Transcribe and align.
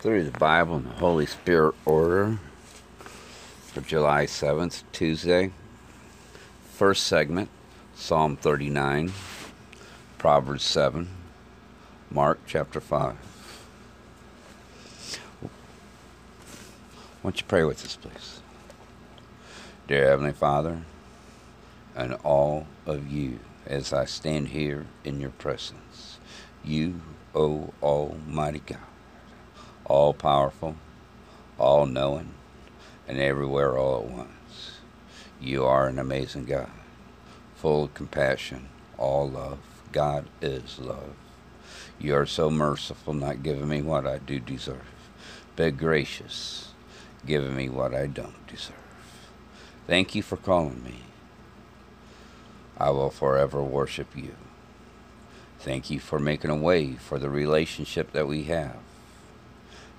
through 0.00 0.24
the 0.24 0.38
Bible 0.38 0.76
and 0.76 0.86
the 0.86 0.94
Holy 0.94 1.26
Spirit 1.26 1.74
order 1.84 2.38
for 2.98 3.82
July 3.82 4.24
7th, 4.24 4.82
Tuesday. 4.92 5.50
First 6.72 7.04
segment 7.04 7.50
Psalm 7.94 8.36
39, 8.36 9.12
Proverbs 10.16 10.64
7, 10.64 11.06
Mark 12.10 12.40
chapter 12.46 12.80
5. 12.80 13.14
Won't 17.22 17.38
you 17.38 17.46
pray 17.46 17.64
with 17.64 17.84
us, 17.84 17.96
please? 17.96 18.40
Dear 19.86 20.08
Heavenly 20.08 20.32
Father, 20.32 20.80
and 21.94 22.14
all 22.24 22.66
of 22.86 23.12
you 23.12 23.40
as 23.66 23.92
I 23.92 24.06
stand 24.06 24.48
here 24.48 24.86
in 25.04 25.20
your 25.20 25.30
presence, 25.30 26.18
you, 26.64 27.02
O 27.34 27.74
Almighty 27.82 28.62
God 28.64 28.89
all 29.90 30.14
powerful, 30.14 30.76
all 31.58 31.84
knowing, 31.84 32.32
and 33.08 33.18
everywhere 33.18 33.76
all 33.76 34.04
at 34.04 34.08
once. 34.08 34.78
You 35.40 35.64
are 35.64 35.88
an 35.88 35.98
amazing 35.98 36.44
God, 36.44 36.70
full 37.56 37.84
of 37.84 37.94
compassion, 37.94 38.68
all 38.96 39.28
love. 39.28 39.58
God 39.90 40.26
is 40.40 40.78
love. 40.78 41.16
You 41.98 42.14
are 42.14 42.24
so 42.24 42.50
merciful, 42.50 43.14
not 43.14 43.42
giving 43.42 43.68
me 43.68 43.82
what 43.82 44.06
I 44.06 44.18
do 44.18 44.38
deserve, 44.38 44.86
but 45.56 45.76
gracious, 45.76 46.68
giving 47.26 47.56
me 47.56 47.68
what 47.68 47.92
I 47.92 48.06
don't 48.06 48.46
deserve. 48.46 48.76
Thank 49.88 50.14
you 50.14 50.22
for 50.22 50.36
calling 50.36 50.84
me. 50.84 51.00
I 52.78 52.90
will 52.90 53.10
forever 53.10 53.60
worship 53.60 54.16
you. 54.16 54.36
Thank 55.58 55.90
you 55.90 55.98
for 55.98 56.20
making 56.20 56.50
a 56.50 56.56
way 56.56 56.92
for 56.92 57.18
the 57.18 57.28
relationship 57.28 58.12
that 58.12 58.28
we 58.28 58.44
have. 58.44 58.76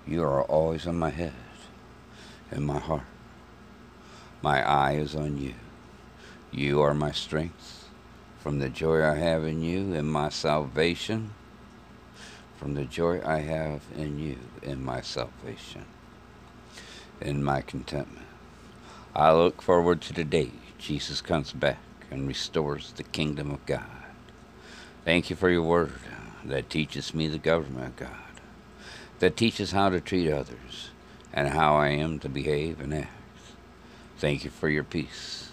You 0.08 0.24
are 0.24 0.44
always 0.44 0.86
in 0.88 0.98
my 0.98 1.12
head, 1.12 1.34
in 2.52 2.64
my 2.64 2.80
heart. 2.80 3.04
My 4.42 4.68
eye 4.68 4.94
is 4.94 5.16
on 5.16 5.38
you. 5.38 5.54
You 6.52 6.82
are 6.82 6.94
my 6.94 7.12
strength. 7.12 7.90
From 8.40 8.58
the 8.58 8.70
joy 8.70 9.06
I 9.06 9.16
have 9.16 9.44
in 9.46 9.62
you, 9.62 9.94
in 9.94 10.08
my 10.08 10.30
salvation, 10.30 11.36
from 12.58 12.74
the 12.74 12.86
joy 12.86 13.22
I 13.24 13.40
have 13.40 13.82
in 13.96 14.18
you, 14.18 14.38
in 14.64 14.84
my 14.84 15.02
salvation, 15.02 15.86
in 17.22 17.44
my 17.44 17.62
contentment. 17.62 18.26
I 19.16 19.32
look 19.34 19.62
forward 19.62 20.02
to 20.02 20.14
the 20.14 20.24
day 20.24 20.52
Jesus 20.80 21.22
comes 21.22 21.54
back 21.54 21.80
and 22.10 22.28
restores 22.28 22.92
the 22.94 23.04
kingdom 23.04 23.52
of 23.52 23.64
God. 23.68 23.86
Thank 25.06 25.30
you 25.30 25.36
for 25.36 25.50
your 25.50 25.62
word 25.62 25.94
that 26.44 26.72
teaches 26.72 27.14
me 27.14 27.28
the 27.28 27.38
government 27.38 27.88
of 27.88 27.96
God 27.98 28.31
that 29.22 29.38
teaches 29.38 29.72
how 29.72 29.88
to 29.88 30.02
treat 30.02 30.32
others 30.32 30.90
and 31.32 31.50
how 31.50 31.76
I 31.76 31.90
am 31.90 32.18
to 32.20 32.28
behave 32.28 32.82
and 32.82 32.92
act. 32.92 33.12
Thank 34.18 34.44
you 34.44 34.50
for 34.50 34.68
your 34.68 34.84
peace. 34.84 35.52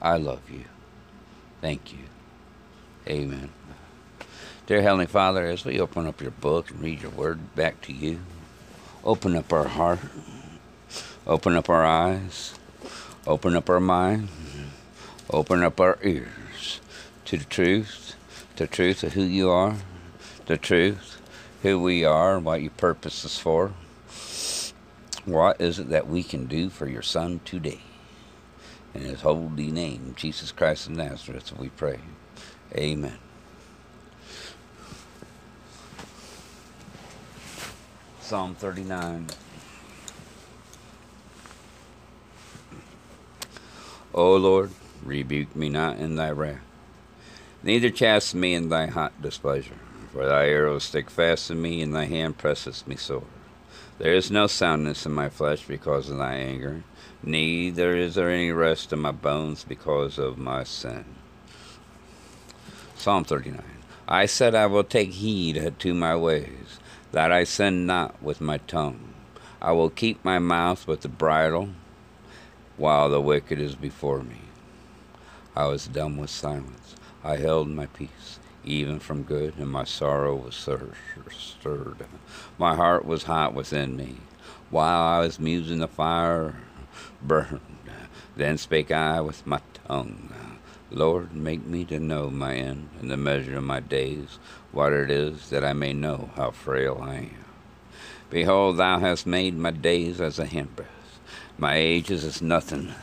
I 0.00 0.16
love 0.18 0.48
you. 0.48 0.64
Thank 1.60 1.92
you. 1.92 2.04
Amen. 3.08 3.50
Dear 4.66 4.82
Heavenly 4.82 5.06
Father, 5.06 5.46
as 5.46 5.64
we 5.64 5.80
open 5.80 6.06
up 6.06 6.20
your 6.20 6.30
book 6.30 6.70
and 6.70 6.80
read 6.80 7.02
your 7.02 7.10
word 7.10 7.56
back 7.56 7.80
to 7.82 7.92
you, 7.92 8.20
open 9.02 9.34
up 9.34 9.52
our 9.52 9.66
heart, 9.66 9.98
open 11.26 11.56
up 11.56 11.68
our 11.68 11.84
eyes, 11.84 12.54
open 13.26 13.56
up 13.56 13.68
our 13.68 13.80
mind, 13.80 14.28
open 15.28 15.64
up 15.64 15.80
our 15.80 15.98
ears 16.04 16.80
to 17.24 17.36
the 17.36 17.44
truth, 17.46 18.14
the 18.54 18.68
truth 18.68 19.02
of 19.02 19.14
who 19.14 19.24
you 19.24 19.50
are, 19.50 19.74
the 20.46 20.56
truth 20.56 21.18
who 21.62 21.78
we 21.78 22.04
are 22.04 22.36
and 22.36 22.44
what 22.44 22.60
you 22.60 22.70
purpose 22.70 23.24
us 23.24 23.38
for. 23.38 23.72
What 25.24 25.60
is 25.60 25.78
it 25.78 25.88
that 25.90 26.08
we 26.08 26.22
can 26.24 26.46
do 26.46 26.68
for 26.68 26.88
your 26.88 27.02
Son 27.02 27.40
today? 27.44 27.80
In 28.94 29.02
his 29.02 29.22
holy 29.22 29.70
name, 29.70 30.14
Jesus 30.16 30.52
Christ 30.52 30.88
of 30.88 30.96
Nazareth, 30.96 31.56
we 31.56 31.68
pray. 31.70 32.00
Amen. 32.74 33.18
Psalm 38.20 38.54
39. 38.54 39.28
O 44.14 44.36
Lord, 44.36 44.72
rebuke 45.02 45.54
me 45.56 45.68
not 45.68 45.98
in 45.98 46.16
thy 46.16 46.30
wrath, 46.30 46.60
neither 47.62 47.88
chasten 47.88 48.40
me 48.40 48.52
in 48.52 48.68
thy 48.68 48.86
hot 48.86 49.22
displeasure. 49.22 49.78
For 50.12 50.26
thy 50.26 50.48
arrows 50.48 50.84
stick 50.84 51.08
fast 51.08 51.50
in 51.50 51.62
me, 51.62 51.80
and 51.80 51.94
thy 51.94 52.04
hand 52.04 52.36
presseth 52.36 52.86
me 52.86 52.96
sore. 52.96 53.24
There 53.96 54.12
is 54.12 54.30
no 54.30 54.46
soundness 54.46 55.06
in 55.06 55.12
my 55.12 55.30
flesh 55.30 55.64
because 55.66 56.10
of 56.10 56.18
thy 56.18 56.34
anger, 56.34 56.84
neither 57.22 57.96
is 57.96 58.16
there 58.16 58.28
any 58.28 58.50
rest 58.50 58.92
in 58.92 58.98
my 58.98 59.12
bones 59.12 59.64
because 59.64 60.18
of 60.18 60.36
my 60.36 60.64
sin. 60.64 61.06
Psalm 62.94 63.24
39 63.24 63.62
I 64.06 64.26
said, 64.26 64.54
I 64.54 64.66
will 64.66 64.84
take 64.84 65.12
heed 65.12 65.74
to 65.78 65.94
my 65.94 66.14
ways, 66.14 66.78
that 67.12 67.32
I 67.32 67.44
sin 67.44 67.86
not 67.86 68.22
with 68.22 68.42
my 68.42 68.58
tongue. 68.58 69.14
I 69.62 69.72
will 69.72 69.88
keep 69.88 70.22
my 70.22 70.38
mouth 70.38 70.86
with 70.86 71.00
the 71.00 71.08
bridle, 71.08 71.70
while 72.76 73.08
the 73.08 73.20
wicked 73.20 73.58
is 73.58 73.76
before 73.76 74.22
me. 74.22 74.42
I 75.56 75.68
was 75.68 75.86
dumb 75.86 76.18
with 76.18 76.28
silence. 76.28 76.96
I 77.24 77.36
held 77.36 77.68
my 77.68 77.86
peace 77.86 78.40
even 78.64 78.98
from 78.98 79.22
good, 79.22 79.54
and 79.58 79.68
my 79.68 79.84
sorrow 79.84 80.36
was 80.36 80.54
stirred. 80.54 82.06
My 82.58 82.74
heart 82.74 83.04
was 83.04 83.24
hot 83.24 83.54
within 83.54 83.96
me. 83.96 84.18
While 84.70 85.02
I 85.02 85.20
was 85.20 85.38
musing, 85.38 85.78
the 85.78 85.88
fire 85.88 86.56
burned. 87.20 87.60
Then 88.36 88.58
spake 88.58 88.90
I 88.90 89.20
with 89.20 89.46
my 89.46 89.60
tongue. 89.86 90.58
Lord, 90.90 91.34
make 91.34 91.66
me 91.66 91.84
to 91.86 91.98
know 91.98 92.30
my 92.30 92.54
end 92.54 92.88
and 93.00 93.10
the 93.10 93.16
measure 93.16 93.56
of 93.56 93.64
my 93.64 93.80
days, 93.80 94.38
what 94.72 94.92
it 94.92 95.10
is, 95.10 95.48
that 95.50 95.64
I 95.64 95.72
may 95.72 95.92
know 95.92 96.30
how 96.36 96.50
frail 96.50 96.98
I 97.02 97.14
am. 97.14 97.44
Behold, 98.28 98.76
thou 98.76 98.98
hast 98.98 99.26
made 99.26 99.56
my 99.56 99.70
days 99.70 100.20
as 100.20 100.38
a 100.38 100.46
handbreadth. 100.46 100.86
My 101.58 101.76
age 101.76 102.10
as 102.10 102.40
nothing 102.42 102.94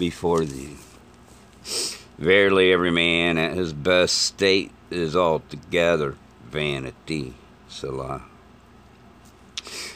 before 0.00 0.46
thee. 0.46 0.78
Verily, 2.18 2.72
every 2.72 2.90
man 2.90 3.36
at 3.36 3.52
his 3.52 3.74
best 3.74 4.16
state 4.16 4.72
is 4.90 5.14
altogether 5.14 6.16
vanity. 6.42 7.34
Selah. 7.68 8.22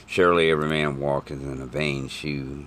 Surely 0.07 0.51
every 0.51 0.69
man 0.69 1.01
walketh 1.01 1.43
in 1.43 1.61
a 1.61 1.67
vain 1.67 2.09
shew. 2.09 2.67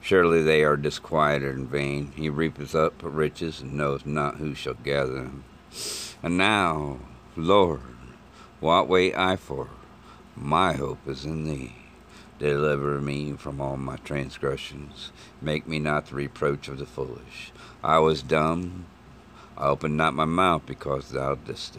Surely 0.00 0.42
they 0.42 0.62
are 0.62 0.76
disquieted 0.76 1.56
in 1.56 1.66
vain. 1.66 2.12
He 2.14 2.30
reapeth 2.30 2.74
up 2.76 2.94
riches 3.02 3.60
and 3.60 3.74
knows 3.74 4.06
not 4.06 4.36
who 4.36 4.54
shall 4.54 4.74
gather 4.74 5.14
them. 5.14 5.44
And 6.22 6.38
now, 6.38 6.98
Lord, 7.36 7.80
what 8.60 8.88
wait 8.88 9.16
I 9.16 9.34
for? 9.34 9.70
My 10.36 10.74
hope 10.74 11.06
is 11.08 11.24
in 11.24 11.46
thee. 11.46 11.79
Deliver 12.40 13.02
me 13.02 13.34
from 13.34 13.60
all 13.60 13.76
my 13.76 13.98
transgressions. 13.98 15.12
Make 15.42 15.68
me 15.68 15.78
not 15.78 16.06
the 16.06 16.14
reproach 16.14 16.68
of 16.68 16.78
the 16.78 16.86
foolish. 16.86 17.52
I 17.84 17.98
was 17.98 18.22
dumb. 18.22 18.86
I 19.58 19.66
opened 19.66 19.98
not 19.98 20.14
my 20.14 20.24
mouth 20.24 20.62
because 20.64 21.10
thou 21.10 21.34
didst. 21.34 21.76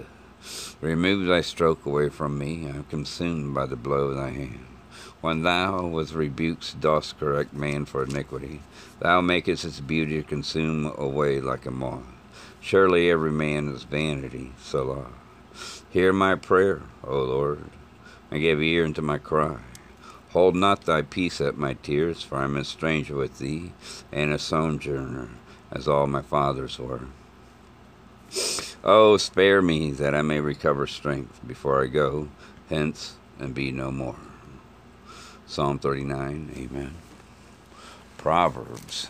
Remove 0.79 1.25
thy 1.25 1.41
stroke 1.41 1.87
away 1.87 2.09
from 2.09 2.37
me. 2.37 2.67
I 2.67 2.75
am 2.75 2.83
consumed 2.83 3.55
by 3.55 3.65
the 3.65 3.75
blow 3.75 4.09
of 4.09 4.17
thy 4.17 4.29
hand. 4.29 4.67
When 5.19 5.41
thou 5.41 5.87
with 5.87 6.13
rebukes 6.13 6.75
dost 6.75 7.17
correct 7.19 7.53
man 7.53 7.85
for 7.85 8.03
iniquity, 8.03 8.61
thou 8.99 9.19
makest 9.19 9.65
its 9.65 9.79
beauty 9.79 10.21
consume 10.21 10.85
away 10.95 11.41
like 11.41 11.65
a 11.65 11.71
moth. 11.71 12.03
Surely 12.59 13.09
every 13.09 13.31
man 13.31 13.67
is 13.69 13.81
vanity. 13.81 14.51
Selah. 14.59 15.07
Hear 15.89 16.13
my 16.13 16.35
prayer, 16.35 16.83
O 17.03 17.17
Lord, 17.23 17.65
and 18.29 18.41
give 18.41 18.61
ear 18.61 18.85
unto 18.85 19.01
my 19.01 19.17
cry. 19.17 19.57
Hold 20.31 20.55
not 20.55 20.85
thy 20.85 21.01
peace 21.01 21.41
at 21.41 21.57
my 21.57 21.73
tears, 21.73 22.23
for 22.23 22.37
I 22.37 22.45
am 22.45 22.55
a 22.55 22.63
stranger 22.63 23.15
with 23.15 23.39
thee, 23.39 23.73
and 24.11 24.31
a 24.31 24.39
sojourner, 24.39 25.29
as 25.71 25.87
all 25.89 26.07
my 26.07 26.21
fathers 26.21 26.79
were. 26.79 27.01
Oh, 28.83 29.17
spare 29.17 29.61
me, 29.61 29.91
that 29.91 30.15
I 30.15 30.21
may 30.21 30.39
recover 30.39 30.87
strength 30.87 31.45
before 31.45 31.83
I 31.83 31.87
go 31.87 32.29
hence 32.69 33.15
and 33.39 33.53
be 33.53 33.71
no 33.71 33.91
more. 33.91 34.15
Psalm 35.45 35.77
39, 35.79 36.51
Amen. 36.55 36.93
Proverbs 38.17 39.09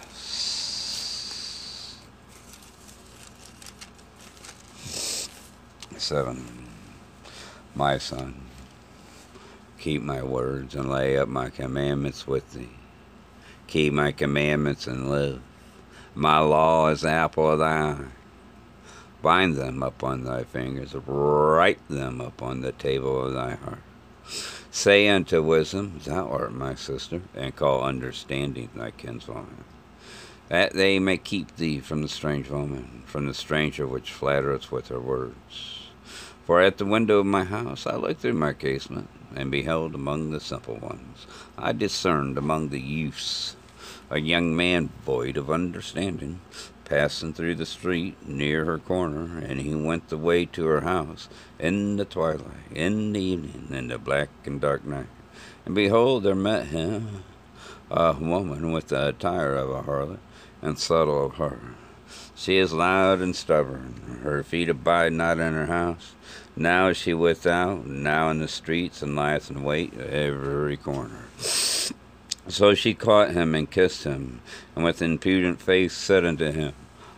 7. 5.98 6.68
My 7.76 8.00
son, 8.00 8.42
Keep 9.82 10.04
my 10.04 10.22
words 10.22 10.76
and 10.76 10.92
lay 10.92 11.18
up 11.18 11.28
my 11.28 11.50
commandments 11.50 12.28
with 12.28 12.54
thee. 12.54 12.70
Keep 13.66 13.94
my 13.94 14.12
commandments 14.12 14.86
and 14.86 15.10
live. 15.10 15.42
My 16.14 16.38
law 16.38 16.90
is 16.90 17.02
the 17.02 17.10
apple 17.10 17.50
of 17.50 17.58
thy 17.58 17.90
eye. 17.90 18.06
Bind 19.24 19.56
them 19.56 19.82
up 19.82 20.04
on 20.04 20.24
thy 20.24 20.44
fingers, 20.44 20.94
write 20.94 21.80
them 21.90 22.22
up 22.22 22.44
on 22.44 22.62
the 22.62 22.74
table 22.74 23.26
of 23.26 23.34
thy 23.34 23.56
heart. 23.56 23.82
Say 24.70 25.10
unto 25.10 25.42
wisdom, 25.42 26.00
Thou 26.06 26.30
art 26.30 26.54
my 26.54 26.76
sister, 26.76 27.24
and 27.34 27.56
call 27.56 27.82
understanding 27.82 28.70
thy 28.76 28.92
kinswoman, 28.92 29.64
that 30.50 30.74
they 30.74 31.00
may 31.00 31.18
keep 31.18 31.56
thee 31.56 31.80
from 31.80 32.04
the 32.04 32.08
strange 32.08 32.52
woman, 32.52 33.02
from 33.08 33.26
the 33.26 33.34
stranger 33.34 33.88
which 33.88 34.12
flattereth 34.12 34.72
with 34.72 34.90
her 34.90 35.00
words. 35.00 35.88
For 36.46 36.62
at 36.62 36.78
the 36.78 36.86
window 36.86 37.18
of 37.18 37.26
my 37.26 37.46
house 37.46 37.88
I 37.88 37.96
look 37.96 38.20
through 38.20 38.34
my 38.34 38.54
casement, 38.54 39.10
and 39.36 39.52
beheld 39.52 39.96
among 39.96 40.32
the 40.32 40.40
simple 40.40 40.76
ones, 40.76 41.26
I 41.58 41.72
discerned 41.72 42.38
among 42.38 42.70
the 42.70 42.80
youths 42.80 43.56
a 44.10 44.20
young 44.20 44.56
man 44.56 44.90
void 45.06 45.38
of 45.38 45.50
understanding, 45.50 46.42
passing 46.84 47.34
through 47.34 47.56
the 47.56 47.66
street 47.66 48.16
near 48.28 48.66
her 48.66 48.78
corner, 48.78 49.40
and 49.40 49.62
he 49.62 49.74
went 49.74 50.10
the 50.10 50.18
way 50.18 50.46
to 50.46 50.66
her 50.66 50.82
house 50.82 51.30
in 51.58 51.96
the 51.96 52.04
twilight, 52.04 52.72
in 52.76 53.14
the 53.14 53.22
evening, 53.22 53.68
in 53.72 53.88
the 53.88 53.98
black 53.98 54.30
and 54.44 54.60
dark 54.60 54.84
night. 54.86 55.08
And 55.66 55.74
behold, 55.74 56.24
there 56.24 56.36
met 56.36 56.68
him 56.68 57.24
a 57.90 58.14
woman 58.14 58.72
with 58.72 58.88
the 58.88 59.10
attire 59.10 59.56
of 59.56 59.70
a 59.70 59.84
harlot, 59.84 60.20
and 60.62 60.78
subtle 60.78 61.26
of 61.26 61.34
heart. 61.36 61.62
She 62.36 62.58
is 62.58 62.74
loud 62.74 63.20
and 63.20 63.36
stubborn. 63.36 64.20
Her 64.24 64.44
feet 64.44 64.70
abide 64.70 65.14
not 65.14 65.40
in 65.40 65.54
her 65.54 65.68
house. 65.68 66.16
Now 66.62 66.90
is 66.90 66.98
she 66.98 67.16
without, 67.16 67.88
now 67.88 68.30
in 68.30 68.38
the 68.38 68.48
streets, 68.48 69.02
and 69.02 69.16
lieth 69.16 69.50
in 69.50 69.64
wait 69.64 69.98
at 69.98 70.12
every 70.12 70.78
corner. 70.78 71.26
So 71.40 72.76
she 72.76 72.94
caught 72.94 73.32
him 73.32 73.56
and 73.56 73.70
kissed 73.70 74.04
him, 74.04 74.42
and 74.76 74.86
with 74.86 75.02
impudent 75.02 75.60
face 75.60 75.94
said 75.94 76.24
unto 76.24 76.52
him, 76.52 76.74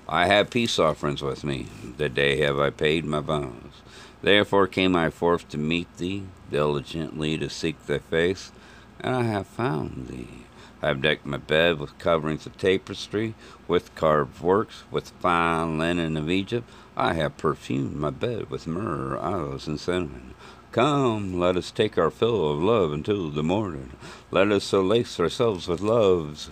I 0.07 0.28
have 0.28 0.50
peace 0.50 0.80
offerings 0.80 1.22
with 1.22 1.44
me. 1.44 1.68
The 1.98 2.07
day 2.07 2.38
have 2.38 2.57
I 2.57 2.69
paid 2.69 3.04
my 3.04 3.19
vows. 3.19 3.81
Therefore 4.22 4.66
came 4.66 4.95
I 4.95 5.10
forth 5.10 5.50
to 5.50 5.57
meet 5.57 5.94
thee, 5.98 6.24
diligently 6.50 7.38
to 7.38 7.50
seek 7.50 7.86
thy 7.86 8.00
face, 8.00 8.54
and 9.01 9.13
I 9.13 9.24
have 9.24 9.48
found 9.48 10.07
thee. 10.07 10.43
I 10.83 10.88
have 10.88 11.01
decked 11.01 11.25
my 11.25 11.38
bed 11.38 11.80
with 11.80 11.97
coverings 11.97 12.45
of 12.45 12.57
tapestry, 12.57 13.35
with 13.69 13.95
carved 13.95 14.41
works, 14.41 14.83
with 14.91 15.13
fine 15.21 15.77
linen 15.77 16.18
of 16.18 16.30
Egypt. 16.30 16.69
I 16.97 17.13
have 17.13 17.38
perfumed 17.38 17.95
my 17.95 18.09
bed 18.09 18.50
with 18.50 18.68
myrrh, 18.68 19.18
aloes, 19.18 19.65
and 19.65 19.80
cinnamon. 19.80 20.33
Come, 20.74 21.39
let 21.39 21.56
us 21.56 21.71
take 21.71 21.97
our 21.97 22.12
fill 22.12 22.51
of 22.51 22.62
love 22.62 22.91
until 22.91 23.30
the 23.30 23.44
morning. 23.44 23.91
Let 24.30 24.51
us 24.51 24.65
so 24.65 24.81
lace 24.81 25.21
ourselves 25.21 25.69
with 25.69 25.80
loves. 25.80 26.50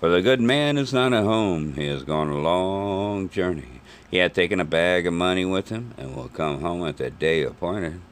For 0.00 0.10
the 0.10 0.20
good 0.20 0.42
man 0.42 0.76
is 0.76 0.92
not 0.92 1.14
at 1.14 1.24
home. 1.24 1.72
He 1.72 1.86
has 1.86 2.04
gone 2.04 2.28
a 2.28 2.38
long 2.38 3.30
journey. 3.30 3.80
He 4.10 4.18
hath 4.18 4.34
taken 4.34 4.60
a 4.60 4.66
bag 4.66 5.06
of 5.06 5.14
money 5.14 5.46
with 5.46 5.70
him, 5.70 5.94
and 5.96 6.14
will 6.14 6.28
come 6.28 6.60
home 6.60 6.86
at 6.86 6.98
the 6.98 7.08
day 7.08 7.42
appointed. 7.42 8.02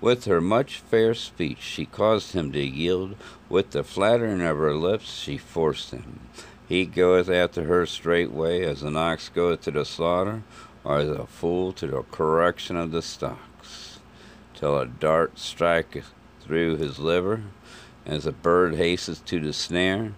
With 0.00 0.24
her 0.24 0.40
much 0.40 0.78
fair 0.78 1.14
speech 1.14 1.60
she 1.60 1.84
caused 1.84 2.32
him 2.32 2.52
to 2.52 2.60
yield. 2.60 3.16
With 3.48 3.72
the 3.72 3.84
flattering 3.84 4.40
of 4.40 4.56
her 4.56 4.74
lips 4.74 5.20
she 5.20 5.36
forced 5.36 5.90
him. 5.90 6.20
He 6.68 6.86
goeth 6.86 7.28
after 7.28 7.64
her 7.64 7.84
straightway, 7.84 8.64
as 8.64 8.82
an 8.82 8.96
ox 8.96 9.28
goeth 9.28 9.62
to 9.62 9.72
the 9.72 9.84
slaughter, 9.84 10.42
or 10.84 10.98
as 10.98 11.10
a 11.10 11.26
fool 11.26 11.72
to 11.74 11.86
the 11.86 12.02
correction 12.02 12.76
of 12.76 12.92
the 12.92 13.02
stocks, 13.02 13.98
till 14.54 14.78
a 14.78 14.86
dart 14.86 15.38
striketh 15.38 16.12
through 16.40 16.76
his 16.76 16.98
liver, 16.98 17.42
as 18.06 18.24
a 18.24 18.32
bird 18.32 18.76
hasteth 18.76 19.24
to 19.26 19.40
the 19.40 19.52
snare 19.52 20.12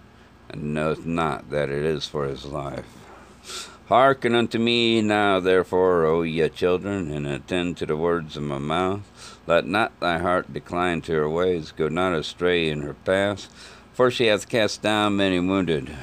and 0.49 0.73
knoweth 0.73 1.05
not 1.05 1.49
that 1.49 1.69
it 1.69 1.83
is 1.83 2.07
for 2.07 2.25
his 2.25 2.45
life. 2.45 3.72
Hearken 3.93 4.33
unto 4.33 4.57
me 4.57 5.03
now, 5.03 5.39
therefore, 5.39 6.05
O 6.05 6.23
ye 6.23 6.49
children, 6.49 7.11
and 7.11 7.27
attend 7.27 7.77
to 7.77 7.85
the 7.85 7.95
words 7.95 8.35
of 8.35 8.41
my 8.41 8.57
mouth. 8.57 9.37
Let 9.45 9.67
not 9.67 9.99
thy 9.99 10.17
heart 10.17 10.51
decline 10.51 11.01
to 11.03 11.11
her 11.11 11.29
ways, 11.29 11.71
go 11.71 11.89
not 11.89 12.15
astray 12.15 12.69
in 12.69 12.81
her 12.81 12.95
paths, 12.95 13.49
for 13.93 14.09
she 14.09 14.25
hath 14.25 14.49
cast 14.49 14.81
down 14.81 15.17
many 15.17 15.39
wounded. 15.39 15.95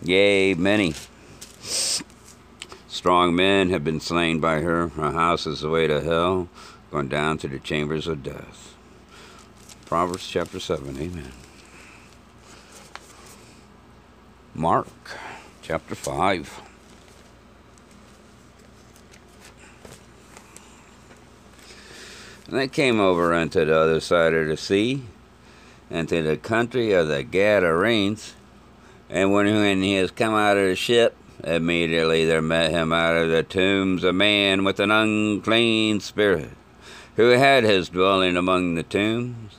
Yea, 0.00 0.54
many. 0.54 0.94
Strong 2.86 3.34
men 3.34 3.70
have 3.70 3.82
been 3.82 3.98
slain 3.98 4.38
by 4.38 4.60
her. 4.60 4.86
Her 4.86 5.10
house 5.10 5.48
is 5.48 5.62
the 5.62 5.68
way 5.68 5.88
to 5.88 6.00
hell, 6.00 6.48
gone 6.92 7.08
down 7.08 7.38
to 7.38 7.48
the 7.48 7.58
chambers 7.58 8.06
of 8.06 8.22
death. 8.22 8.76
Proverbs 9.84 10.28
chapter 10.28 10.60
7. 10.60 10.96
Amen. 10.96 11.32
Mark 14.54 14.86
chapter 15.66 15.96
5. 15.96 16.62
And 22.46 22.56
they 22.56 22.68
came 22.68 23.00
over 23.00 23.34
unto 23.34 23.64
the 23.64 23.76
other 23.76 23.98
side 23.98 24.32
of 24.32 24.46
the 24.46 24.56
sea, 24.56 25.02
into 25.90 26.22
the 26.22 26.36
country 26.36 26.92
of 26.92 27.08
the 27.08 27.24
Gadarenes. 27.24 28.34
And 29.10 29.32
when 29.32 29.82
he 29.82 29.94
has 29.94 30.12
come 30.12 30.34
out 30.34 30.56
of 30.56 30.68
the 30.68 30.76
ship, 30.76 31.16
immediately 31.42 32.24
there 32.24 32.40
met 32.40 32.70
him 32.70 32.92
out 32.92 33.16
of 33.16 33.30
the 33.30 33.42
tombs 33.42 34.04
a 34.04 34.12
man 34.12 34.62
with 34.62 34.78
an 34.78 34.92
unclean 34.92 35.98
spirit, 35.98 36.50
who 37.16 37.30
had 37.30 37.64
his 37.64 37.88
dwelling 37.88 38.36
among 38.36 38.76
the 38.76 38.84
tombs 38.84 39.58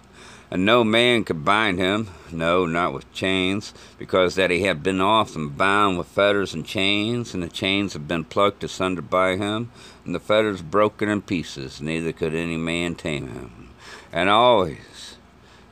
and 0.49 0.65
no 0.65 0.83
man 0.83 1.23
could 1.23 1.43
bind 1.43 1.77
him, 1.77 2.07
no, 2.31 2.65
not 2.65 2.93
with 2.93 3.11
chains, 3.13 3.73
because 3.97 4.35
that 4.35 4.49
he 4.49 4.61
had 4.61 4.81
been 4.81 5.01
often 5.01 5.49
bound 5.49 5.97
with 5.97 6.07
fetters 6.07 6.53
and 6.53 6.65
chains, 6.65 7.33
and 7.33 7.43
the 7.43 7.49
chains 7.49 7.93
had 7.93 8.07
been 8.07 8.23
plucked 8.23 8.63
asunder 8.63 9.01
by 9.01 9.35
him, 9.35 9.71
and 10.05 10.15
the 10.15 10.19
fetters 10.19 10.61
broken 10.61 11.09
in 11.09 11.21
pieces, 11.21 11.81
neither 11.81 12.13
could 12.13 12.33
any 12.33 12.57
man 12.57 12.95
tame 12.95 13.27
him. 13.27 13.69
And 14.11 14.29
always, 14.29 15.17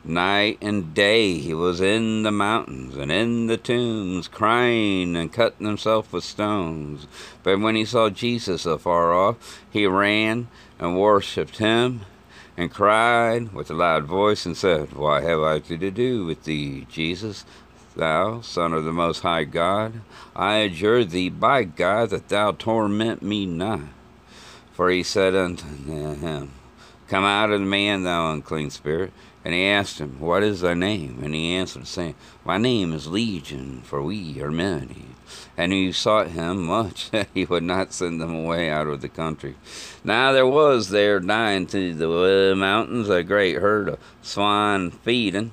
night 0.04 0.58
and 0.62 0.94
day, 0.94 1.38
he 1.38 1.54
was 1.54 1.80
in 1.80 2.24
the 2.24 2.32
mountains 2.32 2.98
and 2.98 3.12
in 3.12 3.48
the 3.48 3.58
tombs, 3.58 4.28
crying 4.28 5.16
and 5.16 5.32
cutting 5.32 5.66
himself 5.66 6.12
with 6.12 6.24
stones. 6.26 7.08
But 7.44 7.62
when 7.62 7.76
he 7.76 7.86
saw 7.86 8.10
Jesus 8.10 8.66
afar 8.66 9.14
off, 9.14 9.64
he 9.72 9.88
ran 9.88 10.48
and 10.80 11.00
worshipped 11.00 11.58
him 11.58 12.02
and 12.58 12.72
cried 12.72 13.54
with 13.54 13.70
a 13.70 13.74
loud 13.74 14.06
voice 14.06 14.46
and 14.46 14.56
said, 14.56 14.94
Why 14.94 15.22
have 15.22 15.42
I 15.42 15.60
to 15.60 15.92
do 15.92 16.26
with 16.26 16.44
thee, 16.44 16.88
Jesus, 16.90 17.46
thou 17.96 18.42
Son 18.42 18.74
of 18.74 18.86
the 18.86 18.94
Most 18.94 19.22
High 19.22 19.44
God? 19.44 20.02
I 20.36 20.58
adjure 20.58 21.04
thee 21.04 21.30
by 21.30 21.64
God 21.64 22.12
that 22.12 22.30
thou 22.30 22.52
torment 22.54 23.22
me 23.22 23.46
not. 23.46 23.82
For 24.74 24.90
he 24.90 25.04
said 25.04 25.36
unto 25.36 25.66
him, 25.66 26.52
Come 27.08 27.24
out 27.24 27.52
of 27.52 27.60
the 27.60 27.66
man, 27.66 28.04
thou 28.04 28.32
unclean 28.32 28.70
spirit. 28.70 29.14
And 29.46 29.54
he 29.54 29.68
asked 29.68 30.00
him, 30.00 30.20
What 30.20 30.42
is 30.42 30.62
thy 30.62 30.74
name? 30.74 31.20
And 31.22 31.36
he 31.36 31.54
answered, 31.54 31.86
saying, 31.86 32.16
My 32.44 32.58
name 32.58 32.92
is 32.94 33.06
Legion, 33.06 33.84
for 33.84 34.02
we 34.02 34.42
are 34.42 34.50
many. 34.50 35.06
And 35.56 35.72
he 35.72 35.92
sought 35.92 36.30
him 36.30 36.66
much 36.66 37.10
that 37.12 37.28
he 37.32 37.46
would 37.46 37.62
not 37.62 37.94
send 37.94 38.20
them 38.20 38.34
away 38.34 38.72
out 38.72 38.88
of 38.88 39.02
the 39.02 39.08
country. 39.08 39.56
Now 40.04 40.32
there 40.32 40.48
was 40.48 40.90
there 40.90 41.20
nigh 41.20 41.64
to 41.64 41.94
the 41.94 42.54
uh, 42.54 42.56
mountains 42.56 43.08
a 43.08 43.22
great 43.22 43.58
herd 43.58 43.88
of 43.88 44.00
swine 44.24 44.90
feeding. 44.90 45.52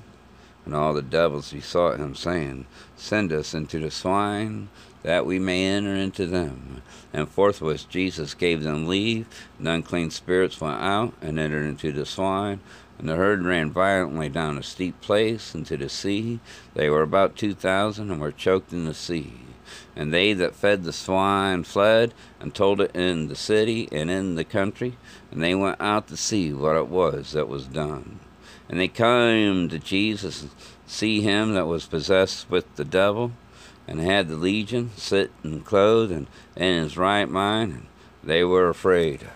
And 0.65 0.75
all 0.75 0.95
the 0.95 1.03
devils 1.03 1.53
besought 1.53 2.01
him, 2.01 2.15
saying, 2.15 2.65
Send 2.97 3.31
us 3.31 3.53
into 3.53 3.79
the 3.79 3.91
swine, 3.91 4.69
that 5.03 5.27
we 5.27 5.39
may 5.39 5.67
enter 5.67 5.95
into 5.95 6.25
them. 6.25 6.81
And 7.13 7.29
forthwith 7.29 7.91
Jesus 7.91 8.33
gave 8.33 8.63
them 8.63 8.87
leave. 8.87 9.27
And 9.59 9.69
unclean 9.69 10.11
spirits 10.11 10.61
went 10.63 10.81
out 10.81 11.13
and 11.21 11.39
entered 11.39 11.67
into 11.67 11.93
the 11.93 12.07
swine 12.07 12.61
and 12.99 13.09
the 13.09 13.17
herd 13.17 13.45
ran 13.45 13.71
violently 13.71 14.29
down 14.29 14.59
a 14.59 14.63
steep 14.63 15.01
place 15.01 15.55
into 15.55 15.77
the 15.77 15.89
sea. 15.89 16.41
They 16.75 16.89
were 16.89 17.03
about 17.03 17.37
two 17.37 17.55
thousand, 17.55 18.11
and 18.11 18.21
were 18.21 18.33
choked 18.33 18.73
in 18.73 18.85
the 18.85 18.95
sea. 18.95 19.33
And 19.97 20.13
they 20.13 20.33
that 20.35 20.55
fed 20.55 20.85
the 20.85 20.93
swine 20.93 21.65
fled, 21.65 22.15
and 22.41 22.55
told 22.55 22.81
it 22.81 22.95
in 22.95 23.29
the 23.29 23.37
city 23.37 23.89
and 23.91 24.11
in 24.11 24.35
the 24.35 24.45
country. 24.45 24.97
And 25.31 25.43
they 25.43 25.55
went 25.55 25.81
out 25.81 26.09
to 26.09 26.17
see 26.17 26.53
what 26.53 26.77
it 26.77 26.89
was 26.89 27.33
that 27.33 27.49
was 27.49 27.67
done. 27.67 28.21
And 28.69 28.79
they 28.79 28.89
came 28.89 29.69
to 29.69 29.79
Jesus, 29.79 30.43
and 30.43 30.51
see 30.87 31.21
him 31.21 31.55
that 31.55 31.67
was 31.67 31.87
possessed 31.87 32.51
with 32.51 32.77
the 32.77 32.85
devil, 32.85 33.33
and 33.89 34.01
had 34.01 34.29
the 34.29 34.37
legion, 34.37 34.91
sit 34.97 35.31
and 35.43 35.65
clothed, 35.65 36.13
and 36.13 36.27
in 36.57 36.83
his 36.83 36.97
right 36.97 37.29
mind. 37.29 37.73
And 37.73 37.87
they 38.23 38.45
were 38.45 38.69
afraid. 38.69 39.27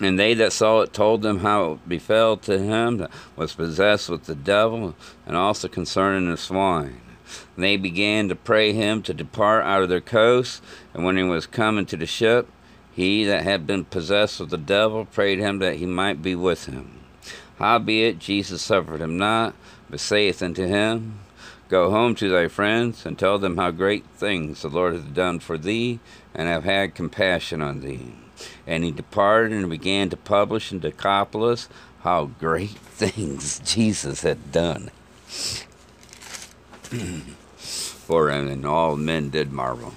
And 0.00 0.18
they 0.18 0.34
that 0.34 0.52
saw 0.52 0.80
it 0.80 0.92
told 0.92 1.22
them 1.22 1.40
how 1.40 1.72
it 1.72 1.88
befell 1.88 2.36
to 2.38 2.58
him 2.58 2.98
that 2.98 3.10
was 3.36 3.54
possessed 3.54 4.08
with 4.08 4.24
the 4.24 4.34
devil, 4.34 4.94
and 5.24 5.36
also 5.36 5.68
concerning 5.68 6.28
the 6.28 6.36
swine. 6.36 7.00
And 7.54 7.64
they 7.64 7.76
began 7.76 8.28
to 8.28 8.34
pray 8.34 8.72
him 8.72 9.02
to 9.02 9.14
depart 9.14 9.64
out 9.64 9.82
of 9.82 9.88
their 9.88 10.00
coasts. 10.00 10.60
And 10.92 11.04
when 11.04 11.16
he 11.16 11.22
was 11.22 11.46
come 11.46 11.78
into 11.78 11.96
the 11.96 12.06
ship, 12.06 12.48
he 12.92 13.24
that 13.24 13.44
had 13.44 13.66
been 13.66 13.84
possessed 13.84 14.40
with 14.40 14.50
the 14.50 14.58
devil 14.58 15.04
prayed 15.04 15.38
him 15.38 15.58
that 15.58 15.76
he 15.76 15.86
might 15.86 16.22
be 16.22 16.34
with 16.34 16.66
him. 16.66 17.00
Howbeit 17.58 18.18
Jesus 18.18 18.62
suffered 18.62 19.00
him 19.00 19.16
not, 19.16 19.54
but 19.88 20.00
saith 20.00 20.42
unto 20.42 20.66
him, 20.66 21.20
Go 21.68 21.90
home 21.90 22.14
to 22.16 22.28
thy 22.28 22.48
friends 22.48 23.06
and 23.06 23.18
tell 23.18 23.38
them 23.38 23.56
how 23.56 23.70
great 23.70 24.04
things 24.16 24.62
the 24.62 24.68
Lord 24.68 24.94
hath 24.94 25.14
done 25.14 25.38
for 25.38 25.56
thee, 25.56 25.98
and 26.34 26.46
have 26.46 26.64
had 26.64 26.94
compassion 26.94 27.62
on 27.62 27.80
thee. 27.80 28.12
And 28.66 28.84
he 28.84 28.90
departed 28.90 29.52
and 29.52 29.68
began 29.68 30.10
to 30.10 30.16
publish 30.16 30.72
in 30.72 30.80
Decapolis 30.80 31.68
how 32.02 32.30
great 32.38 32.70
things 32.70 33.60
Jesus 33.60 34.22
had 34.22 34.52
done. 34.52 34.90
for 38.04 38.30
him, 38.30 38.48
and 38.48 38.66
all 38.66 38.96
men 38.96 39.30
did 39.30 39.50
marvel. 39.50 39.94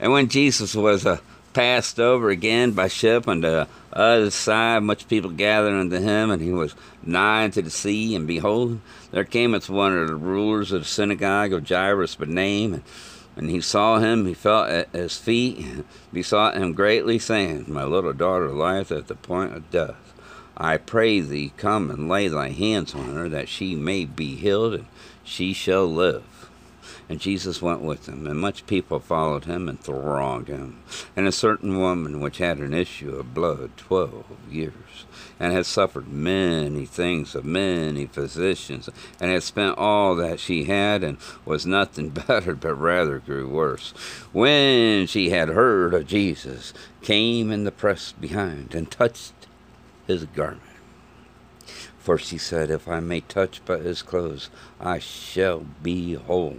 And 0.00 0.12
when 0.12 0.28
Jesus 0.28 0.74
was 0.74 1.04
uh, 1.04 1.18
passed 1.52 2.00
over 2.00 2.30
again 2.30 2.72
by 2.72 2.88
ship 2.88 3.28
unto 3.28 3.48
the 3.48 3.68
other 3.92 4.30
side, 4.30 4.82
much 4.82 5.08
people 5.08 5.30
gathered 5.30 5.74
unto 5.74 5.98
him, 5.98 6.30
and 6.30 6.40
he 6.40 6.52
was 6.52 6.74
nigh 7.02 7.44
unto 7.44 7.62
the 7.62 7.70
sea. 7.70 8.14
And 8.14 8.26
behold, 8.26 8.80
there 9.10 9.24
came 9.24 9.54
as 9.54 9.68
one 9.68 9.96
of 9.96 10.08
the 10.08 10.14
rulers 10.14 10.72
of 10.72 10.82
the 10.82 10.88
synagogue 10.88 11.52
of 11.52 11.68
Jairus 11.68 12.14
by 12.14 12.26
name, 12.26 12.74
and 12.74 12.82
when 13.34 13.48
he 13.48 13.60
saw 13.60 13.98
him, 13.98 14.26
he 14.26 14.34
fell 14.34 14.64
at 14.64 14.88
his 14.90 15.16
feet, 15.16 15.58
and 15.58 15.84
besought 16.12 16.56
him 16.56 16.72
greatly, 16.72 17.18
saying, 17.18 17.64
My 17.68 17.84
little 17.84 18.12
daughter 18.12 18.50
lieth 18.50 18.92
at 18.92 19.08
the 19.08 19.16
point 19.16 19.54
of 19.54 19.70
death. 19.70 20.12
I 20.56 20.76
pray 20.76 21.20
thee, 21.20 21.52
come 21.56 21.90
and 21.90 22.08
lay 22.08 22.28
thy 22.28 22.50
hands 22.50 22.94
on 22.94 23.14
her, 23.14 23.28
that 23.28 23.48
she 23.48 23.74
may 23.74 24.04
be 24.04 24.36
healed, 24.36 24.74
and 24.74 24.86
she 25.24 25.52
shall 25.52 25.86
live. 25.86 26.48
And 27.08 27.20
Jesus 27.20 27.60
went 27.60 27.82
with 27.82 28.06
them, 28.06 28.26
and 28.26 28.38
much 28.38 28.66
people 28.66 29.00
followed 29.00 29.44
him 29.44 29.68
and 29.68 29.80
thronged 29.80 30.48
him. 30.48 30.78
And 31.16 31.26
a 31.26 31.32
certain 31.32 31.78
woman 31.78 32.20
which 32.20 32.38
had 32.38 32.58
an 32.58 32.72
issue 32.72 33.16
of 33.16 33.34
blood 33.34 33.76
twelve 33.76 34.24
years, 34.50 34.72
and 35.38 35.52
had 35.52 35.66
suffered 35.66 36.08
many 36.08 36.86
things 36.86 37.34
of 37.34 37.44
many 37.44 38.06
physicians, 38.06 38.88
and 39.20 39.30
had 39.30 39.42
spent 39.42 39.78
all 39.78 40.14
that 40.16 40.40
she 40.40 40.64
had, 40.64 41.02
and 41.02 41.18
was 41.44 41.66
nothing 41.66 42.08
better, 42.28 42.54
but 42.54 42.74
rather 42.74 43.18
grew 43.18 43.48
worse. 43.48 43.92
When 44.32 45.06
she 45.06 45.30
had 45.30 45.48
heard 45.48 45.94
of 45.94 46.06
Jesus, 46.06 46.72
came 47.02 47.50
in 47.50 47.64
the 47.64 47.72
press 47.72 48.12
behind, 48.12 48.74
and 48.74 48.90
touched 48.90 49.32
his 50.06 50.24
garment. 50.24 50.62
For 51.98 52.18
she 52.18 52.36
said, 52.36 52.70
If 52.70 52.86
I 52.86 53.00
may 53.00 53.20
touch 53.20 53.62
but 53.64 53.80
his 53.80 54.02
clothes, 54.02 54.50
I 54.78 54.98
shall 54.98 55.64
be 55.82 56.14
whole. 56.14 56.58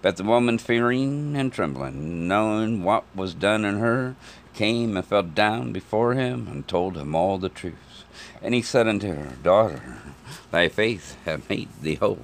But 0.00 0.16
the 0.16 0.24
woman, 0.24 0.58
fearing 0.58 1.36
and 1.36 1.52
trembling, 1.52 2.28
knowing 2.28 2.84
what 2.84 3.04
was 3.16 3.34
done 3.34 3.64
in 3.64 3.78
her, 3.78 4.14
came 4.54 4.96
and 4.96 5.04
fell 5.04 5.22
down 5.22 5.72
before 5.72 6.14
him 6.14 6.46
and 6.48 6.66
told 6.66 6.96
him 6.96 7.14
all 7.14 7.38
the 7.38 7.48
truth. 7.48 8.04
And 8.40 8.54
he 8.54 8.62
said 8.62 8.86
unto 8.86 9.08
her, 9.08 9.32
Daughter, 9.42 9.98
thy 10.52 10.68
faith 10.68 11.16
hath 11.24 11.48
made 11.50 11.68
thee 11.82 11.96
whole. 11.96 12.22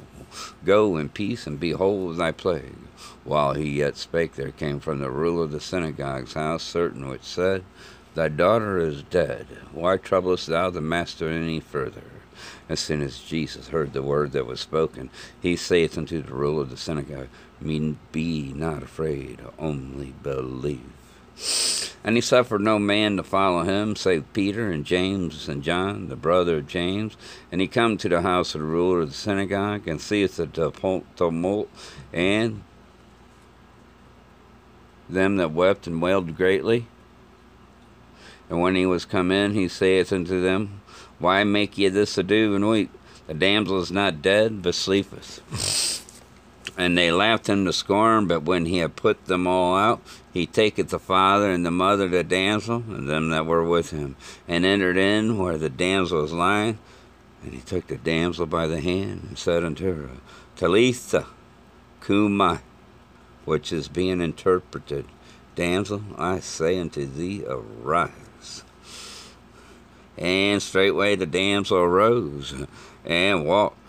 Go 0.64 0.97
in 0.97 1.09
peace 1.09 1.47
and 1.47 1.59
be 1.59 1.73
whole 1.73 2.11
of 2.11 2.16
thy 2.16 2.33
plague. 2.33 2.76
While 3.25 3.54
he 3.54 3.78
yet 3.78 3.97
spake, 3.97 4.35
there 4.35 4.50
came 4.50 4.81
from 4.81 5.00
the 5.00 5.11
ruler 5.11 5.45
of 5.45 5.52
the 5.52 5.61
synagogue's 5.61 6.35
house 6.35 6.62
certain 6.62 7.09
which 7.09 7.23
said, 7.23 7.64
Thy 8.14 8.28
daughter 8.28 8.78
is 8.78 9.02
dead. 9.02 9.47
Why 9.73 9.97
troublest 9.97 10.47
thou 10.47 10.71
the 10.71 10.81
master 10.81 11.28
any 11.28 11.59
further? 11.59 12.02
As 12.69 12.81
soon 12.81 13.02
as 13.02 13.21
Jesus 13.21 13.69
heard 13.69 13.93
the 13.93 14.02
word 14.02 14.33
that 14.33 14.47
was 14.47 14.61
spoken, 14.61 15.11
he 15.40 15.57
saith 15.57 15.97
unto 15.97 16.23
the 16.23 16.35
ruler 16.35 16.62
of 16.62 16.71
the 16.71 16.76
synagogue, 16.76 17.28
mean, 17.64 17.99
Be 18.12 18.52
not 18.54 18.83
afraid, 18.83 19.40
only 19.59 20.14
believe. 20.23 20.92
And 22.04 22.16
he 22.16 22.21
suffered 22.21 22.61
no 22.61 22.78
man 22.78 23.16
to 23.16 23.23
follow 23.23 23.62
him, 23.62 23.97
save 23.97 24.30
Peter 24.35 24.71
and 24.71 24.85
James 24.85 25.49
and 25.49 25.62
John, 25.62 26.09
the 26.09 26.16
brother 26.16 26.59
of 26.59 26.68
James. 26.68 27.16
And 27.50 27.61
he 27.61 27.66
come 27.66 27.97
to 27.97 28.09
the 28.09 28.21
house 28.21 28.54
of 28.54 28.61
the 28.61 28.66
ruler 28.66 29.00
of 29.00 29.09
the 29.09 29.14
synagogue, 29.14 29.88
and 29.88 30.00
seeth 30.00 30.37
the 30.37 30.47
tumult, 31.16 31.71
and 32.12 32.62
them 35.09 35.37
that 35.37 35.52
wept 35.52 35.87
and 35.87 36.00
wailed 36.00 36.37
greatly. 36.37 36.87
And 38.50 38.61
when 38.61 38.75
he 38.75 38.85
was 38.85 39.06
come 39.06 39.33
in, 39.33 39.54
he 39.54 39.68
saith 39.68 40.12
unto 40.12 40.40
them, 40.40 40.83
Why 41.18 41.42
make 41.44 41.78
ye 41.78 41.88
this 41.88 42.18
ado 42.18 42.54
and 42.54 42.68
weep? 42.68 42.90
The 43.26 43.35
damsel 43.35 43.80
is 43.80 43.90
not 43.90 44.21
dead, 44.21 44.62
but 44.62 44.75
sleepeth. 44.75 46.02
And 46.76 46.99
they 46.99 47.12
laughed 47.12 47.49
him 47.49 47.64
to 47.66 47.73
scorn, 47.73 48.26
but 48.26 48.43
when 48.43 48.66
he 48.66 48.78
had 48.78 48.97
put 48.97 49.26
them 49.26 49.47
all 49.47 49.76
out, 49.76 50.02
he 50.33 50.47
taketh 50.47 50.88
the 50.88 50.99
father 50.99 51.50
and 51.50 51.64
the 51.64 51.71
mother 51.71 52.09
the 52.09 52.25
damsel, 52.25 52.83
and 52.88 53.09
them 53.09 53.31
that 53.31 53.47
were 53.47 53.62
with 53.64 53.90
him, 53.90 54.16
and 54.49 54.64
entered 54.64 54.97
in 54.97 55.38
where 55.38 55.57
the 55.57 55.71
damsel 55.71 56.23
was 56.23 56.33
lying. 56.33 56.78
And 57.45 57.54
he 57.54 57.61
took 57.61 57.87
the 57.87 57.97
damsel 57.97 58.47
by 58.47 58.66
the 58.66 58.81
hand, 58.81 59.23
and 59.28 59.38
said 59.38 59.64
unto 59.64 59.95
her, 59.95 60.11
Talitha 60.57 61.26
cumi, 62.00 62.59
which 63.45 63.73
is 63.73 63.88
being 63.88 64.21
interpreted, 64.21 65.07
Damsel, 65.54 66.02
I 66.19 66.40
say 66.40 66.81
unto 66.81 67.07
thee, 67.07 67.45
arise. 67.47 68.64
And 70.19 70.61
straightway 70.62 71.14
the 71.14 71.26
damsel 71.26 71.78
arose 71.78 72.54
and 73.04 73.45
walked 73.45 73.88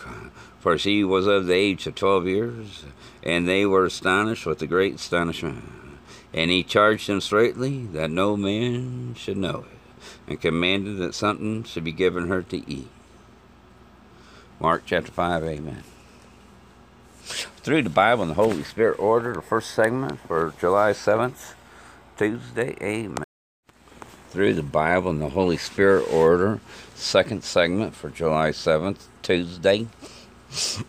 for 0.65 0.79
she 0.79 1.03
was 1.03 1.27
of 1.27 1.45
the 1.45 1.53
age 1.53 1.85
of 1.85 1.93
twelve 1.93 2.25
years, 2.25 2.85
and 3.21 3.47
they 3.47 3.67
were 3.67 3.85
astonished 3.85 4.47
with 4.47 4.59
a 4.63 4.65
great 4.65 4.95
astonishment. 4.95 5.63
And 6.33 6.49
he 6.49 6.63
charged 6.63 7.07
them 7.07 7.21
straitly 7.21 7.85
that 7.93 8.09
no 8.09 8.35
man 8.35 9.13
should 9.13 9.37
know 9.37 9.65
it, 9.71 10.01
and 10.27 10.41
commanded 10.41 10.97
that 10.97 11.13
something 11.13 11.65
should 11.65 11.83
be 11.83 11.91
given 11.91 12.29
her 12.29 12.41
to 12.41 12.67
eat. 12.67 12.87
Mark 14.59 14.81
chapter 14.87 15.11
5, 15.11 15.43
Amen. 15.43 15.83
Through 17.57 17.83
the 17.83 17.91
Bible 17.91 18.23
and 18.23 18.31
the 18.31 18.33
Holy 18.33 18.63
Spirit 18.63 18.97
order, 18.97 19.33
the 19.33 19.43
first 19.43 19.69
segment 19.69 20.19
for 20.21 20.51
July 20.59 20.93
7th, 20.93 21.53
Tuesday, 22.17 22.75
Amen. 22.81 23.23
Through 24.31 24.55
the 24.55 24.63
Bible 24.63 25.11
and 25.11 25.21
the 25.21 25.29
Holy 25.29 25.57
Spirit 25.57 26.11
order, 26.11 26.59
second 26.95 27.43
segment 27.43 27.93
for 27.93 28.09
July 28.09 28.49
7th, 28.49 29.03
Tuesday. 29.21 29.85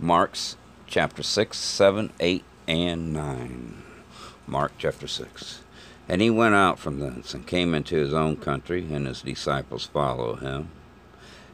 Mark's 0.00 0.56
chapter 0.86 1.22
6, 1.22 1.56
7, 1.56 2.12
8, 2.18 2.44
and 2.66 3.12
9. 3.12 3.82
Mark 4.46 4.72
chapter 4.78 5.06
6. 5.06 5.60
And 6.08 6.20
he 6.20 6.28
went 6.28 6.56
out 6.56 6.78
from 6.78 6.98
thence 6.98 7.34
and 7.34 7.46
came 7.46 7.72
into 7.72 7.94
his 7.94 8.12
own 8.12 8.36
country, 8.36 8.92
and 8.92 9.06
his 9.06 9.22
disciples 9.22 9.86
followed 9.86 10.40
him. 10.40 10.70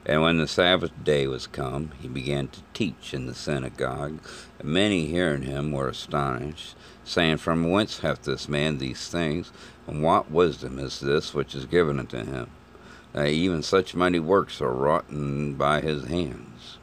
And 0.06 0.22
when 0.22 0.38
the 0.38 0.48
Sabbath 0.48 0.92
day 1.04 1.26
was 1.26 1.46
come, 1.46 1.90
he 2.00 2.08
began 2.08 2.48
to 2.48 2.60
teach 2.72 3.12
in 3.12 3.26
the 3.26 3.34
synagogue. 3.34 4.20
And 4.58 4.68
many 4.68 5.06
hearing 5.06 5.42
him 5.42 5.72
were 5.72 5.88
astonished, 5.88 6.74
saying, 7.04 7.38
From 7.38 7.70
whence 7.70 7.98
hath 7.98 8.22
this 8.22 8.48
man 8.48 8.78
these 8.78 9.08
things? 9.08 9.52
And 9.86 10.02
what 10.02 10.30
wisdom 10.30 10.78
is 10.78 11.00
this 11.00 11.34
which 11.34 11.54
is 11.54 11.66
given 11.66 11.98
unto 11.98 12.24
him? 12.24 12.48
That 13.16 13.28
even 13.28 13.62
such 13.62 13.94
mighty 13.94 14.18
works 14.18 14.60
are 14.60 14.70
wrought 14.70 15.06
by 15.56 15.80
his 15.80 16.04
hands. 16.04 16.76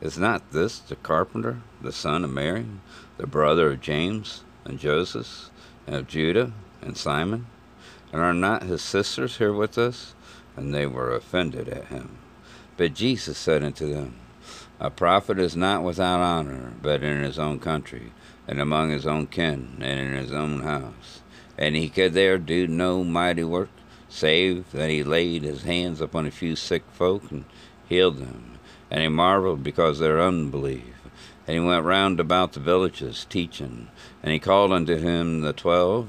Is 0.00 0.16
not 0.16 0.52
this 0.52 0.78
the 0.78 0.94
carpenter, 0.94 1.60
the 1.82 1.90
son 1.90 2.22
of 2.22 2.30
Mary, 2.30 2.66
the 3.18 3.26
brother 3.26 3.72
of 3.72 3.80
James 3.80 4.44
and 4.64 4.78
Joseph, 4.78 5.50
and 5.84 5.96
of 5.96 6.06
Judah 6.06 6.52
and 6.80 6.96
Simon? 6.96 7.48
And 8.12 8.22
are 8.22 8.32
not 8.32 8.62
his 8.62 8.80
sisters 8.80 9.38
here 9.38 9.52
with 9.52 9.76
us? 9.76 10.14
And 10.56 10.72
they 10.72 10.86
were 10.86 11.12
offended 11.12 11.68
at 11.68 11.86
him. 11.86 12.18
But 12.76 12.94
Jesus 12.94 13.36
said 13.36 13.64
unto 13.64 13.92
them, 13.92 14.14
A 14.78 14.88
prophet 14.88 15.40
is 15.40 15.56
not 15.56 15.82
without 15.82 16.20
honor, 16.20 16.74
but 16.80 17.02
in 17.02 17.24
his 17.24 17.40
own 17.40 17.58
country, 17.58 18.12
and 18.46 18.60
among 18.60 18.90
his 18.90 19.04
own 19.04 19.26
kin, 19.26 19.78
and 19.80 19.98
in 19.98 20.14
his 20.14 20.32
own 20.32 20.60
house. 20.60 21.22
And 21.58 21.74
he 21.74 21.88
could 21.88 22.12
there 22.12 22.38
do 22.38 22.68
no 22.68 23.02
mighty 23.02 23.42
work, 23.42 23.70
save 24.16 24.72
that 24.72 24.88
he 24.88 25.04
laid 25.04 25.42
his 25.42 25.64
hands 25.64 26.00
upon 26.00 26.26
a 26.26 26.30
few 26.30 26.56
sick 26.56 26.82
folk 26.92 27.30
and 27.30 27.44
healed 27.86 28.16
them. 28.16 28.58
And 28.90 29.02
he 29.02 29.08
marveled 29.08 29.62
because 29.62 29.98
their 29.98 30.20
unbelief. 30.20 30.84
And 31.46 31.54
he 31.54 31.60
went 31.60 31.84
round 31.84 32.18
about 32.18 32.52
the 32.52 32.60
villages 32.60 33.26
teaching. 33.28 33.88
And 34.22 34.32
he 34.32 34.38
called 34.38 34.72
unto 34.72 34.96
him 34.96 35.42
the 35.42 35.52
twelve, 35.52 36.08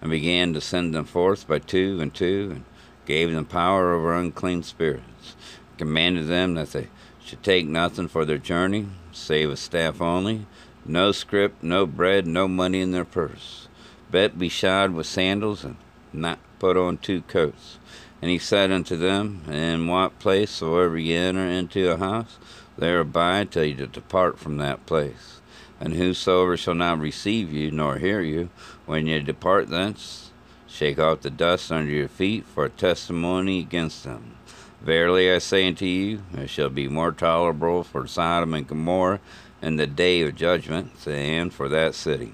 and 0.00 0.10
began 0.10 0.54
to 0.54 0.60
send 0.60 0.94
them 0.94 1.04
forth 1.04 1.46
by 1.46 1.58
two 1.58 2.00
and 2.00 2.14
two, 2.14 2.50
and 2.52 2.64
gave 3.04 3.30
them 3.30 3.44
power 3.44 3.92
over 3.92 4.14
unclean 4.14 4.62
spirits, 4.62 5.36
commanded 5.76 6.28
them 6.28 6.54
that 6.54 6.72
they 6.72 6.88
should 7.24 7.42
take 7.42 7.66
nothing 7.66 8.08
for 8.08 8.24
their 8.24 8.38
journey, 8.38 8.86
save 9.12 9.50
a 9.50 9.56
staff 9.56 10.00
only, 10.00 10.46
no 10.84 11.12
scrip, 11.12 11.54
no 11.62 11.84
bread, 11.84 12.26
no 12.26 12.48
money 12.48 12.80
in 12.80 12.92
their 12.92 13.04
purse. 13.04 13.68
Bet 14.10 14.38
be 14.38 14.48
shod 14.48 14.92
with 14.92 15.06
sandals, 15.06 15.64
and 15.64 15.76
not 16.12 16.38
put 16.58 16.76
on 16.76 16.98
two 16.98 17.22
coats. 17.22 17.78
And 18.20 18.30
he 18.30 18.38
said 18.38 18.72
unto 18.72 18.96
them, 18.96 19.42
In 19.48 19.86
what 19.86 20.18
place 20.18 20.50
soever 20.50 20.98
ye 20.98 21.14
enter 21.14 21.46
into 21.46 21.90
a 21.90 21.96
house, 21.96 22.38
there 22.76 23.00
abide 23.00 23.50
till 23.50 23.64
ye 23.64 23.74
depart 23.74 24.38
from 24.38 24.56
that 24.58 24.86
place. 24.86 25.40
And 25.80 25.94
whosoever 25.94 26.56
shall 26.56 26.74
not 26.74 26.98
receive 26.98 27.52
you, 27.52 27.70
nor 27.70 27.98
hear 27.98 28.20
you, 28.20 28.50
when 28.86 29.06
ye 29.06 29.20
depart 29.20 29.68
thence, 29.68 30.32
shake 30.66 30.98
off 30.98 31.20
the 31.20 31.30
dust 31.30 31.70
under 31.70 31.90
your 31.90 32.08
feet 32.08 32.44
for 32.46 32.64
a 32.64 32.70
testimony 32.70 33.60
against 33.60 34.04
them. 34.04 34.36
Verily 34.80 35.30
I 35.30 35.38
say 35.38 35.66
unto 35.66 35.84
you, 35.86 36.22
it 36.36 36.50
shall 36.50 36.68
be 36.68 36.88
more 36.88 37.12
tolerable 37.12 37.82
for 37.82 38.06
Sodom 38.06 38.54
and 38.54 38.66
Gomorrah 38.66 39.20
in 39.60 39.76
the 39.76 39.86
day 39.86 40.22
of 40.22 40.36
judgment 40.36 41.00
than 41.00 41.50
for 41.50 41.68
that 41.68 41.94
city. 41.94 42.32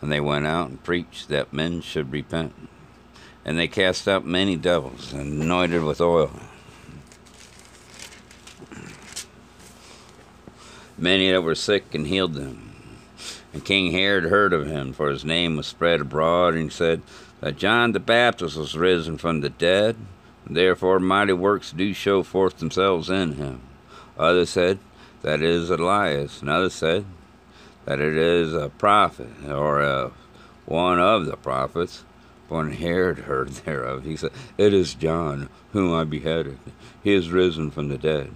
And 0.00 0.10
they 0.10 0.20
went 0.20 0.46
out 0.46 0.68
and 0.68 0.82
preached 0.82 1.28
that 1.28 1.52
men 1.52 1.80
should 1.80 2.12
repent. 2.12 2.69
And 3.50 3.58
they 3.58 3.66
cast 3.66 4.06
out 4.06 4.24
many 4.24 4.54
devils 4.54 5.12
and 5.12 5.42
anointed 5.42 5.82
with 5.82 6.00
oil. 6.00 6.30
Many 10.96 11.32
that 11.32 11.42
were 11.42 11.56
sick 11.56 11.92
and 11.92 12.06
healed 12.06 12.34
them. 12.34 12.76
And 13.52 13.64
King 13.64 13.90
Herod 13.90 14.26
heard 14.26 14.52
of 14.52 14.68
him, 14.68 14.92
for 14.92 15.10
his 15.10 15.24
name 15.24 15.56
was 15.56 15.66
spread 15.66 16.00
abroad, 16.00 16.54
and 16.54 16.62
he 16.62 16.70
said 16.70 17.02
that 17.40 17.56
John 17.56 17.90
the 17.90 17.98
Baptist 17.98 18.56
was 18.56 18.78
risen 18.78 19.18
from 19.18 19.40
the 19.40 19.50
dead, 19.50 19.96
and 20.46 20.56
therefore 20.56 21.00
mighty 21.00 21.32
works 21.32 21.72
do 21.72 21.92
show 21.92 22.22
forth 22.22 22.58
themselves 22.58 23.10
in 23.10 23.32
him. 23.32 23.62
Others 24.16 24.50
said 24.50 24.78
that 25.22 25.42
it 25.42 25.50
is 25.50 25.70
Elias, 25.70 26.40
and 26.40 26.48
others 26.48 26.74
said 26.74 27.04
that 27.84 27.98
it 27.98 28.16
is 28.16 28.54
a 28.54 28.68
prophet, 28.68 29.32
or 29.48 29.80
a, 29.80 30.12
one 30.66 31.00
of 31.00 31.26
the 31.26 31.36
prophets. 31.36 32.04
When 32.50 32.72
Herod 32.72 33.20
heard 33.20 33.50
thereof, 33.50 34.02
he 34.02 34.16
said, 34.16 34.32
It 34.58 34.74
is 34.74 34.94
John, 34.94 35.48
whom 35.72 35.94
I 35.94 36.02
beheaded. 36.02 36.58
He 37.00 37.12
is 37.12 37.30
risen 37.30 37.70
from 37.70 37.86
the 37.86 37.96
dead. 37.96 38.32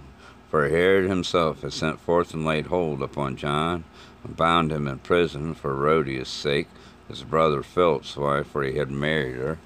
For 0.49 0.69
Herod 0.69 1.09
himself 1.09 1.63
has 1.63 1.73
sent 1.73 1.99
forth 1.99 2.33
and 2.33 2.45
laid 2.45 2.67
hold 2.67 3.01
upon 3.01 3.35
John, 3.35 3.83
and 4.23 4.37
bound 4.37 4.71
him 4.71 4.87
in 4.87 4.99
prison 4.99 5.53
for 5.53 5.75
Herodias' 5.75 6.29
sake, 6.29 6.69
his 7.09 7.23
brother 7.23 7.61
Philip's 7.61 8.15
wife, 8.15 8.47
for 8.47 8.63
he 8.63 8.77
had 8.77 8.89
married 8.89 9.35
her. 9.35 9.57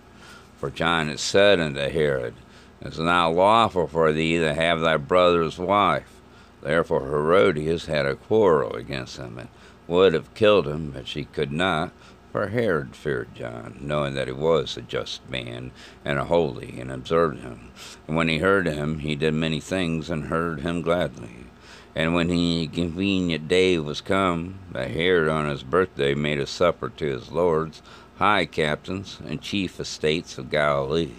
For 0.58 0.72
John 0.72 1.10
had 1.10 1.20
said 1.20 1.60
unto 1.60 1.82
Herod, 1.82 2.34
It 2.82 2.88
is 2.88 3.00
now 3.00 3.29
lawful 3.29 3.86
for 3.86 4.12
thee 4.12 4.39
to 4.39 4.56
have 4.56 4.82
thy 4.82 4.98
brother's 4.98 5.60
wife. 5.60 6.22
Therefore 6.63 7.01
Herodias 7.01 7.86
had 7.86 8.08
a 8.08 8.15
quarrel 8.15 8.74
against 8.74 9.18
him, 9.18 9.38
and 9.38 9.50
would 9.88 10.15
have 10.15 10.34
killed 10.34 10.68
him, 10.68 10.89
but 10.89 11.08
she 11.08 11.25
could 11.25 11.51
not, 11.51 11.91
for 12.31 12.48
Herod 12.48 12.95
feared 12.95 13.33
John, 13.33 13.79
knowing 13.81 14.13
that 14.13 14.27
he 14.27 14.33
was 14.33 14.77
a 14.77 14.81
just 14.81 15.27
man 15.29 15.71
and 16.05 16.19
a 16.19 16.25
holy, 16.25 16.79
and 16.79 16.91
observed 16.91 17.41
him. 17.41 17.71
And 18.07 18.15
when 18.15 18.27
he 18.27 18.38
heard 18.38 18.67
him, 18.67 19.00
he 19.00 19.15
did 19.15 19.33
many 19.33 19.59
things, 19.59 20.09
and 20.09 20.25
heard 20.25 20.62
him 20.62 20.81
gladly. 20.81 21.45
And 21.95 22.13
when 22.13 22.27
the 22.27 22.67
convenient 22.67 23.48
day 23.48 23.79
was 23.79 24.01
come, 24.01 24.59
that 24.71 24.91
Herod 24.91 25.27
on 25.27 25.50
his 25.50 25.63
birthday 25.63 26.13
made 26.13 26.39
a 26.39 26.45
supper 26.45 26.89
to 26.89 27.05
his 27.05 27.31
lords, 27.31 27.81
high 28.17 28.45
captains, 28.45 29.19
and 29.25 29.41
chief 29.41 29.79
estates 29.79 30.38
of 30.38 30.51
Galilee. 30.51 31.13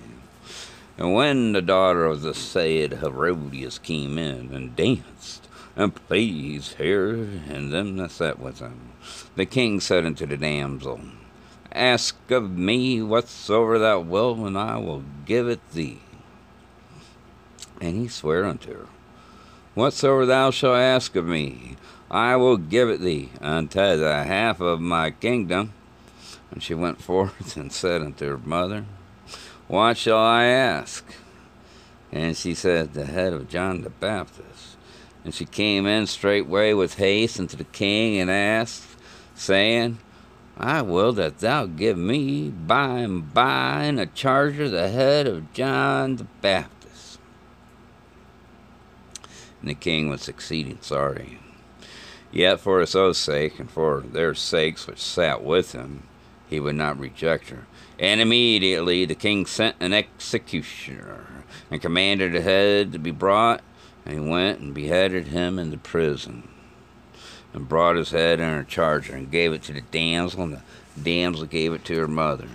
And 0.97 1.15
when 1.15 1.53
the 1.53 1.63
daughter 1.63 2.05
of 2.05 2.23
the 2.23 2.35
said 2.35 2.95
Herodias 2.95 3.79
came 3.79 4.19
in 4.19 4.55
and 4.55 4.77
danced, 4.77 5.49
and 5.75 5.95
pleased 5.95 6.75
Herod 6.75 7.43
and 7.49 7.73
them 7.73 7.97
that 7.97 8.11
sat 8.11 8.39
with 8.39 8.61
him, 8.61 8.90
the 9.37 9.47
king 9.47 9.81
said 9.81 10.05
unto 10.05 10.27
the 10.27 10.37
damsel, 10.37 11.01
Ask 11.73 12.17
of 12.31 12.51
me 12.51 13.01
whatsoever 13.01 13.79
thou 13.79 14.01
wilt, 14.01 14.39
and 14.39 14.59
I 14.59 14.77
will 14.79 15.05
give 15.25 15.49
it 15.49 15.61
thee. 15.73 16.01
And 17.81 17.97
he 17.97 18.09
sware 18.09 18.45
unto 18.45 18.75
her, 18.75 18.87
Whatsoever 19.75 20.27
thou 20.27 20.51
shalt 20.51 20.77
ask 20.77 21.15
of 21.15 21.27
me, 21.27 21.77
I 22.11 22.35
will 22.35 22.57
give 22.57 22.91
it 22.91 23.01
thee 23.01 23.31
unto 23.41 23.97
the 23.97 24.25
half 24.25 24.61
of 24.61 24.81
my 24.81 25.13
kingdom. 25.13 25.73
And 26.51 26.63
she 26.63 26.75
went 26.75 27.01
forth 27.03 27.57
and 27.57 27.73
said 27.73 28.03
unto 28.03 28.27
her 28.27 28.39
mother, 28.39 28.85
What 29.69 29.97
shall 29.97 30.19
I 30.19 30.45
ask? 30.45 31.05
And 32.11 32.37
she 32.37 32.55
said, 32.55 32.95
The 32.95 33.07
head 33.07 33.33
of 33.33 33.49
John 33.49 33.83
the 33.83 33.91
Baptist. 33.91 34.77
And 35.25 35.33
she 35.33 35.45
came 35.45 35.87
in 35.87 36.07
straightway 36.07 36.73
with 36.73 36.95
haste 36.95 37.39
unto 37.39 37.57
the 37.57 37.65
king 37.65 38.19
and 38.19 38.31
asked, 38.31 38.90
saying, 39.41 39.99
ah, 40.59 40.79
I 40.79 40.83
will 40.83 41.13
that 41.15 41.39
thou 41.39 41.65
give 41.65 41.97
me 41.97 42.51
by 42.51 42.99
and 42.99 43.33
by 43.33 43.85
in 43.85 43.99
a 43.99 44.05
charger 44.05 44.69
the 44.69 44.91
head 44.91 45.27
of 45.27 45.53
John 45.55 46.17
the 46.17 46.25
Baptist. 46.43 47.19
And 49.61 49.71
the 49.71 49.75
king 49.75 50.11
was 50.11 50.29
exceeding 50.29 50.79
sorry. 50.83 51.39
Yet 52.31 52.61
for 52.61 52.81
his 52.81 52.95
own 52.95 53.15
sake, 53.15 53.59
and 53.59 53.71
for 53.71 54.01
their 54.01 54.35
sakes 54.35 54.87
which 54.87 55.01
sat 55.01 55.43
with 55.43 55.73
him, 55.73 56.05
he 56.49 56.61
would 56.61 56.77
not 56.77 57.01
reject 57.01 57.49
her. 57.49 57.67
And 57.99 58.21
immediately 58.21 59.07
the 59.07 59.15
king 59.15 59.47
sent 59.47 59.77
an 59.81 59.95
executioner, 59.95 61.45
and 61.71 61.81
commanded 61.81 62.35
the 62.35 62.43
head 62.43 62.93
to 62.93 62.99
be 62.99 63.11
brought, 63.11 63.63
and 64.05 64.15
he 64.15 64.21
went 64.21 64.61
and 64.61 64.75
beheaded 64.75 65.29
him 65.29 65.59
in 65.59 65.71
the 65.71 65.79
prison 65.79 66.47
and 67.53 67.69
brought 67.69 67.97
his 67.97 68.11
head 68.11 68.41
in 68.41 68.49
a 68.49 68.65
charger 68.65 69.15
and 69.15 69.31
gave 69.31 69.53
it 69.53 69.63
to 69.65 69.73
the 69.73 69.81
damsel, 69.81 70.43
and 70.43 70.53
the 70.55 70.63
damsel 71.03 71.47
gave 71.47 71.73
it 71.73 71.85
to 71.87 71.97
her 71.99 72.09
mother. 72.09 72.47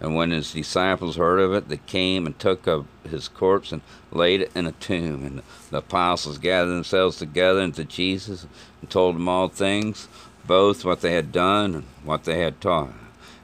And 0.00 0.14
when 0.14 0.30
his 0.30 0.52
disciples 0.52 1.16
heard 1.16 1.40
of 1.40 1.52
it, 1.52 1.68
they 1.68 1.76
came 1.76 2.26
and 2.26 2.38
took 2.38 2.66
up 2.66 2.86
his 3.08 3.28
corpse 3.28 3.70
and 3.70 3.82
laid 4.10 4.40
it 4.40 4.52
in 4.54 4.66
a 4.66 4.72
tomb. 4.72 5.26
And 5.26 5.42
the 5.70 5.78
apostles 5.78 6.38
gathered 6.38 6.70
themselves 6.70 7.18
together 7.18 7.60
unto 7.60 7.84
Jesus 7.84 8.46
and 8.80 8.88
told 8.88 9.16
him 9.16 9.28
all 9.28 9.48
things, 9.48 10.08
both 10.46 10.86
what 10.86 11.02
they 11.02 11.12
had 11.12 11.32
done 11.32 11.74
and 11.74 11.84
what 12.02 12.24
they 12.24 12.38
had 12.38 12.62
taught. 12.62 12.94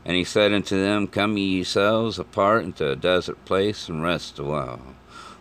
And 0.07 0.17
he 0.17 0.25
said 0.25 0.53
unto 0.53 0.81
them, 0.81 1.09
Come 1.09 1.37
ye 1.37 1.57
yourselves 1.57 2.19
apart 2.19 2.65
into 2.65 2.91
a 2.91 2.97
desert 2.97 3.45
place 3.45 3.89
and 3.89 4.03
rest 4.03 4.39
a 4.39 4.45
while. 4.45 4.81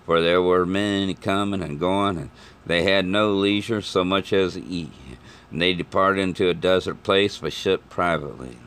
For 0.05 0.21
there 0.21 0.41
were 0.41 0.65
many 0.65 1.13
coming 1.13 1.61
and 1.61 1.79
going, 1.79 2.17
and 2.17 2.29
they 2.65 2.83
had 2.83 3.05
no 3.05 3.31
leisure 3.31 3.81
so 3.81 4.03
much 4.03 4.33
as 4.33 4.55
to 4.55 4.65
eat. 4.65 4.91
And 5.55 5.61
they 5.61 5.73
departed 5.73 6.19
into 6.19 6.49
a 6.49 6.53
desert 6.53 7.01
place 7.01 7.37
by 7.37 7.47
ship 7.47 7.89
privately. 7.89 8.57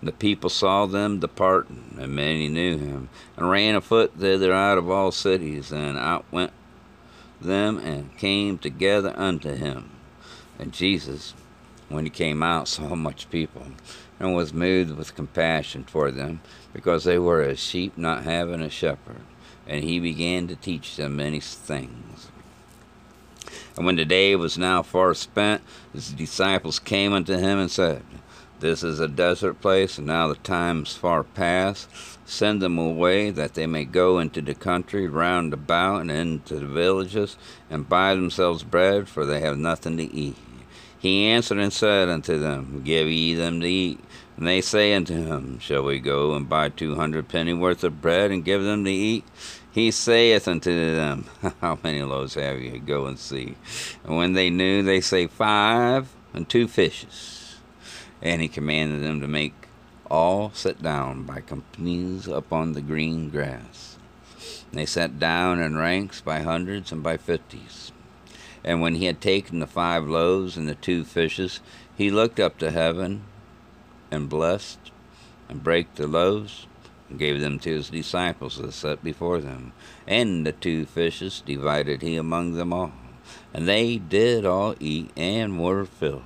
And 0.00 0.08
the 0.08 0.12
people 0.12 0.48
saw 0.48 0.86
them 0.86 1.20
departing, 1.20 1.98
and 2.00 2.14
many 2.14 2.48
knew 2.48 2.78
him, 2.78 3.10
and 3.36 3.50
ran 3.50 3.74
afoot 3.74 4.14
thither 4.16 4.50
out 4.50 4.78
of 4.78 4.88
all 4.88 5.12
cities, 5.12 5.70
and 5.70 5.98
outwent 5.98 6.52
them, 7.38 7.76
and 7.76 8.16
came 8.16 8.56
together 8.56 9.12
unto 9.14 9.56
him. 9.56 9.90
And 10.58 10.72
Jesus, 10.72 11.34
when 11.90 12.04
he 12.04 12.10
came 12.10 12.42
out, 12.42 12.66
saw 12.68 12.94
much 12.94 13.28
people, 13.28 13.66
and 14.18 14.34
was 14.34 14.54
moved 14.54 14.96
with 14.96 15.14
compassion 15.14 15.84
toward 15.84 16.14
them, 16.14 16.40
because 16.72 17.04
they 17.04 17.18
were 17.18 17.42
as 17.42 17.58
sheep 17.58 17.98
not 17.98 18.24
having 18.24 18.62
a 18.62 18.70
shepherd. 18.70 19.20
And 19.66 19.84
he 19.84 20.00
began 20.00 20.46
to 20.46 20.56
teach 20.56 20.96
them 20.96 21.16
many 21.16 21.40
things. 21.40 22.07
And 23.78 23.86
when 23.86 23.94
the 23.94 24.04
day 24.04 24.34
was 24.34 24.58
now 24.58 24.82
far 24.82 25.14
spent, 25.14 25.62
his 25.92 26.10
disciples 26.10 26.80
came 26.80 27.12
unto 27.12 27.36
him 27.36 27.60
and 27.60 27.70
said, 27.70 28.02
This 28.58 28.82
is 28.82 28.98
a 28.98 29.06
desert 29.06 29.60
place, 29.60 29.98
and 29.98 30.06
now 30.08 30.26
the 30.26 30.34
time 30.34 30.82
is 30.82 30.96
far 30.96 31.22
past. 31.22 31.88
Send 32.26 32.60
them 32.60 32.76
away, 32.76 33.30
that 33.30 33.54
they 33.54 33.68
may 33.68 33.84
go 33.84 34.18
into 34.18 34.42
the 34.42 34.56
country 34.56 35.06
round 35.06 35.52
about 35.52 36.00
and 36.00 36.10
into 36.10 36.56
the 36.56 36.66
villages, 36.66 37.36
and 37.70 37.88
buy 37.88 38.16
themselves 38.16 38.64
bread, 38.64 39.08
for 39.08 39.24
they 39.24 39.38
have 39.42 39.56
nothing 39.56 39.96
to 39.98 40.12
eat. 40.12 40.34
He 40.98 41.26
answered 41.26 41.58
and 41.58 41.72
said 41.72 42.08
unto 42.08 42.36
them, 42.36 42.82
Give 42.84 43.06
ye 43.06 43.34
them 43.34 43.60
to 43.60 43.68
eat. 43.68 44.00
And 44.36 44.44
they 44.44 44.60
say 44.60 44.92
unto 44.92 45.14
him, 45.14 45.60
Shall 45.60 45.84
we 45.84 46.00
go 46.00 46.34
and 46.34 46.48
buy 46.48 46.70
two 46.70 46.96
hundred 46.96 47.28
pennyworth 47.28 47.84
of 47.84 48.02
bread 48.02 48.32
and 48.32 48.44
give 48.44 48.64
them 48.64 48.84
to 48.84 48.90
eat? 48.90 49.24
He 49.70 49.90
saith 49.90 50.48
unto 50.48 50.94
them, 50.94 51.26
How 51.60 51.78
many 51.82 52.02
loaves 52.02 52.34
have 52.34 52.60
ye? 52.60 52.78
Go 52.78 53.06
and 53.06 53.18
see. 53.18 53.54
And 54.04 54.16
when 54.16 54.32
they 54.32 54.50
knew, 54.50 54.82
they 54.82 55.00
say, 55.00 55.26
Five 55.26 56.08
and 56.32 56.48
two 56.48 56.68
fishes. 56.68 57.56
And 58.22 58.40
he 58.40 58.48
commanded 58.48 59.02
them 59.02 59.20
to 59.20 59.28
make 59.28 59.54
all 60.10 60.50
sit 60.54 60.82
down 60.82 61.24
by 61.24 61.40
companies 61.40 62.26
upon 62.26 62.72
the 62.72 62.80
green 62.80 63.28
grass. 63.28 63.98
And 64.70 64.80
they 64.80 64.86
sat 64.86 65.18
down 65.18 65.60
in 65.60 65.76
ranks 65.76 66.20
by 66.20 66.40
hundreds 66.40 66.90
and 66.90 67.02
by 67.02 67.16
fifties. 67.16 67.92
And 68.64 68.80
when 68.80 68.96
he 68.96 69.04
had 69.04 69.20
taken 69.20 69.60
the 69.60 69.66
five 69.66 70.08
loaves 70.08 70.56
and 70.56 70.68
the 70.68 70.74
two 70.74 71.04
fishes, 71.04 71.60
he 71.96 72.10
looked 72.10 72.40
up 72.40 72.58
to 72.58 72.70
heaven 72.70 73.22
and 74.10 74.28
blessed 74.28 74.78
and 75.48 75.62
brake 75.62 75.94
the 75.94 76.06
loaves 76.06 76.67
gave 77.16 77.40
them 77.40 77.58
to 77.60 77.70
his 77.70 77.90
disciples 77.90 78.58
to 78.58 78.70
set 78.70 79.02
before 79.02 79.38
them. 79.38 79.72
And 80.06 80.46
the 80.46 80.52
two 80.52 80.84
fishes 80.84 81.42
divided 81.44 82.02
he 82.02 82.16
among 82.16 82.54
them 82.54 82.72
all. 82.72 82.92
And 83.54 83.66
they 83.66 83.96
did 83.96 84.44
all 84.44 84.74
eat 84.78 85.10
and 85.16 85.62
were 85.62 85.84
filled. 85.84 86.22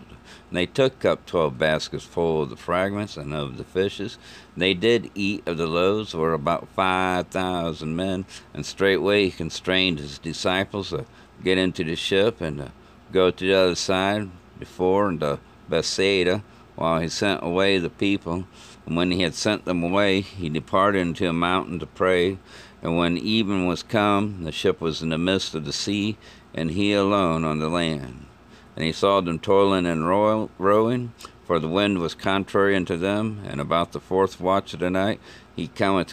And 0.51 0.57
they 0.57 0.67
took 0.67 1.05
up 1.05 1.25
twelve 1.25 1.59
baskets 1.59 2.05
full 2.05 2.43
of 2.43 2.51
the 2.51 2.57
fragments 2.57 3.17
and 3.17 3.33
of 3.33 3.57
the 3.57 3.65
fishes. 3.65 4.19
And 4.55 4.63
they 4.63 4.75
did 4.75 5.11
eat 5.15 5.47
of 5.47 5.57
the 5.57 5.67
loaves, 5.67 6.15
were 6.15 6.35
about 6.35 6.69
five 6.69 7.29
thousand 7.29 7.97
men. 7.97 8.25
And 8.53 8.67
straightway 8.67 9.27
he 9.27 9.31
constrained 9.31 9.99
his 9.99 10.19
disciples 10.19 10.91
to 10.91 11.07
get 11.43 11.59
into 11.59 11.85
the 11.85 11.97
ship 11.97 12.41
and 12.41 12.59
to 12.59 12.73
go 13.13 13.31
to 13.31 13.47
the 13.47 13.55
other 13.55 13.75
side 13.75 14.31
before 14.59 15.09
into 15.09 15.39
Bethsaida, 15.69 16.43
while 16.77 17.01
he 17.01 17.09
sent 17.09 17.43
away 17.43 17.79
the 17.79 17.91
people. 17.91 18.47
And 18.87 18.97
when 18.97 19.11
he 19.11 19.23
had 19.23 19.35
sent 19.35 19.65
them 19.65 19.83
away, 19.83 20.21
he 20.21 20.49
departed 20.49 20.99
into 20.99 21.29
a 21.29 21.33
mountain 21.33 21.79
to 21.79 21.87
pray. 21.87 22.39
And 22.83 22.97
when 22.97 23.17
even 23.17 23.67
was 23.67 23.83
come, 23.83 24.45
the 24.45 24.53
ship 24.53 24.81
was 24.81 25.03
in 25.03 25.11
the 25.11 25.19
midst 25.19 25.55
of 25.55 25.65
the 25.65 25.73
sea, 25.73 26.17
and 26.53 26.73
he 26.73 26.93
alone 26.93 27.45
on 27.45 27.59
the 27.61 27.69
land. 27.69 28.27
And 28.75 28.85
he 28.85 28.93
saw 28.93 29.21
them 29.21 29.39
toiling 29.39 29.87
and 29.87 30.09
rowing, 30.09 31.13
for 31.45 31.59
the 31.59 31.69
wind 31.69 31.99
was 31.99 32.15
contrary 32.15 32.75
unto 32.75 32.97
them. 32.97 33.43
And 33.47 33.61
about 33.61 33.93
the 33.93 34.01
fourth 34.01 34.41
watch 34.41 34.75
of 34.75 34.81
the 34.81 34.91
night, 34.91 35.21
he 35.55 35.69
cometh 35.69 36.09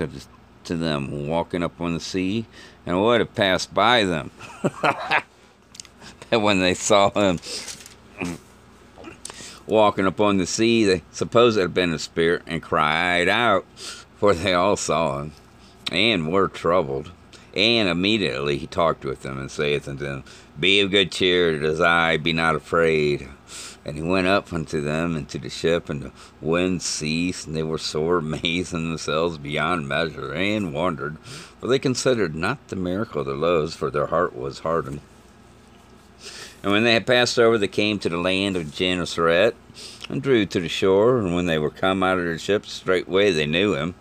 to, 0.64 0.78
them, 0.78 1.28
walking 1.28 1.64
upon 1.64 1.96
the 1.96 2.00
sea, 2.00 2.46
and 2.86 3.02
would 3.02 3.22
have 3.22 3.34
passed 3.34 3.74
by 3.74 4.04
them. 4.04 4.30
and 6.32 6.44
when 6.44 6.60
they 6.60 6.76
saw 6.76 7.10
him 7.12 7.40
walking 9.70 10.06
upon 10.06 10.38
the 10.38 10.46
sea, 10.46 10.84
they 10.84 11.04
supposed 11.12 11.58
it 11.58 11.62
had 11.62 11.74
been 11.74 11.94
a 11.94 12.00
spirit, 12.00 12.42
and 12.48 12.62
cried 12.62 13.30
out, 13.30 13.66
for 14.18 14.34
they 14.34 14.54
all 14.54 14.76
saw 14.76 15.22
him, 15.22 15.34
and 15.92 16.32
were 16.32 16.48
troubled. 16.48 17.12
And 17.54 17.90
immediately 17.90 18.58
he 18.58 18.68
talked 18.68 19.06
with 19.06 19.22
them, 19.22 19.40
and 19.40 19.50
saith 19.50 19.88
unto 19.88 20.04
them, 20.04 20.24
Be 20.60 20.82
of 20.82 20.92
good 20.92 21.12
cheer, 21.12 21.56
it 21.56 21.64
is 21.64 21.80
I, 21.80 22.18
be 22.18 22.34
not 22.34 22.56
afraid. 22.56 23.28
And 23.86 23.96
he 23.96 24.04
went 24.04 24.28
up 24.28 24.52
unto 24.54 24.82
them 24.82 25.16
into 25.16 25.40
the 25.40 25.50
ship, 25.50 25.90
and 25.90 26.02
the 26.02 26.12
wind 26.42 26.82
ceased, 26.82 27.48
and 27.48 27.56
they 27.56 27.64
were 27.64 27.78
sore 27.78 28.18
amazed 28.20 28.74
in 28.74 28.90
themselves 28.90 29.38
beyond 29.38 29.88
measure, 29.88 30.34
and 30.34 30.74
wondered, 30.74 31.18
for 31.20 31.68
they 31.68 31.80
considered 31.80 32.36
not 32.36 32.68
the 32.68 32.76
miracle 32.76 33.22
of 33.22 33.28
the 33.28 33.34
loaves, 33.34 33.76
for 33.76 33.90
their 33.90 34.08
heart 34.08 34.36
was 34.36 34.60
hardened. 34.60 35.02
And 36.62 36.74
when 36.74 36.84
they 36.84 36.94
had 36.94 37.08
passed 37.08 37.40
over, 37.40 37.58
they 37.58 37.70
came 37.70 38.00
to 38.00 38.10
the 38.10 38.18
land 38.18 38.58
of 38.58 38.74
Gennesaret, 38.74 39.56
and 40.10 40.22
drew 40.22 40.46
to 40.46 40.60
the 40.60 40.68
shore. 40.68 41.20
And 41.20 41.34
when 41.34 41.46
they 41.46 41.58
were 41.58 41.70
come 41.70 42.04
out 42.04 42.18
of 42.18 42.26
the 42.26 42.38
ship, 42.38 42.66
straightway 42.66 43.32
they 43.32 43.46
knew 43.46 43.76
him, 43.76 43.96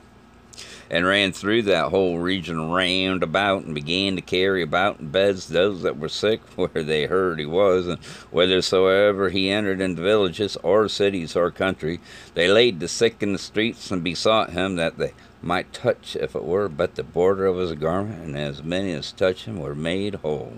and 0.91 1.07
ran 1.07 1.33
through 1.33 1.63
that 1.63 1.91
whole 1.91 2.19
region 2.19 2.69
round 2.69 3.23
about, 3.23 3.63
and 3.63 3.77
began 3.77 4.17
to 4.17 4.23
carry 4.23 4.61
about 4.61 4.99
in 4.99 5.11
beds 5.11 5.47
those 5.47 5.83
that 5.83 5.99
were 5.99 6.09
sick, 6.09 6.41
where 6.57 6.83
they 6.83 7.07
heard 7.07 7.39
he 7.39 7.47
was. 7.47 7.87
And 7.87 8.03
whithersoever 8.33 9.29
he 9.29 9.51
entered 9.51 9.81
into 9.81 10.03
villages, 10.03 10.57
or 10.65 10.89
cities, 10.89 11.37
or 11.37 11.53
country, 11.53 12.01
they 12.35 12.49
laid 12.49 12.81
the 12.81 12.89
sick 12.89 13.23
in 13.23 13.33
the 13.33 13.39
streets, 13.39 13.93
and 13.93 14.03
besought 14.03 14.51
him 14.51 14.75
that 14.77 14.99
they 14.99 15.13
might 15.41 15.73
touch, 15.73 16.17
if 16.17 16.35
it 16.35 16.45
were 16.45 16.69
but 16.69 16.97
the 16.97 17.05
border 17.05 17.47
of 17.47 17.59
his 17.59 17.73
garment, 17.75 18.25
and 18.25 18.37
as 18.37 18.65
many 18.65 18.91
as 18.91 19.13
touched 19.13 19.45
him 19.45 19.61
were 19.61 19.77
made 19.77 20.17
whole. 20.17 20.55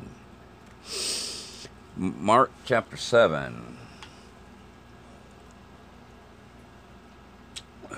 Mark 1.97 2.51
chapter 2.65 2.97
7. 2.97 3.77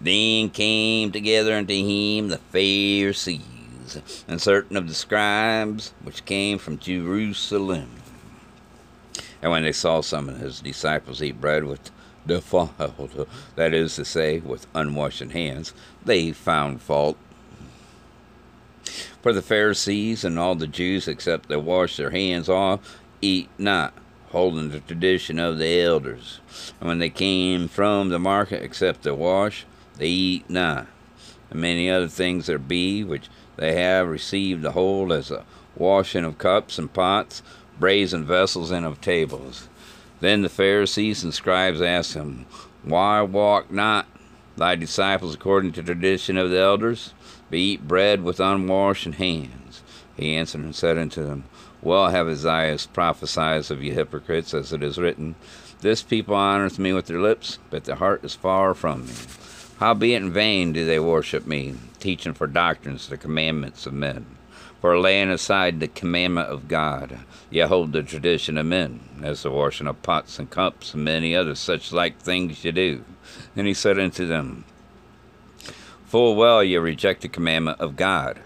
Then 0.00 0.50
came 0.50 1.10
together 1.10 1.54
unto 1.54 1.72
him 1.74 2.28
the 2.28 2.38
Pharisees 2.38 3.42
and 4.28 4.40
certain 4.40 4.76
of 4.76 4.88
the 4.88 4.94
scribes 4.94 5.94
which 6.02 6.24
came 6.24 6.58
from 6.58 6.78
Jerusalem. 6.78 7.90
And 9.42 9.50
when 9.50 9.62
they 9.62 9.72
saw 9.72 10.00
some 10.00 10.28
of 10.28 10.38
his 10.38 10.60
disciples 10.60 11.22
eat 11.22 11.40
bread 11.40 11.64
with 11.64 11.90
defiled, 12.26 13.28
that 13.54 13.72
is 13.72 13.96
to 13.96 14.04
say, 14.04 14.38
with 14.38 14.66
unwashed 14.74 15.30
hands, 15.30 15.72
they 16.04 16.32
found 16.32 16.82
fault. 16.82 17.16
For 19.26 19.32
the 19.32 19.42
Pharisees 19.42 20.22
and 20.24 20.38
all 20.38 20.54
the 20.54 20.68
Jews, 20.68 21.08
except 21.08 21.48
they 21.48 21.56
wash 21.56 21.96
their 21.96 22.10
hands 22.10 22.48
off, 22.48 23.00
eat 23.20 23.48
not, 23.58 23.92
holding 24.28 24.70
the 24.70 24.78
tradition 24.78 25.40
of 25.40 25.58
the 25.58 25.80
elders. 25.80 26.38
And 26.78 26.86
when 26.86 27.00
they 27.00 27.10
came 27.10 27.66
from 27.66 28.10
the 28.10 28.20
market, 28.20 28.62
except 28.62 29.02
they 29.02 29.10
wash, 29.10 29.66
they 29.96 30.06
eat 30.06 30.48
not. 30.48 30.86
And 31.50 31.60
many 31.60 31.90
other 31.90 32.06
things 32.06 32.46
there 32.46 32.56
be, 32.56 33.02
which 33.02 33.28
they 33.56 33.74
have 33.74 34.06
received 34.06 34.62
the 34.62 34.70
whole 34.70 35.12
as 35.12 35.32
a 35.32 35.44
washing 35.74 36.24
of 36.24 36.38
cups 36.38 36.78
and 36.78 36.92
pots, 36.92 37.42
brazen 37.80 38.24
vessels, 38.24 38.70
and 38.70 38.86
of 38.86 39.00
tables. 39.00 39.68
Then 40.20 40.42
the 40.42 40.48
Pharisees 40.48 41.24
and 41.24 41.34
scribes 41.34 41.82
asked 41.82 42.14
him, 42.14 42.46
Why 42.84 43.22
walk 43.22 43.72
not 43.72 44.06
thy 44.56 44.74
disciples 44.74 45.34
according 45.34 45.72
to 45.72 45.82
tradition 45.82 46.36
of 46.36 46.50
the 46.50 46.60
elders? 46.60 47.12
but 47.50 47.58
eat 47.58 47.86
bread 47.86 48.22
with 48.22 48.40
unwashed 48.40 49.14
hands. 49.14 49.82
He 50.16 50.34
answered 50.34 50.62
and 50.62 50.74
said 50.74 50.98
unto 50.98 51.24
them, 51.24 51.44
Well 51.82 52.08
have 52.08 52.28
Isaiah 52.28 52.78
prophesied 52.92 53.70
of 53.70 53.82
you 53.82 53.92
hypocrites, 53.92 54.54
as 54.54 54.72
it 54.72 54.82
is 54.82 54.98
written, 54.98 55.36
This 55.80 56.02
people 56.02 56.34
honoreth 56.34 56.78
me 56.78 56.92
with 56.92 57.06
their 57.06 57.20
lips, 57.20 57.58
but 57.70 57.84
their 57.84 57.96
heart 57.96 58.24
is 58.24 58.34
far 58.34 58.74
from 58.74 59.06
me. 59.06 59.12
Howbeit 59.78 60.22
in 60.22 60.32
vain 60.32 60.72
do 60.72 60.86
they 60.86 60.98
worship 60.98 61.46
me, 61.46 61.74
teaching 62.00 62.32
for 62.32 62.46
doctrines 62.46 63.08
the 63.08 63.18
commandments 63.18 63.86
of 63.86 63.92
men. 63.92 64.24
For 64.80 64.98
laying 64.98 65.30
aside 65.30 65.80
the 65.80 65.88
commandment 65.88 66.48
of 66.48 66.68
God, 66.68 67.20
ye 67.50 67.60
hold 67.60 67.92
the 67.92 68.02
tradition 68.02 68.56
of 68.56 68.66
men, 68.66 69.00
as 69.22 69.42
the 69.42 69.50
washing 69.50 69.86
of 69.86 70.02
pots 70.02 70.38
and 70.38 70.48
cups, 70.48 70.94
and 70.94 71.04
many 71.04 71.36
other 71.36 71.54
such 71.54 71.92
like 71.92 72.18
things 72.18 72.64
ye 72.64 72.72
do. 72.72 73.04
Then 73.54 73.66
he 73.66 73.74
said 73.74 73.98
unto 73.98 74.26
them, 74.26 74.64
Full 76.06 76.36
well 76.36 76.62
ye 76.62 76.76
reject 76.76 77.22
the 77.22 77.28
commandment 77.28 77.80
of 77.80 77.96
God, 77.96 78.38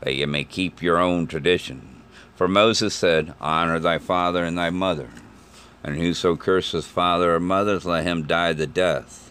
that 0.00 0.14
ye 0.14 0.24
may 0.24 0.44
keep 0.44 0.82
your 0.82 0.98
own 0.98 1.26
tradition. 1.26 2.02
For 2.34 2.48
Moses 2.48 2.94
said, 2.94 3.34
Honor 3.40 3.78
thy 3.78 3.98
father 3.98 4.44
and 4.44 4.56
thy 4.56 4.70
mother, 4.70 5.10
and 5.84 5.96
whoso 5.96 6.36
curses 6.36 6.86
father 6.86 7.34
or 7.34 7.40
mother, 7.40 7.78
let 7.80 8.04
him 8.04 8.26
die 8.26 8.54
the 8.54 8.66
death. 8.66 9.30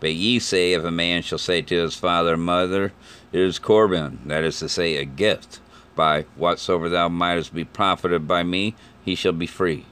But 0.00 0.12
ye 0.12 0.38
say, 0.38 0.74
if 0.74 0.84
a 0.84 0.90
man 0.90 1.22
shall 1.22 1.38
say 1.38 1.62
to 1.62 1.82
his 1.82 1.94
father 1.94 2.34
or 2.34 2.36
mother, 2.36 2.92
It 3.32 3.40
is 3.40 3.58
Corban, 3.58 4.20
that 4.26 4.44
is 4.44 4.58
to 4.58 4.68
say, 4.68 4.96
a 4.96 5.04
gift, 5.04 5.60
by 5.94 6.26
whatsoever 6.36 6.88
thou 6.88 7.08
mightest 7.08 7.54
be 7.54 7.64
profited 7.64 8.28
by 8.28 8.42
me, 8.42 8.74
he 9.04 9.14
shall 9.14 9.32
be 9.32 9.46
free. 9.46 9.86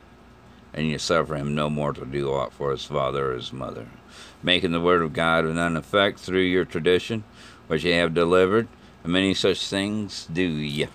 And 0.75 0.87
ye 0.87 0.99
suffer 0.99 1.37
him 1.37 1.55
no 1.55 1.71
more 1.71 1.93
to 1.93 2.05
do 2.05 2.31
aught 2.31 2.53
for 2.53 2.73
his 2.73 2.85
father 2.85 3.31
or 3.31 3.35
his 3.37 3.53
mother 3.53 3.87
making 4.43 4.73
the 4.73 4.81
word 4.81 5.03
of 5.03 5.13
God 5.13 5.45
of 5.45 5.55
none 5.55 5.77
effect 5.77 6.19
through 6.19 6.43
your 6.43 6.65
tradition, 6.65 7.25
which 7.67 7.85
ye 7.85 7.93
have 7.93 8.15
delivered, 8.15 8.69
and 9.05 9.13
many 9.13 9.35
such 9.35 9.67
things 9.67 10.27
do 10.33 10.43
ye. 10.43 10.89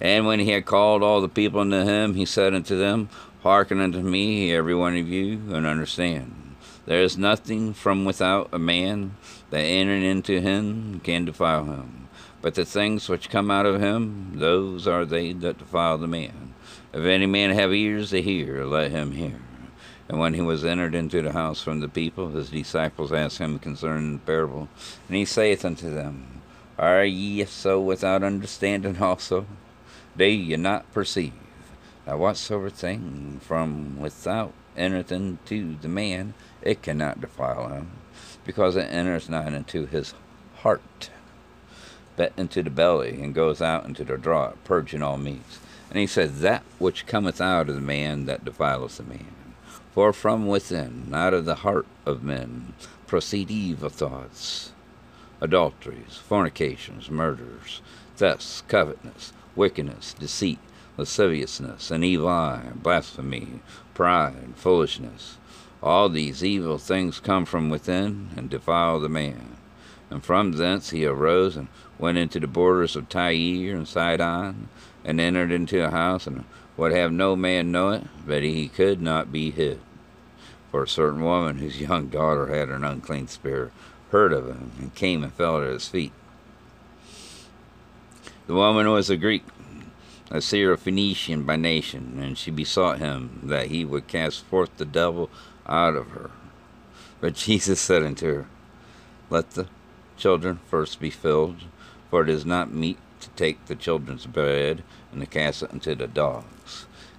And 0.00 0.26
when 0.26 0.40
he 0.40 0.50
had 0.50 0.66
called 0.66 1.02
all 1.02 1.20
the 1.20 1.28
people 1.28 1.60
unto 1.60 1.84
him, 1.84 2.14
he 2.14 2.24
said 2.24 2.54
unto 2.54 2.76
them, 2.76 3.08
Hearken 3.42 3.80
unto 3.80 4.00
me, 4.00 4.52
every 4.52 4.74
one 4.74 4.96
of 4.96 5.08
you, 5.08 5.40
and 5.54 5.66
understand. 5.66 6.56
There 6.84 7.02
is 7.02 7.18
nothing 7.18 7.74
from 7.74 8.04
without 8.04 8.48
a 8.52 8.58
man 8.58 9.16
that 9.50 9.60
entering 9.60 10.04
into 10.04 10.40
him 10.40 11.00
can 11.00 11.24
defile 11.24 11.64
him. 11.64 12.08
But 12.42 12.54
the 12.54 12.64
things 12.64 13.08
which 13.08 13.30
come 13.30 13.50
out 13.50 13.66
of 13.66 13.80
him, 13.80 14.32
those 14.36 14.86
are 14.86 15.04
they 15.04 15.32
that 15.32 15.58
defile 15.58 15.98
the 15.98 16.06
man. 16.06 16.54
If 16.92 17.04
any 17.04 17.26
man 17.26 17.50
have 17.50 17.72
ears 17.74 18.10
to 18.10 18.22
hear, 18.22 18.64
let 18.64 18.90
him 18.90 19.12
hear. 19.12 19.40
And 20.08 20.18
when 20.18 20.34
he 20.34 20.40
was 20.40 20.64
entered 20.64 20.94
into 20.94 21.20
the 21.22 21.32
house 21.32 21.62
from 21.62 21.80
the 21.80 21.88
people, 21.88 22.28
his 22.28 22.50
disciples 22.50 23.12
asked 23.12 23.38
him 23.38 23.58
concerning 23.58 24.12
the 24.12 24.18
parable. 24.18 24.68
And 25.08 25.16
he 25.16 25.24
saith 25.24 25.64
unto 25.64 25.92
them, 25.92 26.42
Are 26.78 27.04
ye 27.04 27.44
so 27.44 27.80
without 27.80 28.22
understanding 28.22 28.98
also? 29.02 29.46
Do 30.16 30.24
ye 30.24 30.56
not 30.56 30.92
perceive 30.92 31.32
that 32.06 32.20
whatsoever 32.20 32.70
thing 32.70 33.40
from 33.42 33.98
without 33.98 34.52
entereth 34.76 35.10
into 35.10 35.76
the 35.76 35.88
man, 35.88 36.34
it 36.62 36.80
cannot 36.80 37.20
defile 37.20 37.68
him, 37.68 37.90
because 38.44 38.76
it 38.76 38.92
enters 38.92 39.28
not 39.28 39.52
into 39.52 39.86
his 39.86 40.14
heart, 40.58 41.10
but 42.16 42.32
into 42.36 42.62
the 42.62 42.70
belly, 42.70 43.20
and 43.20 43.34
goes 43.34 43.60
out 43.60 43.84
into 43.84 44.04
the 44.04 44.16
draught, 44.16 44.56
purging 44.64 45.02
all 45.02 45.18
meats. 45.18 45.58
And 45.90 45.98
he 45.98 46.06
said, 46.06 46.36
That 46.36 46.62
which 46.78 47.06
cometh 47.06 47.40
out 47.40 47.68
of 47.68 47.74
the 47.74 47.80
man, 47.80 48.26
that 48.26 48.44
defileth 48.44 48.98
the 48.98 49.02
man. 49.02 49.35
For 49.96 50.12
from 50.12 50.46
within, 50.46 51.08
out 51.14 51.32
of 51.32 51.46
the 51.46 51.54
heart 51.54 51.86
of 52.04 52.22
men, 52.22 52.74
proceed 53.06 53.50
evil 53.50 53.88
thoughts, 53.88 54.72
adulteries, 55.40 56.20
fornications, 56.22 57.10
murders, 57.10 57.80
thefts, 58.14 58.62
covetousness, 58.68 59.32
wickedness, 59.54 60.12
deceit, 60.12 60.58
lasciviousness, 60.98 61.90
an 61.90 62.04
evil 62.04 62.28
eye, 62.28 62.72
blasphemy, 62.74 63.60
pride, 63.94 64.52
foolishness. 64.54 65.38
All 65.82 66.10
these 66.10 66.44
evil 66.44 66.76
things 66.76 67.18
come 67.18 67.46
from 67.46 67.70
within 67.70 68.28
and 68.36 68.50
defile 68.50 69.00
the 69.00 69.08
man. 69.08 69.56
And 70.10 70.22
from 70.22 70.52
thence 70.52 70.90
he 70.90 71.06
arose 71.06 71.56
and 71.56 71.68
went 71.98 72.18
into 72.18 72.38
the 72.38 72.46
borders 72.46 72.96
of 72.96 73.08
Tyre 73.08 73.74
and 73.74 73.88
Sidon, 73.88 74.68
and 75.06 75.18
entered 75.18 75.52
into 75.52 75.82
a 75.82 75.90
house, 75.90 76.26
and 76.26 76.44
would 76.76 76.92
have 76.92 77.12
no 77.12 77.34
man 77.34 77.72
know 77.72 77.88
it, 77.92 78.04
but 78.26 78.42
he 78.42 78.68
could 78.68 79.00
not 79.00 79.32
be 79.32 79.50
hid. 79.50 79.80
For 80.70 80.82
a 80.82 80.88
certain 80.88 81.22
woman 81.22 81.58
whose 81.58 81.80
young 81.80 82.08
daughter 82.08 82.48
had 82.48 82.68
an 82.68 82.84
unclean 82.84 83.28
spirit 83.28 83.72
heard 84.10 84.32
of 84.32 84.46
him, 84.46 84.72
and 84.78 84.94
came 84.94 85.22
and 85.22 85.32
fell 85.32 85.62
at 85.62 85.72
his 85.72 85.88
feet. 85.88 86.12
The 88.46 88.54
woman 88.54 88.90
was 88.90 89.10
a 89.10 89.16
Greek, 89.16 89.42
a 90.30 90.36
Syrophoenician 90.36 91.44
by 91.44 91.56
nation, 91.56 92.18
and 92.20 92.38
she 92.38 92.50
besought 92.50 92.98
him 92.98 93.40
that 93.44 93.66
he 93.66 93.84
would 93.84 94.06
cast 94.06 94.44
forth 94.44 94.76
the 94.76 94.84
devil 94.84 95.30
out 95.66 95.96
of 95.96 96.08
her. 96.08 96.30
But 97.20 97.34
Jesus 97.46 97.80
said 97.80 98.02
unto 98.02 98.26
her, 98.26 98.46
Let 99.30 99.52
the 99.52 99.66
children 100.16 100.60
first 100.68 101.00
be 101.00 101.10
filled, 101.10 101.64
for 102.10 102.22
it 102.22 102.28
is 102.28 102.46
not 102.46 102.72
meet 102.72 102.98
to 103.20 103.28
take 103.30 103.66
the 103.66 103.74
children's 103.74 104.26
bread 104.26 104.82
and 105.10 105.20
to 105.20 105.26
cast 105.26 105.62
it 105.62 105.72
unto 105.72 105.94
the 105.94 106.06
dogs. 106.06 106.55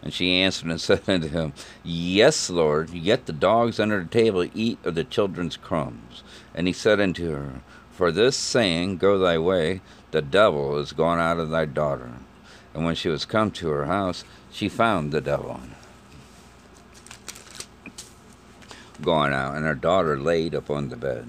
And 0.07 0.13
she 0.13 0.39
answered 0.39 0.69
and 0.69 0.79
said 0.79 1.01
unto 1.05 1.27
him, 1.27 1.51
Yes, 1.83 2.49
Lord, 2.49 2.91
yet 2.91 3.25
the 3.25 3.33
dogs 3.33 3.77
under 3.77 4.01
the 4.01 4.09
table 4.09 4.47
eat 4.53 4.79
of 4.85 4.95
the 4.95 5.03
children's 5.03 5.57
crumbs. 5.57 6.23
And 6.55 6.65
he 6.65 6.71
said 6.71 7.01
unto 7.01 7.29
her, 7.31 7.59
For 7.91 8.09
this 8.09 8.37
saying, 8.37 8.99
Go 8.99 9.17
thy 9.17 9.37
way, 9.37 9.81
the 10.11 10.21
devil 10.21 10.77
is 10.77 10.93
gone 10.93 11.19
out 11.19 11.39
of 11.39 11.49
thy 11.49 11.65
daughter. 11.65 12.13
And 12.73 12.85
when 12.85 12.95
she 12.95 13.09
was 13.09 13.25
come 13.25 13.51
to 13.51 13.67
her 13.67 13.87
house, 13.87 14.23
she 14.49 14.69
found 14.69 15.11
the 15.11 15.19
devil 15.19 15.59
gone 19.01 19.33
out, 19.33 19.57
and 19.57 19.65
her 19.65 19.75
daughter 19.75 20.17
laid 20.17 20.53
upon 20.53 20.87
the 20.87 20.95
bed. 20.95 21.27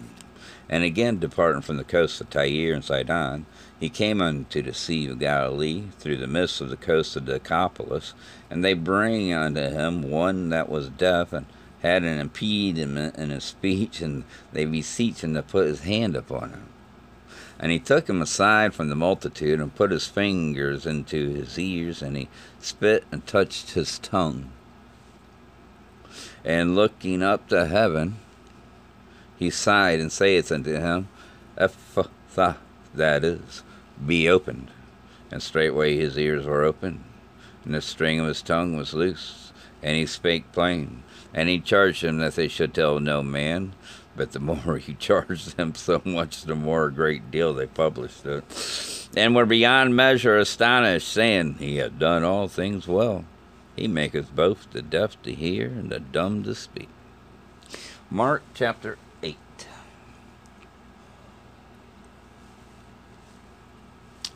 And 0.69 0.85
again, 0.85 1.19
departing 1.19 1.63
from 1.63 1.79
the 1.79 1.85
coast 1.85 2.21
of 2.21 2.31
Tyre 2.31 2.75
and 2.75 2.85
Sidon, 2.85 3.45
he 3.79 3.89
came 3.89 4.21
unto 4.21 4.61
the 4.61 4.75
sea 4.75 5.07
of 5.07 5.21
Galilee 5.21 5.85
through 5.99 6.17
the 6.17 6.27
midst 6.27 6.61
of 6.61 6.69
the 6.69 6.77
coast 6.77 7.15
of 7.15 7.27
Decapolis, 7.27 8.13
and 8.51 8.65
they 8.65 8.75
bring 8.75 9.33
unto 9.33 9.61
him 9.61 10.03
one 10.03 10.49
that 10.49 10.69
was 10.69 10.89
deaf 10.89 11.33
and 11.33 11.47
had 11.81 12.03
an 12.03 12.19
impediment 12.19 13.15
in 13.17 13.31
his 13.31 13.45
speech, 13.45 14.01
and 14.01 14.25
they 14.53 14.65
beseech 14.65 15.23
him 15.23 15.35
to 15.35 15.43
put 15.43 15.69
his 15.69 15.81
hand 15.81 16.17
upon 16.17 16.51
him. 16.51 16.69
And 17.61 17.71
he 17.71 17.79
took 17.79 18.09
him 18.09 18.21
aside 18.21 18.75
from 18.75 18.89
the 18.89 18.97
multitude, 18.97 19.61
and 19.61 19.75
put 19.75 19.93
his 19.93 20.07
fingers 20.07 20.85
into 20.85 21.31
his 21.31 21.57
ears, 21.57 22.03
and 22.03 22.17
he 22.17 22.29
spit 22.59 23.05
and 23.13 23.25
touched 23.27 23.73
his 23.73 24.01
tongue. 24.01 24.51
And 26.45 26.75
looking 26.75 27.23
up 27.23 27.49
to 27.49 27.67
heaven, 27.67 28.17
he 29.39 29.51
sighed 29.51 30.01
and 30.01 30.11
saith 30.11 30.51
unto 30.51 30.75
him, 30.75 31.09
Ephphatha, 31.57 32.57
that 32.95 33.25
is, 33.25 33.63
be 34.07 34.29
opened. 34.29 34.71
And 35.31 35.43
straightway 35.43 35.97
his 35.97 36.19
ears 36.19 36.47
were 36.47 36.65
open, 36.65 37.05
and 37.65 37.75
the 37.75 37.83
string 37.83 38.19
of 38.19 38.27
his 38.27 38.41
tongue 38.41 38.77
was 38.77 38.95
loose, 38.95 39.53
and 39.83 39.97
he 39.97 40.07
spake 40.07 40.53
plain. 40.53 41.03
And 41.35 41.49
he 41.49 41.61
charged 41.61 42.03
them 42.03 42.19
that 42.19 42.35
they 42.35 42.49
should 42.49 42.73
tell 42.73 42.99
no 42.99 43.23
man, 43.23 43.75
but 44.17 44.33
the 44.33 44.41
more 44.41 44.79
he 44.79 44.95
charged 44.95 45.57
them 45.57 45.75
so 45.75 46.01
much, 46.05 46.43
the 46.43 46.55
more 46.55 46.87
a 46.87 46.93
great 46.93 47.31
deal 47.31 47.53
they 47.53 47.67
published 47.67 48.25
it, 48.25 49.09
and 49.17 49.35
were 49.35 49.47
beyond 49.47 49.95
measure 49.97 50.37
astonished, 50.37 51.09
saying, 51.09 51.55
He 51.55 51.77
hath 51.77 51.99
done 51.99 52.25
all 52.25 52.49
things 52.49 52.89
well. 52.89 53.25
He 53.77 53.87
maketh 53.87 54.35
both 54.35 54.71
the 54.73 54.83
deaf 54.83 55.21
to 55.23 55.33
hear 55.33 55.67
and 55.67 55.91
the 55.91 56.01
dumb 56.01 56.43
to 56.45 56.55
speak. 56.55 56.89
Mark 58.11 58.43
chapter 58.55 58.99
8. 59.23 59.37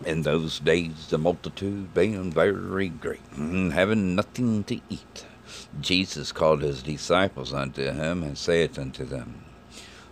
In 0.04 0.22
those 0.22 0.58
days, 0.58 1.06
the 1.10 1.18
multitude 1.18 1.94
being 1.94 2.32
very 2.32 2.88
great, 2.88 3.20
and 3.36 3.72
having 3.72 4.16
nothing 4.16 4.64
to 4.64 4.80
eat, 4.88 5.26
Jesus 5.80 6.32
called 6.32 6.62
his 6.62 6.82
disciples 6.82 7.52
unto 7.52 7.84
him, 7.92 8.24
and 8.24 8.36
saith 8.36 8.78
unto 8.78 9.04
them, 9.04 9.44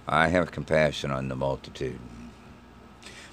I 0.07 0.29
have 0.29 0.53
compassion 0.53 1.11
on 1.11 1.29
the 1.29 1.35
multitude, 1.35 1.99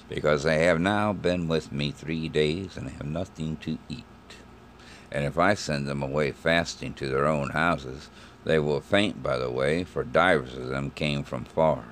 because 0.08 0.42
they 0.42 0.64
have 0.64 0.80
now 0.80 1.12
been 1.12 1.46
with 1.46 1.70
me 1.70 1.92
three 1.92 2.28
days, 2.28 2.76
and 2.76 2.90
have 2.90 3.06
nothing 3.06 3.56
to 3.58 3.78
eat. 3.88 4.04
And 5.12 5.24
if 5.24 5.38
I 5.38 5.54
send 5.54 5.86
them 5.86 6.02
away 6.02 6.32
fasting 6.32 6.94
to 6.94 7.08
their 7.08 7.26
own 7.26 7.50
houses, 7.50 8.10
they 8.44 8.58
will 8.58 8.80
faint 8.80 9.22
by 9.22 9.38
the 9.38 9.50
way, 9.50 9.84
for 9.84 10.02
divers 10.02 10.56
of 10.56 10.68
them 10.68 10.90
came 10.90 11.22
from 11.22 11.44
far. 11.44 11.84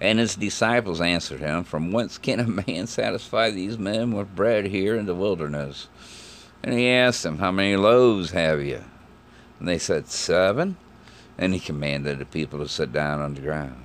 And 0.00 0.18
his 0.18 0.36
disciples 0.36 1.00
answered 1.00 1.40
him, 1.40 1.64
From 1.64 1.90
whence 1.90 2.18
can 2.18 2.40
a 2.40 2.46
man 2.46 2.86
satisfy 2.88 3.50
these 3.50 3.78
men 3.78 4.12
with 4.12 4.34
bread 4.34 4.66
here 4.66 4.96
in 4.96 5.06
the 5.06 5.14
wilderness? 5.14 5.88
And 6.62 6.74
he 6.74 6.88
asked 6.88 7.22
them, 7.22 7.38
How 7.38 7.50
many 7.50 7.76
loaves 7.76 8.30
have 8.30 8.62
you? 8.62 8.84
And 9.58 9.68
they 9.68 9.78
said, 9.78 10.08
Seven. 10.08 10.76
And 11.36 11.54
he 11.54 11.60
commanded 11.60 12.18
the 12.18 12.24
people 12.24 12.58
to 12.60 12.68
sit 12.68 12.92
down 12.92 13.20
on 13.20 13.34
the 13.34 13.40
ground. 13.40 13.84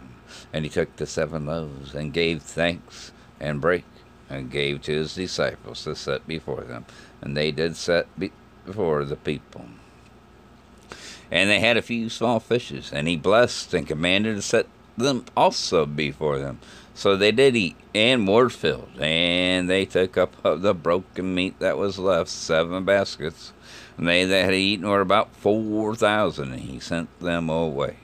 And 0.52 0.66
he 0.66 0.70
took 0.70 0.96
the 0.96 1.06
seven 1.06 1.46
loaves, 1.46 1.94
and 1.94 2.12
gave 2.12 2.42
thanks, 2.42 3.12
and 3.40 3.62
brake, 3.62 3.86
and 4.30 4.50
gave 4.50 4.82
to 4.84 4.92
his 4.92 5.14
disciples 5.14 5.84
to 5.84 5.96
set 5.96 6.28
before 6.28 6.62
them. 6.62 6.86
And 7.22 7.38
they 7.38 7.52
did 7.52 7.76
set 7.76 8.08
before 8.66 9.06
the 9.06 9.16
people. 9.16 9.66
And 11.30 11.50
they 11.50 11.60
had 11.60 11.78
a 11.78 11.84
few 11.84 12.10
small 12.10 12.40
fishes, 12.40 12.92
and 12.92 13.08
he 13.08 13.18
blessed 13.18 13.74
and 13.74 13.88
commanded 13.88 14.36
to 14.36 14.42
set 14.42 14.68
them 14.98 15.26
also 15.36 15.86
before 15.86 16.40
them. 16.40 16.60
So 16.96 17.18
they 17.18 17.32
did 17.32 17.56
eat, 17.56 17.76
and 17.96 18.28
were 18.28 18.50
filled, 18.50 19.00
and 19.00 19.68
they 19.68 19.86
took 19.86 20.16
up 20.18 20.36
of 20.46 20.62
the 20.62 20.76
broken 20.76 21.34
meat 21.34 21.58
that 21.60 21.78
was 21.78 21.98
left, 21.98 22.30
seven 22.30 22.86
baskets. 22.86 23.52
And 23.98 24.08
they 24.08 24.26
that 24.26 24.46
had 24.46 24.54
eaten 24.54 24.88
were 24.88 25.02
about 25.02 25.36
four 25.36 25.96
thousand, 25.96 26.52
and 26.52 26.62
he 26.62 26.80
sent 26.80 27.20
them 27.20 27.50
away. 27.50 27.98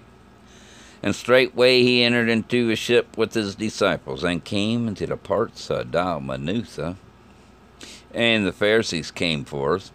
And 1.01 1.15
straightway 1.15 1.83
he 1.83 2.03
entered 2.03 2.29
into 2.29 2.71
a 2.71 2.75
ship 2.75 3.17
with 3.17 3.33
his 3.33 3.55
disciples, 3.55 4.23
and 4.23 4.43
came 4.43 4.87
into 4.87 5.05
the 5.05 5.17
parts 5.17 5.69
of 5.69 5.91
Dalmanutha. 5.91 6.95
And 8.13 8.45
the 8.45 8.51
Pharisees 8.51 9.11
came 9.11 9.45
forth, 9.45 9.91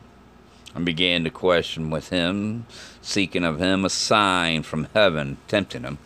and 0.72 0.84
began 0.84 1.24
to 1.24 1.30
question 1.30 1.90
with 1.90 2.10
him, 2.10 2.66
seeking 3.02 3.44
of 3.44 3.60
him 3.60 3.84
a 3.84 3.90
sign 3.90 4.62
from 4.62 4.88
heaven, 4.94 5.38
tempting 5.48 5.82
him. 5.82 5.98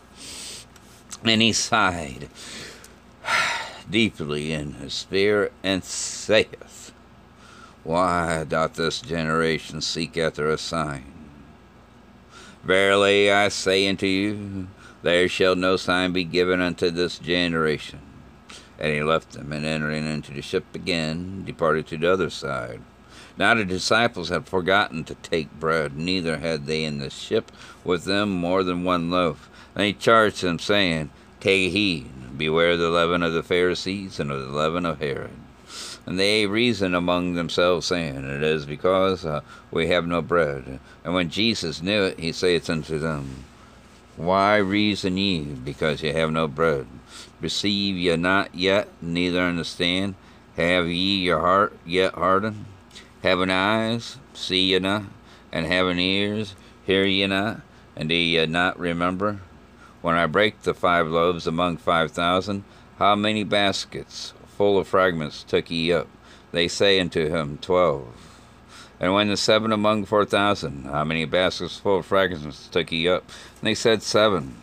And 1.25 1.43
he 1.43 1.53
sighed 1.53 2.29
deeply 3.91 4.53
in 4.53 4.75
his 4.75 4.93
spirit, 4.93 5.53
and 5.63 5.83
saith, 5.83 6.93
Why 7.85 8.45
doth 8.45 8.75
this 8.75 9.01
generation 9.01 9.81
seek 9.81 10.17
after 10.17 10.49
a 10.51 10.59
sign? 10.59 11.13
Verily 12.63 13.31
I 13.31 13.49
say 13.49 13.89
unto 13.89 14.07
you, 14.07 14.69
there 15.03 15.29
shall 15.29 15.57
no 15.57 15.77
sign 15.77 16.13
be 16.13 16.25
given 16.25 16.61
unto 16.61 16.91
this 16.91 17.19
generation. 17.19 18.01
And 18.79 18.93
he 18.93 19.03
left 19.03 19.33
them, 19.33 19.53
and 19.53 19.65
entering 19.65 20.07
into 20.07 20.33
the 20.33 20.43
ship 20.43 20.65
again, 20.75 21.45
departed 21.45 21.87
to 21.89 21.97
the 21.97 22.13
other 22.13 22.31
side. 22.31 22.81
Now 23.37 23.55
the 23.55 23.65
disciples 23.65 24.29
had 24.29 24.49
forgotten 24.49 25.05
to 25.05 25.15
take 25.15 25.61
bread, 25.61 25.97
neither 25.97 26.39
had 26.39 26.67
they 26.67 26.85
in 26.85 26.99
the 26.99 27.11
ship 27.11 27.53
with 27.85 28.05
them 28.05 28.31
more 28.31 28.63
than 28.63 28.85
one 28.85 29.11
loaf. 29.11 29.49
And 29.79 29.87
he 29.87 29.93
charged 29.93 30.43
them, 30.43 30.59
saying, 30.59 31.11
Take 31.39 31.71
heed, 31.71 32.11
beware 32.37 32.77
the 32.77 32.91
leaven 32.91 33.23
of 33.23 33.33
the 33.33 33.45
Pharisees 33.45 34.19
and 34.19 34.33
of 34.33 34.41
the 34.41 34.53
leaven 34.53 34.85
of 34.85 34.99
Herod. 34.99 35.31
And 36.05 36.19
they 36.19 36.47
reasoned 36.47 36.97
among 36.97 37.35
themselves, 37.35 37.87
saying, 37.87 38.29
It 38.29 38.43
is 38.43 38.67
because 38.67 39.25
uh, 39.25 39.43
we 39.71 39.87
have 39.87 40.05
no 40.05 40.21
bread. 40.21 40.81
And 41.05 41.15
when 41.15 41.31
Jesus 41.31 41.81
knew 41.81 42.03
it, 42.03 42.19
he 42.19 42.33
saith 42.33 42.69
unto 42.69 42.99
them, 42.99 43.45
Why 44.17 44.57
reason 44.57 45.17
ye, 45.17 45.43
because 45.43 46.03
ye 46.03 46.13
have 46.13 46.33
no 46.33 46.49
bread? 46.49 46.89
Receive 47.41 47.97
ye 47.97 48.17
not 48.17 48.53
yet, 48.57 48.89
neither 49.01 49.41
understand? 49.41 50.17
Have 50.57 50.89
ye 50.89 51.19
your 51.19 51.39
heart 51.39 51.79
yet 51.87 52.15
hardened? 52.15 52.65
Having 53.23 53.51
eyes, 53.51 54.17
see 54.35 54.73
ye 54.73 54.81
not? 54.81 55.05
And 55.53 55.67
having 55.67 56.01
ears, 56.01 56.57
hear 56.85 57.05
ye 57.05 57.29
not? 57.29 57.61
And 57.95 58.09
do 58.09 58.17
ye 58.17 58.45
not 58.47 58.77
remember? 58.77 59.41
When 60.01 60.15
I 60.15 60.27
brake 60.27 60.63
the 60.63 60.75
five 60.75 61.09
loaves 61.09 61.47
among 61.47 61.79
five 61.79 62.13
thousand, 62.13 62.65
how 62.99 63.15
many 63.15 63.45
baskets 63.45 64.33
full 64.57 64.79
of 64.79 64.89
fragments 64.89 65.43
took 65.43 65.71
ye 65.71 65.93
up? 65.93 66.09
They 66.53 66.69
say 66.69 67.01
unto 67.01 67.29
him, 67.29 67.59
Twelve. 67.59 68.07
And 69.01 69.15
when 69.15 69.29
the 69.29 69.37
seven 69.37 69.73
among 69.73 70.05
four 70.05 70.25
thousand, 70.25 70.85
how 70.85 71.05
many 71.05 71.25
baskets 71.25 71.79
full 71.79 71.99
of 71.99 72.07
fragments 72.07 72.69
took 72.69 72.93
ye 72.93 73.09
up? 73.09 73.25
And 73.61 73.69
they 73.69 73.75
said, 73.75 74.03
Seven. 74.03 74.57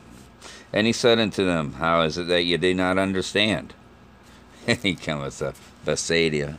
And 0.74 0.88
he 0.88 0.94
said 0.94 1.20
unto 1.20 1.46
them, 1.46 1.74
How 1.74 2.02
is 2.02 2.18
it 2.18 2.28
that 2.28 2.44
ye 2.44 2.58
do 2.58 2.74
not 2.74 2.98
understand? 2.98 3.74
And 4.68 4.78
he 4.84 4.96
cometh 4.96 5.40
to 5.40 5.54
Bethsaida 5.84 6.58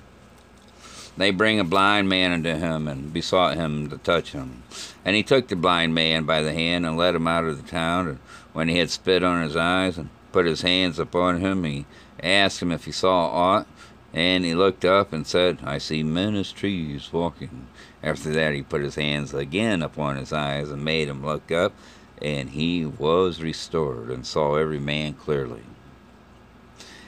they 1.16 1.30
bring 1.30 1.58
a 1.58 1.64
blind 1.64 2.08
man 2.08 2.32
unto 2.32 2.54
him, 2.54 2.86
and 2.86 3.12
besought 3.12 3.56
him 3.56 3.88
to 3.88 3.98
touch 3.98 4.32
him. 4.32 4.62
And 5.04 5.16
he 5.16 5.22
took 5.22 5.48
the 5.48 5.56
blind 5.56 5.94
man 5.94 6.24
by 6.24 6.42
the 6.42 6.52
hand, 6.52 6.84
and 6.84 6.96
led 6.96 7.14
him 7.14 7.26
out 7.26 7.44
of 7.44 7.62
the 7.62 7.68
town. 7.68 8.18
When 8.56 8.68
he 8.68 8.78
had 8.78 8.88
spit 8.88 9.22
on 9.22 9.42
his 9.42 9.54
eyes, 9.54 9.98
and 9.98 10.08
put 10.32 10.46
his 10.46 10.62
hands 10.62 10.98
upon 10.98 11.40
him. 11.40 11.64
He 11.64 11.84
asked 12.22 12.60
him 12.60 12.72
if 12.72 12.86
he 12.86 12.92
saw 12.92 13.28
aught, 13.28 13.66
and 14.14 14.46
he 14.46 14.54
looked 14.54 14.82
up 14.82 15.12
and 15.12 15.26
said, 15.26 15.58
I 15.62 15.76
see 15.76 16.02
men 16.02 16.34
as 16.36 16.52
trees 16.52 17.12
walking. 17.12 17.66
After 18.02 18.30
that, 18.32 18.54
he 18.54 18.62
put 18.62 18.80
his 18.80 18.94
hands 18.94 19.34
again 19.34 19.82
upon 19.82 20.16
his 20.16 20.32
eyes 20.32 20.70
and 20.70 20.82
made 20.82 21.08
him 21.08 21.22
look 21.22 21.52
up, 21.52 21.74
and 22.22 22.48
he 22.48 22.86
was 22.86 23.42
restored 23.42 24.08
and 24.08 24.26
saw 24.26 24.54
every 24.54 24.78
man 24.78 25.12
clearly. 25.12 25.64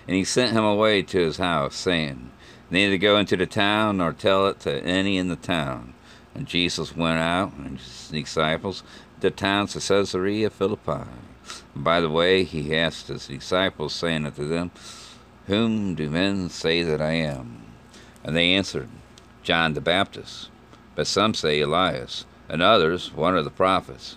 And 0.07 0.17
he 0.17 0.25
sent 0.25 0.53
him 0.53 0.65
away 0.65 1.03
to 1.03 1.19
his 1.19 1.39
house, 1.39 1.77
saying, 1.77 2.31
Neither 2.71 2.99
go 2.99 3.17
into 3.17 3.39
the 3.39 3.47
town 3.47 3.97
nor 3.97 4.13
tell 4.13 4.47
it 4.49 4.61
to 4.61 4.85
any 4.85 5.17
in 5.17 5.29
the 5.29 5.37
town. 5.37 5.95
And 6.35 6.47
Jesus 6.47 6.95
went 6.95 7.19
out 7.19 7.55
and 7.55 7.79
his 7.79 8.09
disciples 8.11 8.83
to 9.21 9.21
the 9.21 9.31
towns 9.31 9.75
of 9.77 9.83
Caesarea 9.83 10.51
Philippi. 10.51 11.09
And 11.75 11.85
by 11.85 12.01
the 12.01 12.11
way, 12.11 12.45
he 12.45 12.77
asked 12.77 13.09
his 13.09 13.29
disciples, 13.29 13.95
saying 13.95 14.27
unto 14.27 14.49
them, 14.49 14.71
Whom 15.47 15.95
do 15.95 16.11
men 16.11 16.49
say 16.49 16.83
that 16.83 17.01
I 17.01 17.13
am? 17.13 17.63
And 18.25 18.37
they 18.37 18.53
answered, 18.53 18.89
John 19.43 19.75
the 19.75 19.81
Baptist, 19.81 20.51
but 20.95 21.07
some 21.07 21.35
say 21.35 21.61
Elias, 21.61 22.25
and 22.49 22.61
others 22.61 23.15
one 23.15 23.37
of 23.37 23.45
the 23.45 23.51
prophets. 23.51 24.17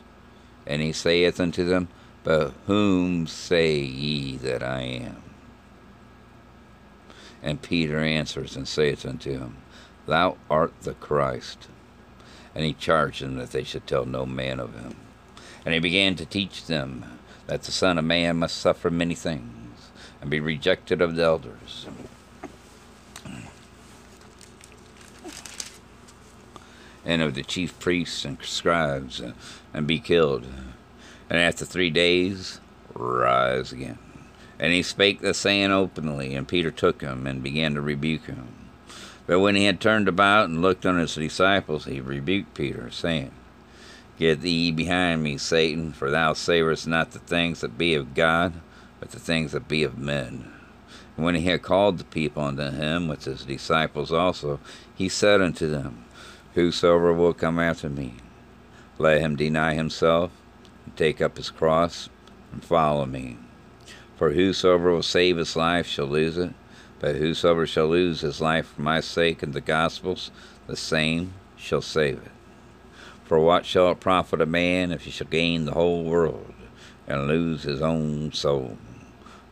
And 0.66 0.82
he 0.82 0.92
saith 0.92 1.40
unto 1.40 1.64
them, 1.64 1.88
But 2.24 2.54
whom 2.68 3.28
say 3.28 3.80
ye 3.80 4.38
that 4.38 4.64
I 4.64 4.82
am? 4.82 5.24
And 7.44 7.62
Peter 7.62 8.00
answers 8.00 8.56
and 8.56 8.68
saith 8.68 9.06
unto 9.06 9.32
him, 9.32 9.58
Thou 10.06 10.38
art 10.50 10.74
the 10.82 10.94
Christ. 10.94 11.68
And 12.54 12.66
he 12.66 12.74
charged 12.74 13.24
them 13.24 13.38
that 13.38 13.52
they 13.52 13.64
should 13.64 13.88
tell 13.88 14.06
no 14.06 14.26
man 14.26 14.60
of 14.60 14.76
him. 14.76 14.96
And 15.66 15.74
he 15.74 15.80
began 15.80 16.16
to 16.16 16.26
teach 16.26 16.66
them 16.66 17.20
that 17.48 17.64
the 17.64 17.72
Son 17.72 17.98
of 17.98 18.06
Man 18.06 18.38
must 18.38 18.58
suffer 18.58 18.90
many 18.90 19.16
things, 19.16 19.90
and 20.22 20.30
be 20.30 20.40
rejected 20.40 21.02
of 21.02 21.16
the 21.16 21.24
elders, 21.24 21.88
and 27.06 27.22
of 27.22 27.34
the 27.34 27.44
chief 27.44 27.78
priests 27.80 28.24
and 28.24 28.38
scribes, 28.44 29.22
uh, 29.22 29.34
and 29.74 29.88
be 29.88 30.00
killed, 30.00 30.46
and 31.30 31.40
after 31.40 31.66
three 31.66 31.90
days 31.90 32.60
rise 32.94 33.72
again. 33.72 33.98
And 34.60 34.72
he 34.72 34.84
spake 34.84 35.22
the 35.22 35.34
saying 35.34 35.72
openly, 35.72 36.36
and 36.36 36.48
Peter 36.48 36.70
took 36.70 37.02
him 37.02 37.26
and 37.26 37.42
began 37.42 37.74
to 37.74 37.82
rebuke 37.82 38.26
him. 38.26 38.48
But 39.26 39.40
when 39.40 39.56
he 39.56 39.66
had 39.66 39.82
turned 39.82 40.08
about 40.08 40.50
and 40.50 40.62
looked 40.62 40.86
on 40.86 41.00
his 41.00 41.16
disciples, 41.16 41.86
he 41.86 42.00
rebuked 42.00 42.54
Peter, 42.54 42.92
saying, 42.92 43.32
Get 44.22 44.42
thee 44.42 44.70
behind 44.70 45.24
me, 45.24 45.40
Satan, 45.40 45.94
for 45.94 46.12
thou 46.12 46.34
savorest 46.34 46.86
not 46.86 47.10
the 47.10 47.18
things 47.18 47.62
that 47.62 47.76
be 47.76 47.96
of 47.96 48.14
God, 48.14 48.54
but 49.00 49.10
the 49.10 49.20
things 49.20 49.52
that 49.54 49.68
be 49.68 49.82
of 49.82 49.98
men. 49.98 50.54
And 51.18 51.26
when 51.26 51.34
he 51.34 51.46
had 51.46 51.64
called 51.64 51.98
the 51.98 52.04
people 52.04 52.44
unto 52.44 52.70
him 52.70 53.08
with 53.08 53.26
his 53.26 53.44
disciples 53.44 54.12
also, 54.12 54.60
he 54.94 55.10
said 55.10 55.42
unto 55.42 55.68
them, 55.68 56.06
Whosoever 56.54 57.12
will 57.12 57.34
come 57.34 57.58
after 57.58 57.90
me, 57.90 58.14
let 59.00 59.22
him 59.22 59.36
deny 59.36 59.74
himself, 59.74 60.30
and 60.86 60.96
take 60.96 61.20
up 61.20 61.38
his 61.38 61.50
cross, 61.50 62.08
and 62.52 62.64
follow 62.64 63.08
me. 63.08 63.40
For 64.18 64.34
whosoever 64.34 64.92
will 64.92 65.02
save 65.02 65.38
his 65.38 65.56
life 65.56 65.88
shall 65.88 66.06
lose 66.06 66.38
it, 66.38 66.54
but 67.00 67.16
whosoever 67.16 67.66
shall 67.66 67.88
lose 67.88 68.22
his 68.22 68.40
life 68.40 68.68
for 68.68 68.84
my 68.84 69.00
sake 69.00 69.42
and 69.42 69.56
the 69.56 69.62
gospel's, 69.62 70.30
the 70.68 70.78
same 70.78 71.34
shall 71.58 71.82
save 71.82 72.18
it. 72.18 72.32
For 73.32 73.40
what 73.40 73.66
shall 73.66 73.90
it 73.92 74.02
profit 74.02 74.42
a 74.42 74.46
man 74.46 74.92
if 74.92 75.06
he 75.06 75.10
shall 75.10 75.26
gain 75.26 75.64
the 75.64 75.72
whole 75.72 76.04
world 76.04 76.54
and 77.08 77.30
lose 77.30 77.64
his 77.64 77.82
own 77.82 78.34
soul? 78.34 78.78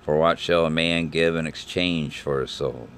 For 0.03 0.17
what 0.17 0.37
shall 0.37 0.65
a 0.65 0.69
man 0.69 1.07
give 1.07 1.37
in 1.37 1.47
exchange 1.47 2.19
for 2.19 2.41
his 2.41 2.51
soul? 2.51 2.89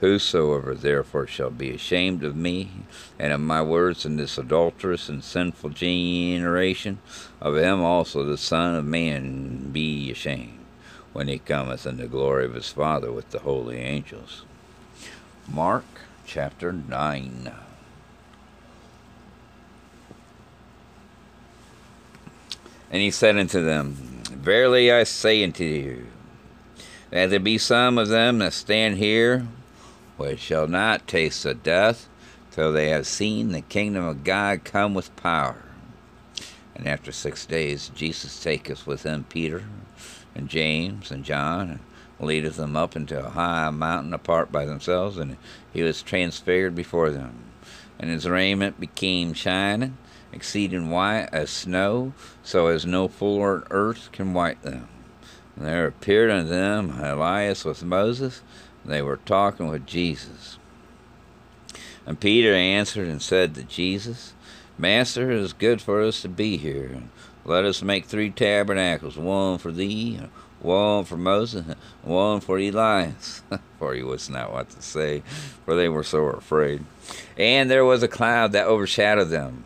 Whosoever 0.00 0.74
therefore 0.74 1.26
shall 1.26 1.48
be 1.48 1.70
ashamed 1.70 2.22
of 2.24 2.36
me 2.36 2.72
and 3.18 3.32
of 3.32 3.40
my 3.40 3.62
words 3.62 4.04
in 4.04 4.16
this 4.16 4.36
adulterous 4.36 5.08
and 5.08 5.24
sinful 5.24 5.70
generation, 5.70 6.98
of 7.40 7.56
him 7.56 7.80
also 7.80 8.22
the 8.22 8.36
Son 8.36 8.74
of 8.74 8.84
Man 8.84 9.70
be 9.72 10.10
ashamed 10.10 10.58
when 11.14 11.28
he 11.28 11.38
cometh 11.38 11.86
in 11.86 11.96
the 11.96 12.06
glory 12.06 12.44
of 12.44 12.52
his 12.52 12.68
Father 12.68 13.10
with 13.10 13.30
the 13.30 13.38
holy 13.38 13.78
angels. 13.78 14.44
Mark 15.48 15.86
chapter 16.26 16.70
9. 16.70 17.50
And 22.90 23.02
he 23.02 23.10
said 23.10 23.36
unto 23.36 23.62
them, 23.62 23.92
Verily 24.30 24.90
I 24.90 25.04
say 25.04 25.44
unto 25.44 25.64
you, 25.64 26.06
that 27.10 27.30
there 27.30 27.40
be 27.40 27.58
some 27.58 27.98
of 27.98 28.08
them 28.08 28.38
that 28.38 28.52
stand 28.52 28.98
here 28.98 29.46
which 30.16 30.40
shall 30.40 30.66
not 30.66 31.06
taste 31.06 31.44
of 31.44 31.62
death 31.62 32.08
till 32.50 32.72
they 32.72 32.88
have 32.88 33.06
seen 33.06 33.52
the 33.52 33.60
kingdom 33.60 34.04
of 34.04 34.24
God 34.24 34.64
come 34.64 34.94
with 34.94 35.14
power. 35.16 35.62
And 36.74 36.86
after 36.86 37.12
six 37.12 37.46
days 37.46 37.90
Jesus 37.94 38.42
taketh 38.42 38.86
with 38.86 39.04
him 39.04 39.26
Peter 39.28 39.64
and 40.34 40.48
James 40.48 41.10
and 41.10 41.24
John, 41.24 41.70
and 42.18 42.26
leadeth 42.26 42.56
them 42.56 42.76
up 42.76 42.96
into 42.96 43.24
a 43.24 43.30
high 43.30 43.70
mountain 43.70 44.14
apart 44.14 44.50
by 44.50 44.64
themselves, 44.64 45.18
and 45.18 45.36
he 45.72 45.82
was 45.82 46.02
transfigured 46.02 46.74
before 46.74 47.10
them. 47.10 47.34
And 47.98 48.10
his 48.10 48.28
raiment 48.28 48.78
became 48.78 49.34
shining, 49.34 49.98
exceeding 50.38 50.88
white 50.88 51.28
as 51.32 51.50
snow, 51.50 52.12
so 52.44 52.68
as 52.68 52.86
no 52.86 53.08
fuller 53.08 53.66
earth 53.70 54.10
can 54.12 54.32
white 54.32 54.62
them. 54.62 54.88
And 55.56 55.66
there 55.66 55.88
appeared 55.88 56.30
unto 56.30 56.48
them 56.48 56.96
Elias 57.00 57.64
with 57.64 57.82
Moses, 57.82 58.40
and 58.84 58.92
they 58.92 59.02
were 59.02 59.16
talking 59.16 59.66
with 59.66 59.84
Jesus. 59.84 60.56
And 62.06 62.20
Peter 62.20 62.54
answered 62.54 63.08
and 63.08 63.20
said 63.20 63.56
to 63.56 63.64
Jesus, 63.64 64.32
Master, 64.78 65.32
it 65.32 65.38
is 65.38 65.52
good 65.52 65.82
for 65.82 66.00
us 66.00 66.22
to 66.22 66.28
be 66.28 66.56
here. 66.56 67.02
Let 67.44 67.64
us 67.64 67.82
make 67.82 68.04
three 68.04 68.30
tabernacles, 68.30 69.16
one 69.16 69.58
for 69.58 69.72
thee, 69.72 70.20
one 70.60 71.04
for 71.04 71.16
Moses, 71.16 71.74
one 72.02 72.38
for 72.38 72.58
Elias. 72.58 73.42
for 73.80 73.94
he 73.94 74.04
was 74.04 74.30
not 74.30 74.52
what 74.52 74.70
to 74.70 74.82
say, 74.82 75.24
for 75.64 75.74
they 75.74 75.88
were 75.88 76.04
so 76.04 76.26
afraid. 76.26 76.84
And 77.36 77.68
there 77.68 77.84
was 77.84 78.04
a 78.04 78.08
cloud 78.08 78.52
that 78.52 78.68
overshadowed 78.68 79.30
them. 79.30 79.64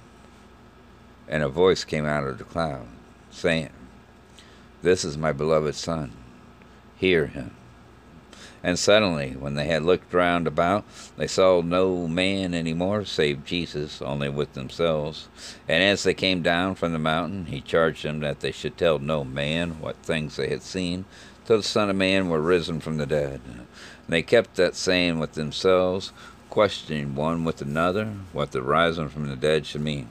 And 1.32 1.42
a 1.42 1.48
voice 1.48 1.82
came 1.84 2.04
out 2.04 2.24
of 2.24 2.36
the 2.36 2.44
cloud, 2.44 2.86
saying, 3.30 3.70
This 4.82 5.02
is 5.02 5.16
my 5.16 5.32
beloved 5.32 5.74
Son. 5.74 6.12
Hear 6.98 7.28
him. 7.28 7.52
And 8.62 8.78
suddenly, 8.78 9.30
when 9.30 9.54
they 9.54 9.64
had 9.64 9.82
looked 9.82 10.12
round 10.12 10.46
about, 10.46 10.84
they 11.16 11.26
saw 11.26 11.62
no 11.62 12.06
man 12.06 12.52
any 12.52 12.74
more 12.74 13.06
save 13.06 13.46
Jesus, 13.46 14.02
only 14.02 14.28
with 14.28 14.52
themselves. 14.52 15.28
And 15.66 15.82
as 15.82 16.02
they 16.02 16.12
came 16.12 16.42
down 16.42 16.74
from 16.74 16.92
the 16.92 16.98
mountain, 16.98 17.46
he 17.46 17.62
charged 17.62 18.04
them 18.04 18.20
that 18.20 18.40
they 18.40 18.52
should 18.52 18.76
tell 18.76 18.98
no 18.98 19.24
man 19.24 19.80
what 19.80 19.96
things 20.02 20.36
they 20.36 20.50
had 20.50 20.62
seen, 20.62 21.06
till 21.46 21.56
the 21.56 21.62
Son 21.62 21.88
of 21.88 21.96
Man 21.96 22.28
were 22.28 22.42
risen 22.42 22.78
from 22.78 22.98
the 22.98 23.06
dead. 23.06 23.40
And 23.46 23.66
they 24.06 24.20
kept 24.20 24.56
that 24.56 24.76
saying 24.76 25.18
with 25.18 25.32
themselves, 25.32 26.12
questioning 26.50 27.14
one 27.14 27.42
with 27.42 27.62
another 27.62 28.12
what 28.34 28.52
the 28.52 28.60
rising 28.60 29.08
from 29.08 29.28
the 29.28 29.36
dead 29.36 29.64
should 29.64 29.80
mean. 29.80 30.10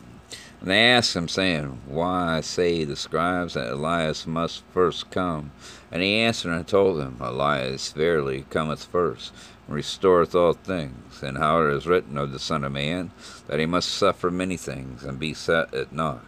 And 0.61 0.69
they 0.69 0.91
asked 0.91 1.15
him, 1.15 1.27
saying, 1.27 1.81
Why 1.87 2.39
say 2.41 2.83
the 2.83 2.95
scribes 2.95 3.55
that 3.55 3.71
Elias 3.71 4.27
must 4.27 4.63
first 4.71 5.09
come? 5.09 5.51
And 5.91 6.03
he 6.03 6.19
answered 6.19 6.51
and 6.51 6.67
told 6.67 6.99
them, 6.99 7.17
Elias 7.19 7.91
verily 7.91 8.45
cometh 8.51 8.85
first, 8.85 9.33
and 9.65 9.75
restoreth 9.75 10.35
all 10.35 10.53
things. 10.53 11.23
And 11.23 11.39
how 11.39 11.63
it 11.63 11.73
is 11.73 11.87
written 11.87 12.15
of 12.15 12.31
the 12.31 12.37
Son 12.37 12.63
of 12.63 12.73
Man, 12.73 13.09
that 13.47 13.59
he 13.59 13.65
must 13.65 13.89
suffer 13.89 14.29
many 14.29 14.55
things, 14.55 15.03
and 15.03 15.17
be 15.17 15.33
set 15.33 15.73
at 15.73 15.91
naught. 15.91 16.23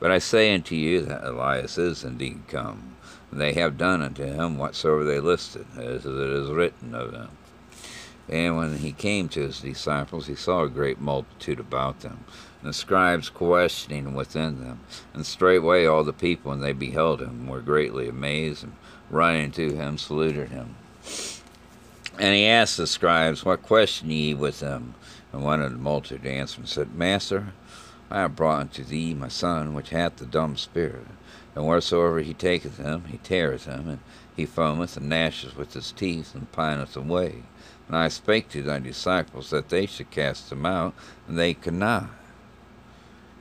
But 0.00 0.10
I 0.10 0.18
say 0.18 0.52
unto 0.52 0.74
you 0.74 1.02
that 1.02 1.24
Elias 1.24 1.78
is 1.78 2.02
indeed 2.02 2.42
come, 2.48 2.96
and 3.30 3.40
they 3.40 3.52
have 3.52 3.78
done 3.78 4.02
unto 4.02 4.24
him 4.24 4.58
whatsoever 4.58 5.04
they 5.04 5.20
listed, 5.20 5.66
as 5.76 6.04
it 6.04 6.12
is 6.12 6.50
written 6.50 6.92
of 6.92 7.12
him. 7.12 7.28
And 8.28 8.56
when 8.56 8.78
he 8.78 8.90
came 8.90 9.28
to 9.30 9.42
his 9.42 9.60
disciples, 9.60 10.26
he 10.26 10.34
saw 10.34 10.64
a 10.64 10.68
great 10.68 11.00
multitude 11.00 11.60
about 11.60 12.00
them, 12.00 12.24
and 12.66 12.74
the 12.74 12.78
scribes 12.78 13.30
questioning 13.30 14.12
within 14.12 14.60
them. 14.60 14.80
And 15.14 15.24
straightway 15.24 15.86
all 15.86 16.02
the 16.02 16.12
people, 16.12 16.50
when 16.50 16.58
they 16.58 16.72
beheld 16.72 17.22
him, 17.22 17.46
were 17.46 17.60
greatly 17.60 18.08
amazed, 18.08 18.64
and 18.64 18.72
running 19.08 19.52
to 19.52 19.76
him, 19.76 19.98
saluted 19.98 20.48
him. 20.48 20.74
And 22.18 22.34
he 22.34 22.44
asked 22.44 22.76
the 22.76 22.88
scribes, 22.88 23.44
What 23.44 23.62
question 23.62 24.10
ye 24.10 24.34
with 24.34 24.58
them? 24.58 24.96
And 25.32 25.44
one 25.44 25.62
of 25.62 25.70
the 25.70 25.78
multitude 25.78 26.26
answered 26.26 26.62
and 26.62 26.68
said, 26.68 26.96
Master, 26.96 27.52
I 28.10 28.22
have 28.22 28.34
brought 28.34 28.62
unto 28.62 28.82
thee 28.82 29.14
my 29.14 29.28
son, 29.28 29.72
which 29.72 29.90
hath 29.90 30.16
the 30.16 30.26
dumb 30.26 30.56
spirit. 30.56 31.06
And 31.54 31.68
wheresoever 31.68 32.18
he 32.18 32.34
taketh 32.34 32.78
him, 32.78 33.04
he 33.04 33.18
teareth 33.18 33.66
him, 33.66 33.88
and 33.88 34.00
he 34.34 34.44
foameth 34.44 34.96
and 34.96 35.08
gnasheth 35.08 35.56
with 35.56 35.74
his 35.74 35.92
teeth, 35.92 36.34
and 36.34 36.50
pineth 36.50 36.96
away. 36.96 37.44
And 37.86 37.96
I 37.96 38.08
spake 38.08 38.48
to 38.48 38.62
thy 38.62 38.80
disciples 38.80 39.50
that 39.50 39.68
they 39.68 39.86
should 39.86 40.10
cast 40.10 40.50
him 40.50 40.66
out, 40.66 40.94
and 41.28 41.38
they 41.38 41.54
could 41.54 41.74
not. 41.74 42.10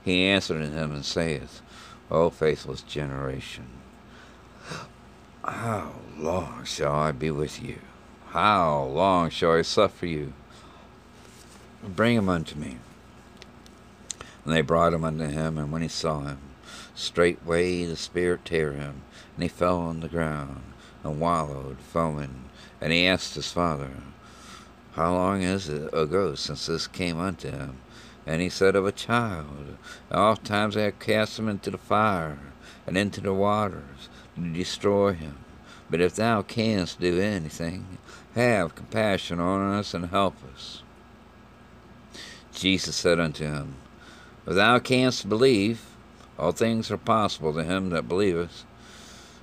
He 0.05 0.25
answered 0.25 0.61
him 0.61 0.91
and 0.91 1.03
saith, 1.03 1.61
O 2.11 2.29
faithless 2.29 2.83
generation, 2.83 3.65
How 5.43 5.93
long 6.15 6.63
shall 6.63 6.93
I 6.93 7.11
be 7.11 7.31
with 7.31 7.59
you? 7.61 7.79
How 8.27 8.83
long 8.83 9.31
shall 9.31 9.53
I 9.53 9.63
suffer 9.63 10.05
you? 10.05 10.33
Bring 11.83 12.17
him 12.17 12.29
unto 12.29 12.55
me. 12.55 12.77
And 14.45 14.53
they 14.53 14.61
brought 14.61 14.93
him 14.93 15.03
unto 15.03 15.25
him, 15.25 15.57
and 15.57 15.71
when 15.71 15.81
he 15.81 15.87
saw 15.87 16.21
him, 16.21 16.37
straightway 16.93 17.85
the 17.85 17.95
spirit 17.95 18.45
tear 18.45 18.73
him, 18.73 19.01
and 19.35 19.41
he 19.41 19.49
fell 19.49 19.79
on 19.79 20.01
the 20.01 20.07
ground, 20.07 20.61
and 21.03 21.19
wallowed, 21.19 21.77
foaming. 21.79 22.43
And 22.79 22.93
he 22.93 23.07
asked 23.07 23.33
his 23.33 23.51
father, 23.51 23.89
How 24.93 25.13
long 25.13 25.41
is 25.41 25.67
it 25.67 25.91
ago 25.91 26.35
since 26.35 26.67
this 26.67 26.85
came 26.85 27.19
unto 27.19 27.49
him? 27.49 27.77
And 28.25 28.41
he 28.41 28.49
said, 28.49 28.75
Of 28.75 28.85
a 28.85 28.91
child. 28.91 29.77
Oft 30.11 30.45
times 30.45 30.75
I 30.75 30.81
have 30.81 30.99
cast 30.99 31.37
him 31.37 31.47
into 31.47 31.71
the 31.71 31.77
fire, 31.77 32.39
and 32.87 32.97
into 32.97 33.21
the 33.21 33.33
waters, 33.33 34.09
to 34.35 34.53
destroy 34.53 35.13
him. 35.13 35.37
But 35.89 36.01
if 36.01 36.15
thou 36.15 36.41
canst 36.41 36.99
do 36.99 37.19
anything, 37.19 37.97
have 38.33 38.75
compassion 38.75 39.39
on 39.39 39.61
us 39.75 39.93
and 39.93 40.07
help 40.07 40.35
us. 40.53 40.81
Jesus 42.53 42.95
said 42.95 43.19
unto 43.19 43.45
him, 43.45 43.75
If 44.47 44.55
thou 44.55 44.79
canst 44.79 45.29
believe, 45.29 45.85
all 46.39 46.51
things 46.51 46.89
are 46.89 46.97
possible 46.97 47.53
to 47.53 47.63
him 47.63 47.89
that 47.91 48.07
believeth. 48.07 48.65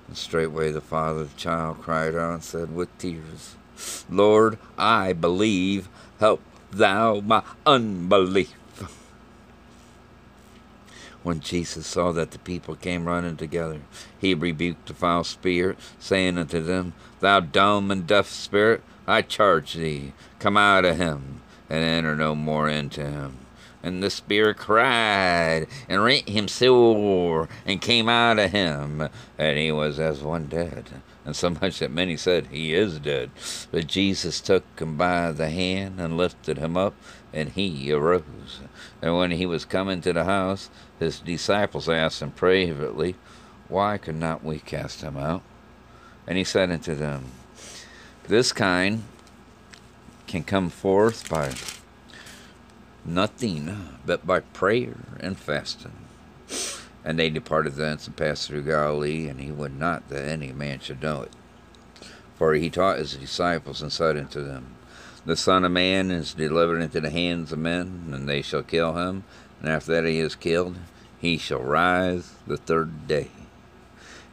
And 0.07 0.17
straightway 0.17 0.71
the 0.71 0.81
father 0.81 1.21
of 1.21 1.33
the 1.33 1.39
child 1.39 1.81
cried 1.81 2.15
out 2.15 2.33
and 2.33 2.43
said 2.43 2.75
with 2.75 2.95
tears, 2.97 3.55
Lord, 4.09 4.57
I 4.77 5.13
believe, 5.13 5.87
help 6.19 6.41
thou 6.71 7.21
my 7.21 7.43
unbelief. 7.65 8.53
When 11.23 11.39
Jesus 11.39 11.87
saw 11.87 12.11
that 12.11 12.31
the 12.31 12.39
people 12.39 12.75
came 12.75 13.07
running 13.07 13.37
together, 13.37 13.79
he 14.19 14.33
rebuked 14.33 14.87
the 14.87 14.93
foul 14.93 15.23
spirit, 15.23 15.77
saying 15.97 16.37
unto 16.37 16.61
them, 16.61 16.93
Thou 17.21 17.39
dumb 17.39 17.91
and 17.91 18.05
deaf 18.05 18.27
spirit, 18.27 18.83
I 19.07 19.21
charge 19.21 19.73
thee, 19.73 20.11
come 20.39 20.57
out 20.57 20.83
of 20.83 20.97
him, 20.97 21.41
and 21.69 21.83
enter 21.83 22.15
no 22.15 22.35
more 22.35 22.67
into 22.67 23.05
him. 23.05 23.37
And 23.81 24.03
the 24.03 24.09
spirit 24.09 24.57
cried, 24.57 25.67
and 25.89 26.03
rent 26.03 26.29
him 26.29 26.47
sore, 26.47 27.49
and 27.65 27.81
came 27.81 28.07
out 28.07 28.39
of 28.39 28.51
him, 28.51 29.09
and 29.37 29.57
he 29.57 29.71
was 29.71 29.99
as 29.99 30.21
one 30.21 30.47
dead. 30.47 31.01
And 31.25 31.35
so 31.35 31.49
much 31.49 31.79
that 31.79 31.91
many 31.91 32.17
said, 32.17 32.47
He 32.47 32.73
is 32.73 32.99
dead. 32.99 33.31
But 33.71 33.87
Jesus 33.87 34.41
took 34.41 34.63
him 34.79 34.97
by 34.97 35.31
the 35.31 35.49
hand, 35.49 35.99
and 35.99 36.17
lifted 36.17 36.57
him 36.57 36.75
up, 36.77 36.95
and 37.33 37.49
he 37.49 37.91
arose. 37.91 38.61
And 39.01 39.17
when 39.17 39.31
he 39.31 39.45
was 39.45 39.65
come 39.65 39.89
into 39.89 40.13
the 40.13 40.25
house, 40.25 40.69
his 40.99 41.19
disciples 41.19 41.89
asked 41.89 42.21
him 42.21 42.31
privately, 42.31 43.15
Why 43.67 43.97
could 43.97 44.15
not 44.15 44.43
we 44.43 44.59
cast 44.59 45.01
him 45.01 45.17
out? 45.17 45.41
And 46.27 46.37
he 46.37 46.43
said 46.43 46.69
unto 46.71 46.95
them, 46.95 47.25
This 48.27 48.53
kind 48.53 49.03
can 50.27 50.43
come 50.43 50.69
forth 50.69 51.29
by 51.29 51.53
nothing 53.03 53.97
but 54.05 54.25
by 54.25 54.39
prayer 54.39 54.95
and 55.19 55.37
fasting. 55.37 55.93
And 57.03 57.19
they 57.19 57.29
departed 57.29 57.73
thence 57.73 58.07
and 58.07 58.15
passed 58.15 58.47
through 58.47 58.63
Galilee, 58.63 59.27
and 59.27 59.41
he 59.41 59.51
would 59.51 59.77
not 59.77 60.07
that 60.09 60.25
any 60.25 60.53
man 60.53 60.79
should 60.79 61.01
know 61.01 61.23
it. 61.23 61.31
For 62.35 62.53
he 62.53 62.69
taught 62.69 62.99
his 62.99 63.15
disciples 63.15 63.81
and 63.81 63.91
said 63.91 64.17
unto 64.17 64.43
them, 64.43 64.72
The 65.25 65.37
Son 65.37 65.63
of 65.63 65.71
Man 65.71 66.11
is 66.11 66.33
delivered 66.33 66.81
into 66.81 66.99
the 66.99 67.09
hands 67.09 67.53
of 67.53 67.59
men, 67.59 68.11
and 68.11 68.27
they 68.27 68.41
shall 68.41 68.61
kill 68.61 68.95
him, 68.95 69.23
and 69.61 69.69
after 69.69 69.93
that 69.93 70.05
he 70.05 70.19
is 70.19 70.35
killed, 70.35 70.75
he 71.17 71.37
shall 71.37 71.61
rise 71.61 72.33
the 72.45 72.57
third 72.57 73.07
day. 73.07 73.29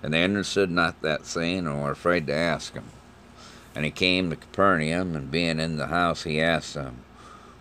And 0.03 0.13
they 0.13 0.25
understood 0.25 0.69
not 0.69 1.01
that 1.03 1.27
saying, 1.27 1.69
and 1.69 1.81
were 1.81 1.93
afraid 1.93 2.27
to 2.27 2.35
ask 2.35 2.75
him. 2.75 2.87
And 3.73 3.85
he 3.85 3.93
came 3.93 4.31
to 4.31 4.37
Capernaum, 4.37 5.15
and 5.15 5.31
being 5.31 5.61
in 5.61 5.77
the 5.77 5.87
house, 5.87 6.25
he 6.25 6.41
asked 6.41 6.75
them, 6.75 7.05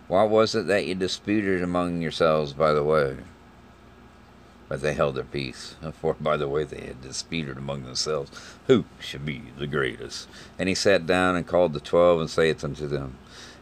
What 0.07 0.31
was 0.31 0.55
it 0.55 0.65
that 0.65 0.87
you 0.87 0.95
disputed 0.95 1.61
among 1.61 2.01
yourselves 2.01 2.53
by 2.53 2.73
the 2.73 2.83
way? 2.83 3.17
But 4.69 4.81
they 4.81 4.93
held 4.93 5.15
their 5.15 5.23
peace, 5.23 5.75
for 5.99 6.13
by 6.13 6.37
the 6.37 6.47
way 6.47 6.63
they 6.63 6.85
had 6.85 7.01
disputed 7.01 7.57
among 7.57 7.83
themselves 7.83 8.31
who 8.67 8.85
should 8.99 9.25
be 9.25 9.41
the 9.57 9.67
greatest. 9.67 10.29
And 10.57 10.69
he 10.69 10.75
sat 10.75 11.05
down 11.05 11.35
and 11.35 11.45
called 11.45 11.73
the 11.73 11.79
twelve, 11.79 12.21
and 12.21 12.29
saith 12.29 12.63
unto 12.63 12.87
them, 12.87 13.17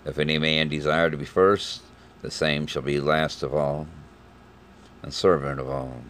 If 0.05 0.20
any 0.20 0.38
man 0.38 0.68
desire 0.68 1.10
to 1.10 1.18
be 1.18 1.26
first, 1.26 1.82
the 2.22 2.30
same 2.30 2.68
shall 2.68 2.82
be 2.82 2.99
last 2.99 3.41
of 3.41 3.53
all, 3.53 3.88
and 5.01 5.14
servant 5.14 5.60
of 5.60 5.70
all. 5.70 6.01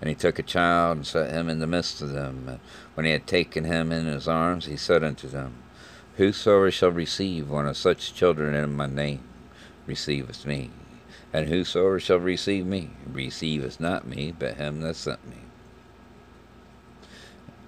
And 0.00 0.08
he 0.08 0.14
took 0.14 0.38
a 0.38 0.44
child 0.44 0.96
and 0.96 1.06
set 1.06 1.30
him 1.30 1.48
in 1.48 1.58
the 1.58 1.66
midst 1.66 2.02
of 2.02 2.10
them. 2.10 2.44
And 2.48 2.60
when 2.94 3.06
he 3.06 3.12
had 3.12 3.26
taken 3.26 3.64
him 3.64 3.90
in 3.92 4.06
his 4.06 4.28
arms, 4.28 4.66
he 4.66 4.76
said 4.76 5.02
unto 5.02 5.28
them, 5.28 5.54
Whosoever 6.16 6.70
shall 6.70 6.90
receive 6.90 7.48
one 7.48 7.66
of 7.66 7.76
such 7.76 8.14
children 8.14 8.54
in 8.54 8.74
my 8.74 8.86
name 8.86 9.20
receiveth 9.86 10.44
me. 10.46 10.70
And 11.32 11.48
whosoever 11.48 12.00
shall 12.00 12.18
receive 12.18 12.66
me 12.66 12.90
receiveth 13.06 13.80
not 13.80 14.06
me, 14.06 14.34
but 14.38 14.56
him 14.56 14.80
that 14.80 14.96
sent 14.96 15.26
me. 15.28 15.36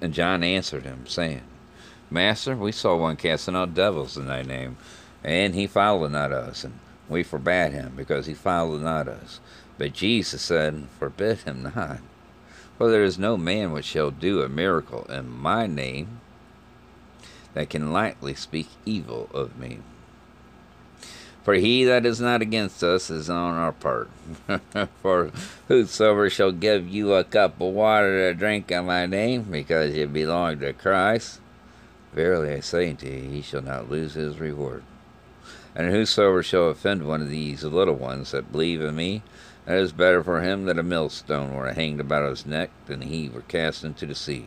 And 0.01 0.15
John 0.15 0.43
answered 0.43 0.85
him, 0.85 1.07
saying, 1.07 1.43
Master, 2.11 2.57
we 2.57 2.73
saw 2.73 2.97
one 2.97 3.17
casting 3.17 3.55
out 3.55 3.75
devils 3.75 4.17
in 4.17 4.27
thy 4.27 4.43
name, 4.43 4.79
and 5.23 5.55
he 5.55 5.67
followed 5.67 6.13
not 6.13 6.33
us, 6.33 6.65
and 6.65 6.79
we 7.09 7.23
forbade 7.23 7.73
him, 7.73 7.93
because 7.97 8.27
he 8.27 8.35
followed 8.35 8.83
not 8.83 9.09
us. 9.09 9.41
But 9.77 9.93
Jesus 9.93 10.43
said, 10.43 10.87
Forbid 10.99 11.41
him 11.41 11.63
not. 11.75 12.01
For 12.79 12.91
there 12.91 13.05
is 13.05 13.19
no 13.19 13.37
man 13.37 13.73
which 13.73 13.85
shall 13.85 14.11
do 14.11 14.41
a 14.41 14.49
miracle 14.49 15.05
in 15.05 15.31
my 15.31 15.67
name 15.67 16.21
that 17.53 17.69
can 17.69 17.93
lightly 17.93 18.35
speak 18.35 18.69
evil 18.87 19.29
of 19.35 19.59
me. 19.59 19.81
For 21.43 21.55
he 21.55 21.85
that 21.85 22.05
is 22.05 22.21
not 22.21 22.43
against 22.43 22.83
us 22.83 23.11
is 23.11 23.31
on 23.31 23.55
our 23.55 23.73
part. 23.73 24.11
For 25.03 25.31
whosoever 25.69 26.29
shall 26.29 26.53
give 26.53 26.89
you 26.89 27.15
a 27.15 27.25
cup 27.25 27.61
of 27.61 27.73
water 27.73 28.31
to 28.31 28.39
drink 28.39 28.71
in 28.71 28.87
my 28.87 29.07
name, 29.07 29.45
because 29.45 29.95
ye 29.95 30.05
belong 30.05 30.61
to 30.61 30.73
Christ, 30.75 31.41
verily 32.13 32.53
I 32.53 32.61
say 32.61 32.91
unto 32.91 33.07
you, 33.07 33.31
he 33.31 33.43
shall 33.43 33.63
not 33.63 33.91
lose 33.91 34.15
his 34.15 34.39
reward. 34.39 34.83
And 35.75 35.91
whosoever 35.91 36.43
shall 36.43 36.69
offend 36.69 37.07
one 37.07 37.23
of 37.23 37.31
these 37.31 37.65
little 37.65 37.95
ones 37.95 38.33
that 38.33 38.53
believe 38.53 38.83
in 38.83 38.97
me, 38.97 39.23
it 39.67 39.75
is 39.75 39.93
better 39.93 40.23
for 40.23 40.43
him 40.43 40.65
that 40.67 40.79
a 40.79 40.83
millstone 40.83 41.55
were 41.55 41.73
hanged 41.73 42.01
about 42.01 42.29
his 42.29 42.45
neck 42.45 42.71
than 42.87 43.03
he 43.03 43.29
were 43.29 43.43
cast 43.43 43.85
into 43.85 44.05
the 44.05 44.15
sea. 44.15 44.47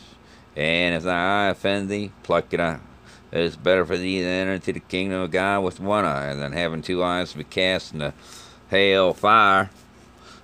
And 0.55 0.95
if 0.95 1.03
thy 1.03 1.47
eye 1.47 1.49
offend 1.49 1.89
thee, 1.89 2.11
pluck 2.23 2.53
it 2.53 2.59
out. 2.59 2.81
It 3.31 3.39
is 3.39 3.55
better 3.55 3.85
for 3.85 3.97
thee 3.97 4.19
to 4.19 4.27
enter 4.27 4.53
into 4.53 4.73
the 4.73 4.81
kingdom 4.81 5.21
of 5.21 5.31
God 5.31 5.61
with 5.61 5.79
one 5.79 6.03
eye 6.03 6.33
than 6.33 6.51
having 6.51 6.81
two 6.81 7.01
eyes 7.01 7.31
to 7.31 7.37
be 7.37 7.45
cast 7.45 7.93
into 7.93 8.13
hell 8.69 9.13
fire, 9.13 9.69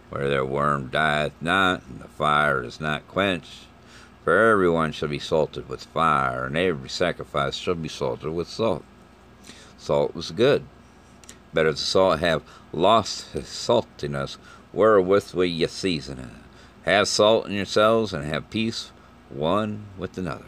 where 0.10 0.30
their 0.30 0.46
worm 0.46 0.88
dieth 0.88 1.34
not, 1.42 1.82
and 1.88 2.00
the 2.00 2.08
fire 2.08 2.64
is 2.64 2.80
not 2.80 3.08
quenched. 3.10 3.66
For 4.24 4.52
everyone 4.52 4.94
shall 4.94 5.10
be 5.10 5.20
salted 5.20 5.68
with 5.68 5.84
fire, 5.84 6.46
and 6.46 6.56
every 6.56 6.90
sacrifice 6.90 7.56
shall 7.56 7.76
be 7.76 7.90
salted 7.90 8.34
with 8.34 8.48
salt. 8.48 8.86
Salt 9.78 10.16
was 10.16 10.32
good. 10.32 10.64
Better 11.54 11.72
the 11.72 11.78
salt 11.78 12.20
have 12.20 12.44
lost 12.72 13.32
his 13.32 13.46
saltiness, 13.46 14.38
wherewith 14.72 15.34
will 15.34 15.46
ye 15.46 15.68
season 15.68 16.20
it. 16.20 16.30
Have 16.84 17.10
salt 17.10 17.48
in 17.48 17.54
yourselves, 17.54 18.14
and 18.14 18.26
have 18.26 18.50
peace 18.50 18.92
one 19.30 19.86
with 19.98 20.18
another. 20.18 20.46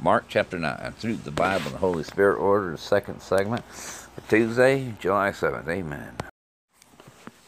Mark 0.00 0.26
chapter 0.28 0.58
9, 0.58 0.94
through 0.98 1.16
the 1.16 1.30
Bible 1.30 1.66
and 1.66 1.74
the 1.74 1.78
Holy 1.78 2.04
Spirit 2.04 2.36
order, 2.36 2.72
the 2.72 2.78
second 2.78 3.20
segment 3.20 3.64
for 3.64 4.20
Tuesday, 4.28 4.94
July 5.00 5.30
7th. 5.30 5.68
Amen. 5.68 6.16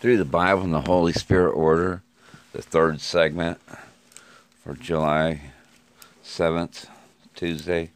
Through 0.00 0.16
the 0.16 0.24
Bible 0.24 0.62
and 0.62 0.74
the 0.74 0.80
Holy 0.80 1.12
Spirit 1.12 1.52
order, 1.52 2.02
the 2.52 2.62
third 2.62 3.00
segment 3.00 3.60
for 4.64 4.74
July 4.74 5.52
7th, 6.24 6.86
Tuesday, 7.34 7.90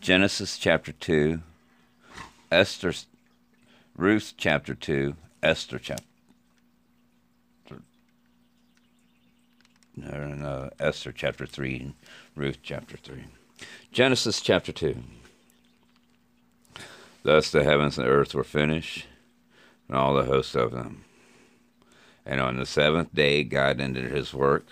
Genesis 0.00 0.58
chapter 0.58 0.92
2, 0.92 1.40
Esther, 2.52 2.92
Ruth 3.96 4.34
chapter 4.36 4.74
2, 4.74 5.14
Esther 5.42 5.78
chapter 5.78 6.04
or 10.04 10.22
in 10.22 10.42
uh, 10.42 10.70
Esther 10.78 11.12
chapter 11.12 11.46
3 11.46 11.76
and 11.76 11.94
Ruth 12.34 12.58
chapter 12.62 12.96
3. 12.96 13.24
Genesis 13.92 14.40
chapter 14.40 14.72
2. 14.72 15.02
Thus 17.22 17.50
the 17.50 17.64
heavens 17.64 17.98
and 17.98 18.06
the 18.06 18.10
earth 18.10 18.34
were 18.34 18.44
finished, 18.44 19.06
and 19.88 19.96
all 19.96 20.14
the 20.14 20.24
hosts 20.24 20.54
of 20.54 20.72
them. 20.72 21.04
And 22.24 22.40
on 22.40 22.56
the 22.56 22.66
seventh 22.66 23.14
day 23.14 23.42
God 23.44 23.80
ended 23.80 24.10
his 24.10 24.34
work 24.34 24.66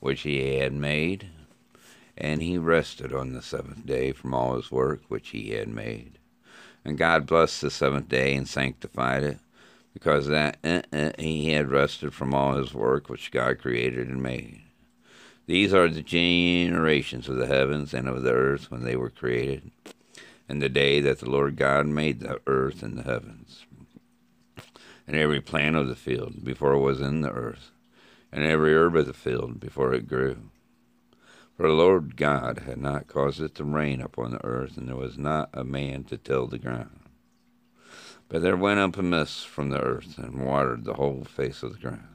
which 0.00 0.22
he 0.22 0.56
had 0.56 0.72
made, 0.72 1.28
and 2.16 2.42
he 2.42 2.56
rested 2.56 3.12
on 3.12 3.32
the 3.32 3.42
seventh 3.42 3.86
day 3.86 4.12
from 4.12 4.32
all 4.32 4.56
his 4.56 4.70
work 4.70 5.02
which 5.08 5.30
he 5.30 5.50
had 5.50 5.68
made. 5.68 6.18
And 6.84 6.96
God 6.96 7.26
blessed 7.26 7.60
the 7.60 7.70
seventh 7.70 8.08
day 8.08 8.34
and 8.34 8.48
sanctified 8.48 9.22
it, 9.22 9.38
because 9.92 10.26
that 10.28 10.58
uh, 10.62 10.82
uh, 10.92 11.10
he 11.18 11.50
had 11.50 11.70
rested 11.70 12.14
from 12.14 12.32
all 12.32 12.54
his 12.54 12.74
work 12.74 13.08
which 13.08 13.30
God 13.30 13.58
created 13.58 14.08
and 14.08 14.22
made. 14.22 14.62
These 15.46 15.74
are 15.74 15.88
the 15.88 16.02
generations 16.02 17.28
of 17.28 17.36
the 17.36 17.46
heavens 17.46 17.92
and 17.92 18.08
of 18.08 18.22
the 18.22 18.32
earth 18.32 18.70
when 18.70 18.84
they 18.84 18.94
were 18.94 19.10
created, 19.10 19.72
and 20.48 20.62
the 20.62 20.68
day 20.68 21.00
that 21.00 21.18
the 21.18 21.30
Lord 21.30 21.56
God 21.56 21.86
made 21.86 22.20
the 22.20 22.40
earth 22.46 22.82
and 22.82 22.96
the 22.96 23.02
heavens, 23.02 23.64
and 25.08 25.16
every 25.16 25.40
plant 25.40 25.74
of 25.74 25.88
the 25.88 25.96
field 25.96 26.44
before 26.44 26.74
it 26.74 26.80
was 26.80 27.00
in 27.00 27.22
the 27.22 27.32
earth, 27.32 27.72
and 28.30 28.44
every 28.44 28.74
herb 28.74 28.94
of 28.94 29.06
the 29.06 29.12
field 29.12 29.58
before 29.58 29.92
it 29.92 30.06
grew. 30.06 30.50
For 31.56 31.66
the 31.66 31.74
Lord 31.74 32.16
God 32.16 32.60
had 32.60 32.78
not 32.78 33.08
caused 33.08 33.40
it 33.40 33.54
to 33.56 33.64
rain 33.64 34.00
upon 34.00 34.30
the 34.30 34.44
earth, 34.46 34.76
and 34.76 34.88
there 34.88 34.96
was 34.96 35.18
not 35.18 35.50
a 35.52 35.64
man 35.64 36.04
to 36.04 36.16
till 36.16 36.46
the 36.46 36.58
ground. 36.58 36.99
But 38.30 38.42
there 38.42 38.56
went 38.56 38.78
up 38.78 38.96
a 38.96 39.02
mist 39.02 39.48
from 39.48 39.70
the 39.70 39.80
earth 39.80 40.16
and 40.16 40.46
watered 40.46 40.84
the 40.84 40.94
whole 40.94 41.24
face 41.24 41.64
of 41.64 41.72
the 41.72 41.80
ground. 41.80 42.06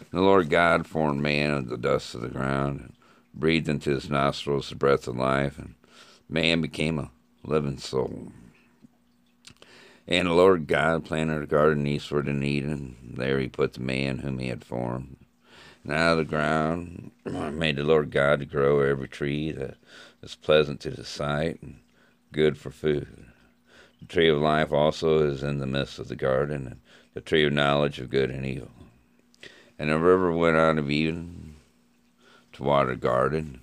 And 0.00 0.18
the 0.18 0.20
Lord 0.20 0.50
God 0.50 0.84
formed 0.84 1.22
man 1.22 1.52
of 1.52 1.68
the 1.68 1.78
dust 1.78 2.16
of 2.16 2.22
the 2.22 2.28
ground 2.28 2.80
and 2.80 2.92
breathed 3.32 3.68
into 3.68 3.90
his 3.90 4.10
nostrils 4.10 4.68
the 4.68 4.74
breath 4.74 5.06
of 5.06 5.16
life, 5.16 5.60
and 5.60 5.76
man 6.28 6.60
became 6.60 6.98
a 6.98 7.12
living 7.44 7.78
soul. 7.78 8.32
And 10.08 10.26
the 10.26 10.32
Lord 10.32 10.66
God 10.66 11.04
planted 11.04 11.40
a 11.40 11.46
garden 11.46 11.86
eastward 11.86 12.26
in 12.26 12.42
Eden. 12.42 13.14
There 13.16 13.38
he 13.38 13.46
put 13.46 13.74
the 13.74 13.80
man 13.80 14.18
whom 14.18 14.40
he 14.40 14.48
had 14.48 14.64
formed. 14.64 15.18
And 15.84 15.92
out 15.92 16.12
of 16.12 16.18
the 16.18 16.24
ground 16.24 17.12
made 17.24 17.76
the 17.76 17.84
Lord 17.84 18.10
God 18.10 18.40
to 18.40 18.44
grow 18.44 18.80
every 18.80 19.08
tree 19.08 19.52
that 19.52 19.76
is 20.20 20.34
pleasant 20.34 20.80
to 20.80 20.90
the 20.90 21.04
sight 21.04 21.62
and 21.62 21.78
good 22.32 22.58
for 22.58 22.72
food. 22.72 23.31
The 24.02 24.08
tree 24.08 24.28
of 24.28 24.38
life 24.38 24.72
also 24.72 25.20
is 25.20 25.44
in 25.44 25.58
the 25.58 25.66
midst 25.66 26.00
of 26.00 26.08
the 26.08 26.16
garden, 26.16 26.66
and 26.66 26.80
the 27.14 27.20
tree 27.20 27.44
of 27.44 27.52
knowledge 27.52 28.00
of 28.00 28.10
good 28.10 28.30
and 28.30 28.44
evil. 28.44 28.72
And 29.78 29.90
the 29.90 29.98
river 29.98 30.32
went 30.32 30.56
out 30.56 30.76
of 30.76 30.90
Eden 30.90 31.54
to 32.54 32.64
water 32.64 32.90
the 32.90 32.96
garden. 32.96 33.60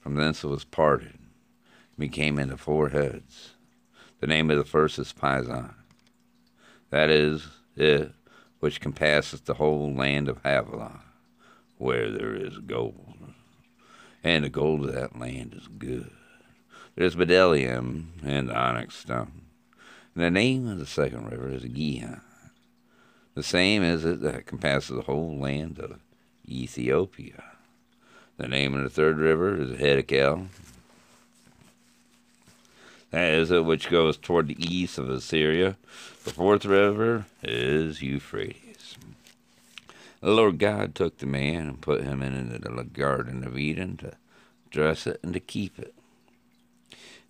From 0.00 0.16
thence 0.16 0.42
it 0.42 0.48
was 0.48 0.64
parted, 0.64 1.14
and 1.14 1.96
became 1.96 2.40
into 2.40 2.56
four 2.56 2.88
heads. 2.88 3.54
The 4.18 4.26
name 4.26 4.50
of 4.50 4.58
the 4.58 4.64
first 4.64 4.98
is 4.98 5.12
Pison. 5.12 5.72
That 6.90 7.08
is 7.08 7.46
it 7.76 8.12
which 8.58 8.80
compasseth 8.80 9.44
the 9.44 9.54
whole 9.54 9.94
land 9.94 10.28
of 10.28 10.42
Havilah, 10.42 11.02
where 11.76 12.10
there 12.10 12.34
is 12.34 12.58
gold. 12.58 13.16
And 14.24 14.44
the 14.44 14.48
gold 14.48 14.86
of 14.86 14.92
that 14.92 15.16
land 15.18 15.54
is 15.54 15.68
good. 15.68 16.10
There's 16.96 17.14
bdellium 17.14 18.06
and 18.24 18.50
onyx 18.50 18.96
stone. 18.96 19.42
The 20.18 20.32
name 20.32 20.66
of 20.66 20.80
the 20.80 20.86
second 20.86 21.30
river 21.30 21.48
is 21.48 21.62
Gihon. 21.62 22.22
The 23.36 23.42
same 23.44 23.84
is 23.84 24.04
it 24.04 24.20
that 24.22 24.46
compasses 24.46 24.96
the 24.96 25.02
whole 25.02 25.38
land 25.38 25.78
of 25.78 26.00
Ethiopia. 26.44 27.44
The 28.36 28.48
name 28.48 28.74
of 28.74 28.82
the 28.82 28.90
third 28.90 29.18
river 29.18 29.54
is 29.54 29.78
Hiddekel. 29.78 30.48
That 33.12 33.32
is 33.32 33.52
it 33.52 33.64
which 33.64 33.90
goes 33.90 34.16
toward 34.16 34.48
the 34.48 34.56
east 34.58 34.98
of 34.98 35.08
Assyria. 35.08 35.76
The 36.24 36.32
fourth 36.32 36.64
river 36.64 37.26
is 37.44 38.02
Euphrates. 38.02 38.96
The 40.20 40.32
Lord 40.32 40.58
God 40.58 40.96
took 40.96 41.18
the 41.18 41.26
man 41.26 41.68
and 41.68 41.80
put 41.80 42.02
him 42.02 42.24
into 42.24 42.58
the 42.58 42.82
garden 42.82 43.44
of 43.44 43.56
Eden 43.56 43.96
to 43.98 44.14
dress 44.72 45.06
it 45.06 45.20
and 45.22 45.32
to 45.34 45.38
keep 45.38 45.78
it. 45.78 45.94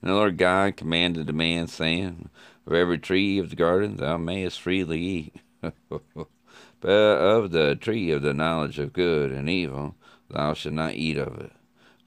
And 0.00 0.10
the 0.10 0.14
Lord 0.14 0.38
God 0.38 0.76
commanded 0.76 1.26
the 1.26 1.32
man, 1.32 1.66
saying, 1.66 2.30
of 2.68 2.74
every 2.74 2.98
tree 2.98 3.38
of 3.38 3.48
the 3.48 3.56
garden 3.56 3.96
thou 3.96 4.18
mayest 4.18 4.60
freely 4.60 5.00
eat, 5.00 5.36
but 5.62 6.90
of 6.90 7.50
the 7.50 7.74
tree 7.74 8.10
of 8.10 8.20
the 8.20 8.34
knowledge 8.34 8.78
of 8.78 8.92
good 8.92 9.32
and 9.32 9.48
evil 9.48 9.94
thou 10.28 10.52
shalt 10.52 10.74
not 10.74 10.92
eat 10.92 11.16
of 11.16 11.40
it. 11.40 11.52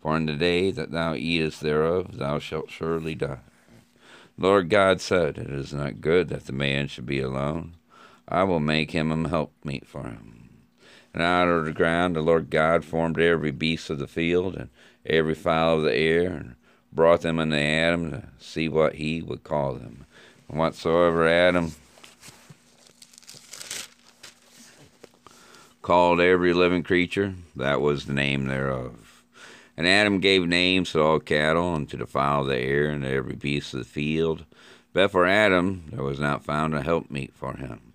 For 0.03 0.16
in 0.16 0.28
the 0.28 0.36
day 0.36 0.70
that 0.70 0.91
thou 0.91 1.16
eatest 1.16 1.62
thereof 1.62 2.16
thou 2.18 2.38
shalt 2.38 2.70
surely 2.70 3.16
die. 3.16 3.39
Lord 4.38 4.70
God 4.70 5.01
said, 5.01 5.39
It 5.39 5.49
is 5.49 5.74
not 5.74 5.99
good 5.99 6.30
that 6.30 6.45
the 6.45 6.53
man 6.53 6.88
should 6.88 7.07
be 7.07 7.20
alone. 7.20 7.74
I 8.28 8.43
will 8.43 8.59
make 8.59 8.91
him 8.91 9.12
a 9.12 9.30
helpmeet 9.30 9.88
for 9.88 10.03
him. 10.03 10.49
And 11.12 11.24
out 11.24 11.47
of 11.47 11.66
the 11.66 11.74
ground 11.74 12.16
the 12.16 12.22
Lord 12.22 12.51
God 12.51 12.86
formed 12.86 13.20
every 13.20 13.51
beast 13.51 13.89
of 13.89 13.97
the 13.97 14.07
field 14.07 14.55
and 14.55 14.70
every 15.07 15.34
fowl 15.34 15.78
of 15.78 15.84
the 15.86 15.95
air, 15.95 16.32
and 16.32 16.55
brought 16.93 17.22
them 17.22 17.39
unto 17.39 17.55
Adam 17.55 18.12
to 18.12 18.28
see 18.38 18.70
what 18.70 18.95
he 18.95 19.24
would 19.24 19.43
call 19.43 19.74
them 19.74 20.01
whatsoever 20.58 21.28
Adam 21.28 21.74
called 25.82 26.20
every 26.20 26.54
living 26.54 26.84
creature, 26.84 27.34
that 27.56 27.82
was 27.82 28.06
the 28.06 28.14
name 28.14 28.45
thereof. 28.47 29.24
And 29.76 29.88
Adam 29.88 30.20
gave 30.20 30.47
names 30.47 30.91
to 30.91 31.02
all 31.02 31.20
cattle, 31.20 31.74
and 31.74 31.89
to 31.89 31.97
the 31.97 32.06
fowl 32.06 32.41
of 32.41 32.47
the 32.47 32.58
air, 32.58 32.89
and 32.89 33.04
to 33.04 33.10
every 33.10 33.36
beast 33.36 33.74
of 33.74 33.80
the 33.80 33.86
field. 33.86 34.45
But 34.93 35.12
for 35.12 35.26
Adam 35.26 35.86
there 35.91 36.04
was 36.04 36.20
not 36.20 36.43
found 36.43 36.76
a 36.76 36.82
helpmeet 36.82 37.34
for 37.34 37.56
him. 37.56 37.93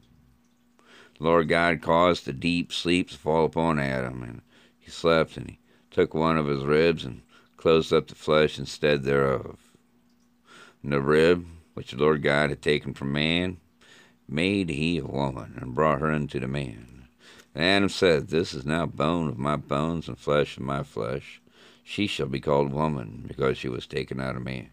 The 1.18 1.24
Lord 1.24 1.48
God 1.48 1.80
caused 1.82 2.26
a 2.28 2.32
deep 2.32 2.72
sleep 2.72 3.11
to 3.11 3.18
fall 3.18 3.44
upon 3.44 3.78
Adam, 3.78 4.22
and 4.22 4.42
he 4.78 4.90
slept, 4.90 5.36
and 5.36 5.50
he 5.50 5.59
took 5.90 6.14
one 6.14 6.36
of 6.36 6.46
his 6.46 6.64
ribs 6.64 7.04
and 7.04 7.22
closed 7.57 7.92
up 7.92 8.09
the 8.09 8.14
flesh 8.14 8.59
instead 8.59 9.02
thereof. 9.02 9.59
And 10.82 10.92
the 10.92 11.00
rib 11.00 11.46
which 11.77 11.91
the 11.91 11.99
Lord 11.99 12.22
God 12.22 12.49
had 12.49 12.62
taken 12.62 12.95
from 12.95 13.12
man, 13.12 13.59
made 14.27 14.70
he 14.70 14.97
a 14.97 15.05
woman, 15.05 15.59
and 15.61 15.74
brought 15.74 16.01
her 16.01 16.11
unto 16.11 16.41
the 16.41 16.49
man. 16.49 17.07
And 17.55 17.62
Adam 17.62 17.89
said, 17.91 18.29
This 18.29 18.55
is 18.55 18.64
now 18.64 18.87
bone 18.87 19.29
of 19.29 19.37
my 19.37 19.57
bones 19.57 20.09
and 20.09 20.18
flesh 20.18 20.57
of 20.57 20.62
my 20.62 20.83
flesh. 20.83 21.43
She 21.85 22.07
shall 22.07 22.29
be 22.29 22.41
called 22.41 22.72
woman, 22.72 23.27
because 23.29 23.59
she 23.59 23.68
was 23.68 23.87
taken 23.87 24.22
out 24.22 24.37
of 24.37 24.43
man. 24.43 24.70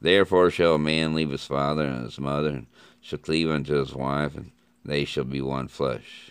Therefore 0.00 0.50
shall 0.50 0.76
a 0.76 0.78
man 0.78 1.14
leave 1.14 1.28
his 1.28 1.44
father 1.44 1.84
and 1.84 2.04
his 2.04 2.18
mother, 2.18 2.48
and 2.48 2.66
shall 3.02 3.18
cleave 3.18 3.50
unto 3.50 3.74
his 3.74 3.94
wife, 3.94 4.34
and 4.34 4.52
they 4.86 5.04
shall 5.04 5.24
be 5.24 5.42
one 5.42 5.68
flesh. 5.68 6.30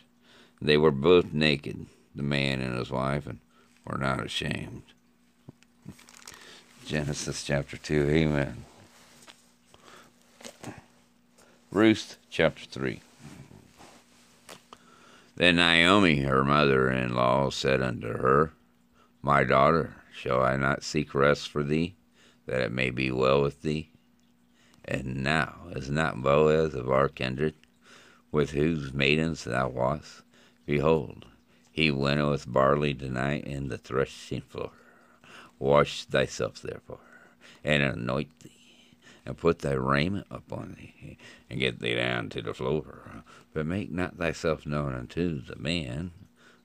They 0.60 0.78
were 0.78 0.90
both 0.90 1.32
naked, 1.32 1.86
the 2.16 2.24
man 2.24 2.60
and 2.60 2.76
his 2.76 2.90
wife, 2.90 3.28
and 3.28 3.38
were 3.86 4.00
not 4.00 4.26
ashamed. 4.26 4.82
Genesis 6.88 7.44
chapter 7.44 7.78
2, 7.78 8.10
Amen. 8.10 8.66
Ruth 11.76 12.15
chapter 12.30 12.63
3. 12.67 13.01
Then 15.36 15.57
Naomi, 15.57 16.21
her 16.21 16.45
mother 16.45 16.89
in 16.89 17.13
law, 17.13 17.49
said 17.49 17.82
unto 17.82 18.07
her, 18.07 18.53
My 19.21 19.43
daughter, 19.43 19.95
shall 20.15 20.41
I 20.41 20.55
not 20.55 20.86
seek 20.86 21.13
rest 21.13 21.49
for 21.49 21.63
thee, 21.63 21.95
that 22.45 22.61
it 22.61 22.71
may 22.71 22.91
be 22.91 23.11
well 23.11 23.41
with 23.41 23.61
thee? 23.61 23.89
And 24.86 25.21
now 25.21 25.67
is 25.71 25.89
not 25.89 26.23
Boaz 26.23 26.73
of 26.76 26.89
our 26.89 27.09
kindred, 27.09 27.55
with 28.32 28.51
whose 28.51 28.93
maidens 28.93 29.43
thou 29.43 29.67
wast? 29.67 30.21
Behold, 30.65 31.26
he 31.73 31.91
winnoweth 31.91 32.45
barley 32.47 32.93
tonight 32.93 33.43
in 33.43 33.67
the 33.67 33.78
threshing 33.78 34.43
floor. 34.43 34.71
Wash 35.59 36.05
thyself 36.05 36.61
therefore, 36.61 36.99
and 37.65 37.84
anoint 37.84 38.30
thee 38.39 38.55
and 39.26 39.38
put 39.38 39.59
thy 39.59 39.73
raiment 39.73 40.28
upon 40.30 40.76
thee, 40.78 41.17
and 41.49 41.59
get 41.59 41.80
thee 41.80 41.95
down 41.95 42.30
to 42.30 42.41
the 42.41 42.53
floor. 42.53 43.23
But 43.53 43.65
make 43.65 43.91
not 43.91 44.17
thyself 44.17 44.65
known 44.65 44.93
unto 44.93 45.41
the 45.41 45.55
man 45.55 46.11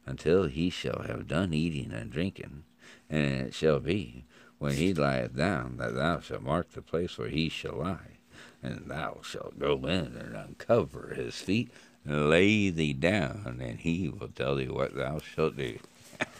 until 0.06 0.44
he 0.44 0.70
shall 0.70 1.04
have 1.06 1.28
done 1.28 1.54
eating 1.54 1.92
and 1.92 2.10
drinking. 2.10 2.64
And 3.08 3.46
it 3.48 3.54
shall 3.54 3.80
be, 3.80 4.24
when 4.58 4.74
he 4.74 4.92
lieth 4.92 5.34
down, 5.34 5.78
that 5.78 5.94
thou 5.94 6.20
shalt 6.20 6.42
mark 6.42 6.72
the 6.72 6.82
place 6.82 7.16
where 7.16 7.28
he 7.28 7.48
shall 7.48 7.78
lie. 7.78 8.18
And 8.62 8.88
thou 8.88 9.20
shalt 9.22 9.58
go 9.58 9.76
in 9.86 10.16
and 10.16 10.36
uncover 10.36 11.14
his 11.14 11.36
feet, 11.36 11.70
and 12.04 12.28
lay 12.28 12.70
thee 12.70 12.92
down, 12.92 13.60
and 13.60 13.80
he 13.80 14.08
will 14.08 14.28
tell 14.28 14.56
thee 14.56 14.68
what 14.68 14.94
thou 14.94 15.18
shalt 15.20 15.56
do. 15.56 15.78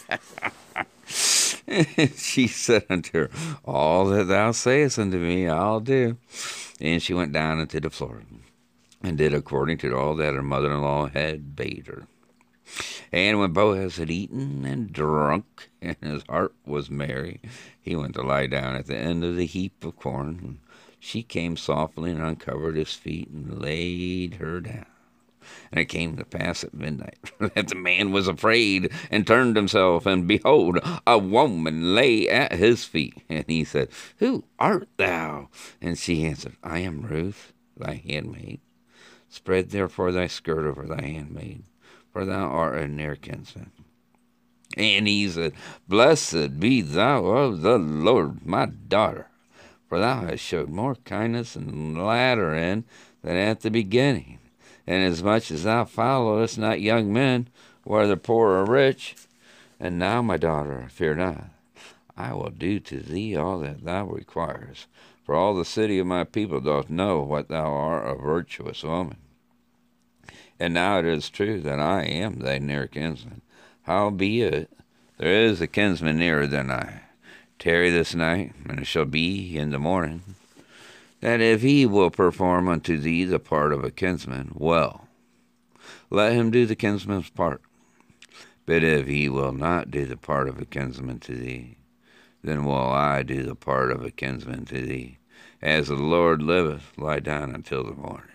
she 2.17 2.47
said 2.47 2.85
unto 2.91 3.13
her, 3.19 3.31
All 3.65 4.07
that 4.07 4.25
thou 4.25 4.53
sayest 4.53 4.99
unto 4.99 5.19
me, 5.19 5.49
I'll 5.49 5.81
do. 5.81 6.17
And 6.81 7.03
she 7.03 7.15
went 7.15 7.33
down 7.33 7.61
into 7.61 7.81
the 7.81 7.91
floor, 7.91 8.23
and 9.03 9.17
did 9.17 9.35
according 9.35 9.79
to 9.79 9.97
all 9.97 10.17
that 10.17 10.35
her 10.35 10.43
mother 10.43 10.73
in 10.73 10.81
law 10.81 11.07
had 11.07 11.55
bade 11.55 11.87
her. 11.87 12.07
And 13.13 13.41
when 13.41 13.53
Boaz 13.53 13.97
had 13.97 14.11
eaten 14.11 14.65
and 14.65 14.93
drunk, 14.93 15.71
and 15.83 15.97
his 16.01 16.23
heart 16.29 16.55
was 16.65 16.91
merry, 16.91 17.41
he 17.81 17.97
went 17.97 18.15
to 18.15 18.23
lie 18.23 18.47
down 18.47 18.77
at 18.77 18.87
the 18.87 18.97
end 18.97 19.25
of 19.25 19.37
the 19.37 19.47
heap 19.47 19.85
of 19.85 19.97
corn. 19.97 20.61
She 20.99 21.23
came 21.23 21.57
softly 21.57 22.11
and 22.11 22.21
uncovered 22.21 22.77
his 22.77 22.95
feet 22.95 23.29
and 23.29 23.61
laid 23.61 24.35
her 24.35 24.61
down. 24.61 24.87
And 25.71 25.81
it 25.81 25.87
came 25.87 26.17
to 26.17 26.25
pass 26.25 26.65
at 26.65 26.75
midnight 26.75 27.19
that 27.39 27.69
the 27.69 27.75
man 27.75 28.13
was 28.13 28.29
afraid 28.29 28.93
and 29.11 29.27
turned 29.27 29.57
himself, 29.57 30.07
and 30.07 30.27
behold, 30.27 30.79
a 31.07 31.19
woman 31.19 31.95
lay 31.95 32.29
at 32.29 32.53
his 32.53 32.85
feet. 32.85 33.15
And 33.29 33.45
he 33.49 33.65
said, 33.65 33.89
Who 34.19 34.45
art 34.59 34.89
thou? 34.97 35.49
And 35.81 35.97
she 35.97 36.25
answered, 36.25 36.57
I 36.63 36.81
am 36.81 37.03
Ruth, 37.03 37.53
thy 37.77 38.03
handmaid. 38.07 38.61
Spread 39.29 39.71
therefore 39.71 40.11
thy 40.11 40.27
skirt 40.27 40.67
over 40.67 40.85
thy 40.85 41.03
handmaid, 41.03 41.63
for 42.13 42.25
thou 42.25 42.49
art 42.49 42.79
a 42.79 42.89
near 42.89 43.15
kinsman. 43.15 43.71
And 44.77 45.07
he 45.07 45.29
said, 45.29 45.53
Blessed 45.89 46.59
be 46.59 46.81
thou 46.83 47.25
of 47.27 47.63
the 47.63 47.79
Lord, 47.79 48.45
my 48.45 48.67
daughter, 48.67 49.29
for 49.89 50.01
thou 50.01 50.23
hast 50.23 50.43
showed 50.43 50.69
more 50.69 50.97
kindness 50.97 51.55
in 51.55 51.95
the 51.95 52.03
latter 52.03 52.53
end 52.53 52.85
than 53.23 53.37
at 53.37 53.61
the 53.61 53.71
beginning 53.71 54.40
inasmuch 54.87 55.51
as 55.51 55.65
thou 55.65 55.85
followest 55.85 56.59
not 56.59 56.81
young 56.81 57.13
men, 57.13 57.49
whether 57.85 58.17
poor 58.17 58.51
or 58.51 58.65
rich. 58.65 59.15
And 59.79 59.99
now, 59.99 60.23
my 60.23 60.37
daughter, 60.37 60.89
fear 60.91 61.15
not. 61.15 61.51
I 62.17 62.35
will 62.35 62.51
do 62.51 62.81
to 62.81 62.99
thee 63.01 63.37
all 63.37 63.61
that 63.61 63.85
thou 63.85 64.07
requirest, 64.07 64.87
for 65.25 65.35
all 65.35 65.55
the 65.55 65.65
city 65.65 65.99
of 65.99 66.07
my 66.07 66.25
people 66.25 66.61
doth 66.61 66.91
know 66.91 67.21
what 67.21 67.49
thou 67.49 67.73
art 67.73 68.07
a 68.07 68.21
virtuous 68.21 68.83
woman. 68.83 69.17
And 70.59 70.75
now 70.75 70.99
it 70.99 71.07
is 71.07 71.31
true 71.31 71.61
that 71.61 71.81
I 71.81 72.03
am 72.03 72.41
thy 72.41 72.59
near 72.59 72.87
kinsman. 72.87 73.41
Howbeit, 73.83 74.71
there 75.17 75.45
is 75.45 75.61
a 75.61 75.67
kinsman 75.67 76.19
nearer 76.19 76.47
than 76.47 76.71
I. 76.71 77.03
Tarry 77.59 77.91
this 77.91 78.15
night, 78.15 78.53
and 78.69 78.81
it 78.81 78.87
shall 78.87 79.07
be 79.07 79.57
in 79.57 79.71
the 79.71 79.79
morning 79.79 80.23
that 81.21 81.41
if 81.41 81.63
he 81.63 81.87
will 81.87 82.11
perform 82.11 82.69
unto 82.69 82.99
thee 82.99 83.25
the 83.25 83.39
part 83.39 83.73
of 83.73 83.85
a 83.85 83.91
kinsman, 83.91 84.53
well, 84.55 85.09
let 86.09 86.33
him 86.33 86.51
do 86.51 86.67
the 86.67 86.77
kinsman's 86.77 87.31
part. 87.31 87.63
But 88.67 88.83
if 88.85 89.07
he 89.07 89.29
will 89.29 89.53
not 89.53 89.91
do 89.91 90.07
the 90.07 90.17
part 90.17 90.49
of 90.49 90.61
a 90.61 90.65
kinsman 90.65 91.21
to 91.21 91.35
thee, 91.35 91.77
then 92.43 92.65
will 92.65 92.75
I 92.75 93.23
do 93.23 93.43
the 93.43 93.55
part 93.55 93.91
of 93.91 94.05
a 94.05 94.11
kinsman 94.11 94.65
to 94.67 94.81
thee. 94.81 95.19
As 95.61 95.89
the 95.89 95.95
Lord 95.95 96.41
liveth, 96.41 96.93
lie 96.97 97.21
down 97.21 97.55
until 97.55 97.85
the 97.85 97.93
morning. 97.93 98.27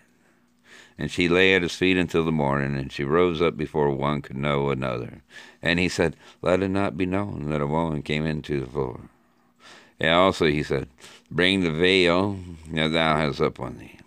And 0.97 1.11
she 1.11 1.27
lay 1.27 1.55
at 1.55 1.63
his 1.63 1.75
feet 1.75 1.97
until 1.97 2.23
the 2.23 2.31
morning, 2.31 2.77
and 2.77 2.91
she 2.91 3.03
rose 3.03 3.41
up 3.41 3.57
before 3.57 3.89
one 3.89 4.21
could 4.21 4.38
know 4.38 4.69
another. 4.69 5.23
And 5.61 5.79
he 5.79 5.89
said, 5.89 6.15
Let 6.41 6.61
it 6.61 6.69
not 6.69 6.97
be 6.97 7.05
known 7.05 7.49
that 7.49 7.61
a 7.61 7.67
woman 7.67 8.01
came 8.01 8.25
into 8.25 8.61
the 8.61 8.67
floor. 8.67 9.09
And 9.99 10.11
also 10.11 10.45
he 10.45 10.63
said, 10.63 10.88
Bring 11.32 11.61
the 11.61 11.71
veil 11.71 12.39
that 12.71 12.89
thou 12.89 13.17
hast 13.17 13.39
upon 13.39 13.78
thee, 13.78 13.99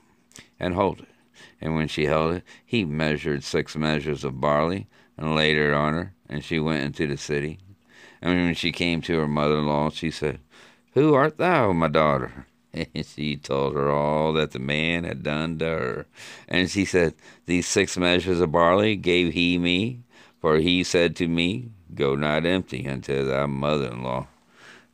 and 0.61 0.75
hold 0.75 1.01
it. 1.01 1.09
And 1.61 1.75
when 1.75 1.89
she 1.89 2.07
held 2.07 2.37
it, 2.37 2.45
he 2.65 2.85
measured 2.85 3.43
six 3.43 3.77
measures 3.77 4.23
of 4.25 4.41
barley, 4.41 4.87
and 5.17 5.35
laid 5.35 5.57
it 5.57 5.73
on 5.73 5.95
her, 5.95 6.13
and 6.29 6.45
she 6.45 6.61
went 6.61 6.85
into 6.85 7.07
the 7.07 7.17
city. 7.17 7.59
And 8.23 8.35
when 8.37 8.55
she 8.55 8.73
came 8.73 9.01
to 9.03 9.19
her 9.19 9.29
mother 9.29 9.59
in 9.59 9.67
law, 9.67 9.91
she 9.91 10.11
said, 10.11 10.39
Who 10.93 11.15
art 11.15 11.39
thou, 11.39 11.73
my 11.73 11.89
daughter? 11.89 12.47
And 12.95 13.07
she 13.07 13.37
told 13.37 13.75
her 13.75 13.91
all 13.91 14.35
that 14.35 14.53
the 14.53 14.59
man 14.59 15.05
had 15.05 15.23
done 15.23 15.59
to 15.59 15.65
her. 15.65 16.07
And 16.47 16.71
she 16.71 16.85
said, 16.85 17.15
These 17.47 17.67
six 17.67 17.97
measures 17.97 18.41
of 18.41 18.53
barley 18.53 18.95
gave 18.95 19.33
he 19.33 19.59
me, 19.59 20.03
for 20.41 20.59
he 20.59 20.85
said 20.85 21.17
to 21.17 21.27
me, 21.27 21.71
Go 21.95 22.15
not 22.15 22.45
empty 22.45 22.87
unto 22.87 23.25
thy 23.25 23.47
mother 23.47 23.89
in 23.89 24.03
law. 24.03 24.29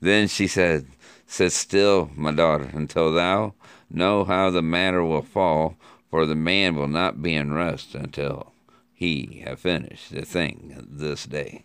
Then 0.01 0.29
she 0.29 0.47
said, 0.47 0.87
Sit 1.35 1.51
still, 1.51 2.13
my 2.15 2.31
daughter, 2.31 2.71
until 2.75 3.13
thou 3.13 3.55
know 3.91 4.23
how 4.23 4.51
the 4.51 4.63
matter 4.63 5.03
will 5.03 5.23
fall, 5.23 5.77
for 6.09 6.27
the 6.27 6.37
man 6.37 6.77
will 6.77 6.87
not 6.87 7.23
be 7.23 7.35
in 7.35 7.53
rest 7.53 7.97
until 7.97 8.53
he 8.93 9.43
have 9.45 9.59
finished 9.59 10.13
the 10.15 10.25
thing 10.25 10.87
this 10.89 11.27
day. 11.27 11.65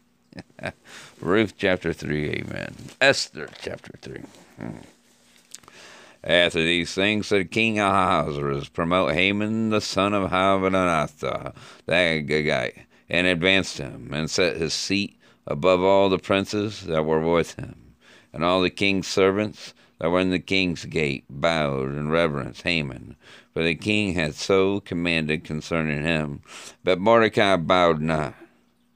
Ruth 1.21 1.53
chapter 1.55 1.93
3, 1.93 2.29
amen. 2.31 2.73
Esther 2.99 3.47
chapter 3.61 3.91
3. 4.01 4.21
Hmm. 4.59 4.77
After 6.23 6.63
these 6.63 6.91
things 6.95 7.27
said 7.27 7.51
King 7.51 7.77
Ahasuerus, 7.77 8.69
promote 8.69 9.13
Haman 9.13 9.69
the 9.69 9.81
son 9.81 10.15
of 10.15 10.31
Hammedatha, 10.31 11.53
the 11.85 11.93
Agagite, 11.93 12.85
and 13.07 13.27
advanced 13.27 13.77
him, 13.77 14.09
and 14.15 14.31
set 14.31 14.57
his 14.57 14.73
seat 14.73 15.15
above 15.45 15.83
all 15.83 16.09
the 16.09 16.17
princes 16.17 16.87
that 16.87 17.05
were 17.05 17.19
with 17.19 17.53
him 17.53 17.78
and 18.33 18.43
all 18.43 18.61
the 18.61 18.69
king's 18.69 19.07
servants 19.07 19.73
that 19.99 20.09
were 20.09 20.19
in 20.19 20.29
the 20.29 20.39
king's 20.39 20.85
gate 20.85 21.25
bowed 21.29 21.89
in 21.89 22.09
reverence 22.09 22.61
Haman, 22.61 23.15
for 23.53 23.63
the 23.63 23.75
king 23.75 24.13
had 24.13 24.35
so 24.35 24.79
commanded 24.79 25.43
concerning 25.43 26.03
him. 26.03 26.41
But 26.83 26.99
Mordecai 26.99 27.57
bowed 27.57 28.01
not, 28.01 28.35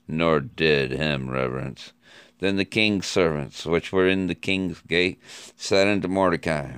nor 0.08 0.40
did 0.40 0.92
him 0.92 1.30
reverence. 1.30 1.94
Then 2.40 2.56
the 2.56 2.66
king's 2.66 3.06
servants, 3.06 3.66
which 3.66 3.92
were 3.92 4.08
in 4.08 4.28
the 4.28 4.36
king's 4.36 4.82
gate, 4.82 5.20
said 5.56 5.88
unto 5.88 6.08
Mordecai, 6.08 6.74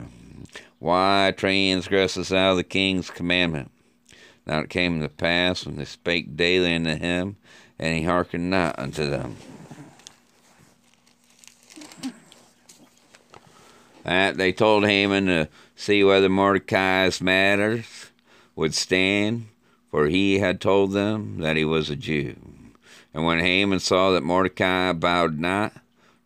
Why 0.79 1.33
transgressest 1.35 2.29
thou 2.29 2.55
the 2.55 2.63
king's 2.63 3.09
commandment? 3.09 3.71
Now 4.45 4.59
it 4.59 4.69
came 4.69 5.01
to 5.01 5.09
pass 5.09 5.65
when 5.65 5.77
they 5.77 5.85
spake 5.85 6.35
daily 6.37 6.75
unto 6.75 6.95
him, 6.95 7.37
and 7.79 7.97
he 7.97 8.03
hearkened 8.03 8.49
not 8.49 8.77
unto 8.77 9.09
them. 9.09 9.37
That 14.05 14.37
they 14.37 14.53
told 14.53 14.85
Haman 14.85 15.25
to 15.25 15.49
see 15.75 16.03
whether 16.03 16.29
Mordecai's 16.29 17.21
matters 17.21 18.11
would 18.55 18.75
stand, 18.75 19.47
for 19.89 20.07
he 20.07 20.39
had 20.39 20.61
told 20.61 20.91
them 20.93 21.39
that 21.39 21.57
he 21.57 21.65
was 21.65 21.89
a 21.89 21.95
Jew. 21.95 22.35
And 23.13 23.25
when 23.25 23.39
Haman 23.39 23.79
saw 23.79 24.11
that 24.11 24.23
Mordecai 24.23 24.93
bowed 24.93 25.39
not, 25.39 25.73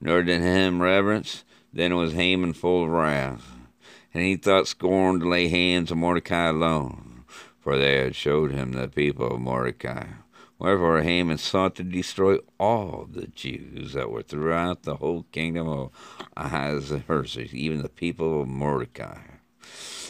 nor 0.02 0.24
did 0.24 0.42
him 0.42 0.82
reverence, 0.82 1.44
then 1.72 1.96
was 1.96 2.14
Haman 2.14 2.54
full 2.54 2.84
of 2.84 2.90
wrath. 2.90 3.54
And 4.14 4.24
he 4.24 4.36
thought 4.36 4.68
scorn 4.68 5.22
to 5.22 5.30
lay 5.30 5.48
hands 5.48 5.92
on 5.92 6.00
Mordecai 6.00 6.50
alone, 6.50 7.24
for 7.60 7.78
they 7.78 7.98
had 7.98 8.16
showed 8.16 8.52
him 8.52 8.74
the 8.74 8.88
people 8.88 9.36
of 9.36 9.40
Mordecai. 9.40 10.08
Wherefore 10.60 11.02
Haman 11.02 11.38
sought 11.38 11.76
to 11.76 11.84
destroy 11.84 12.40
all 12.60 13.08
the 13.10 13.28
Jews 13.28 13.94
that 13.94 14.12
were 14.12 14.22
throughout 14.22 14.84
the 14.84 14.98
whole 14.98 15.26
kingdom 15.32 15.70
of 15.70 15.92
Ahasuerus, 16.36 17.38
even 17.54 17.82
the 17.82 17.88
people 17.88 18.42
of 18.42 18.50
Mordecai. 18.50 19.20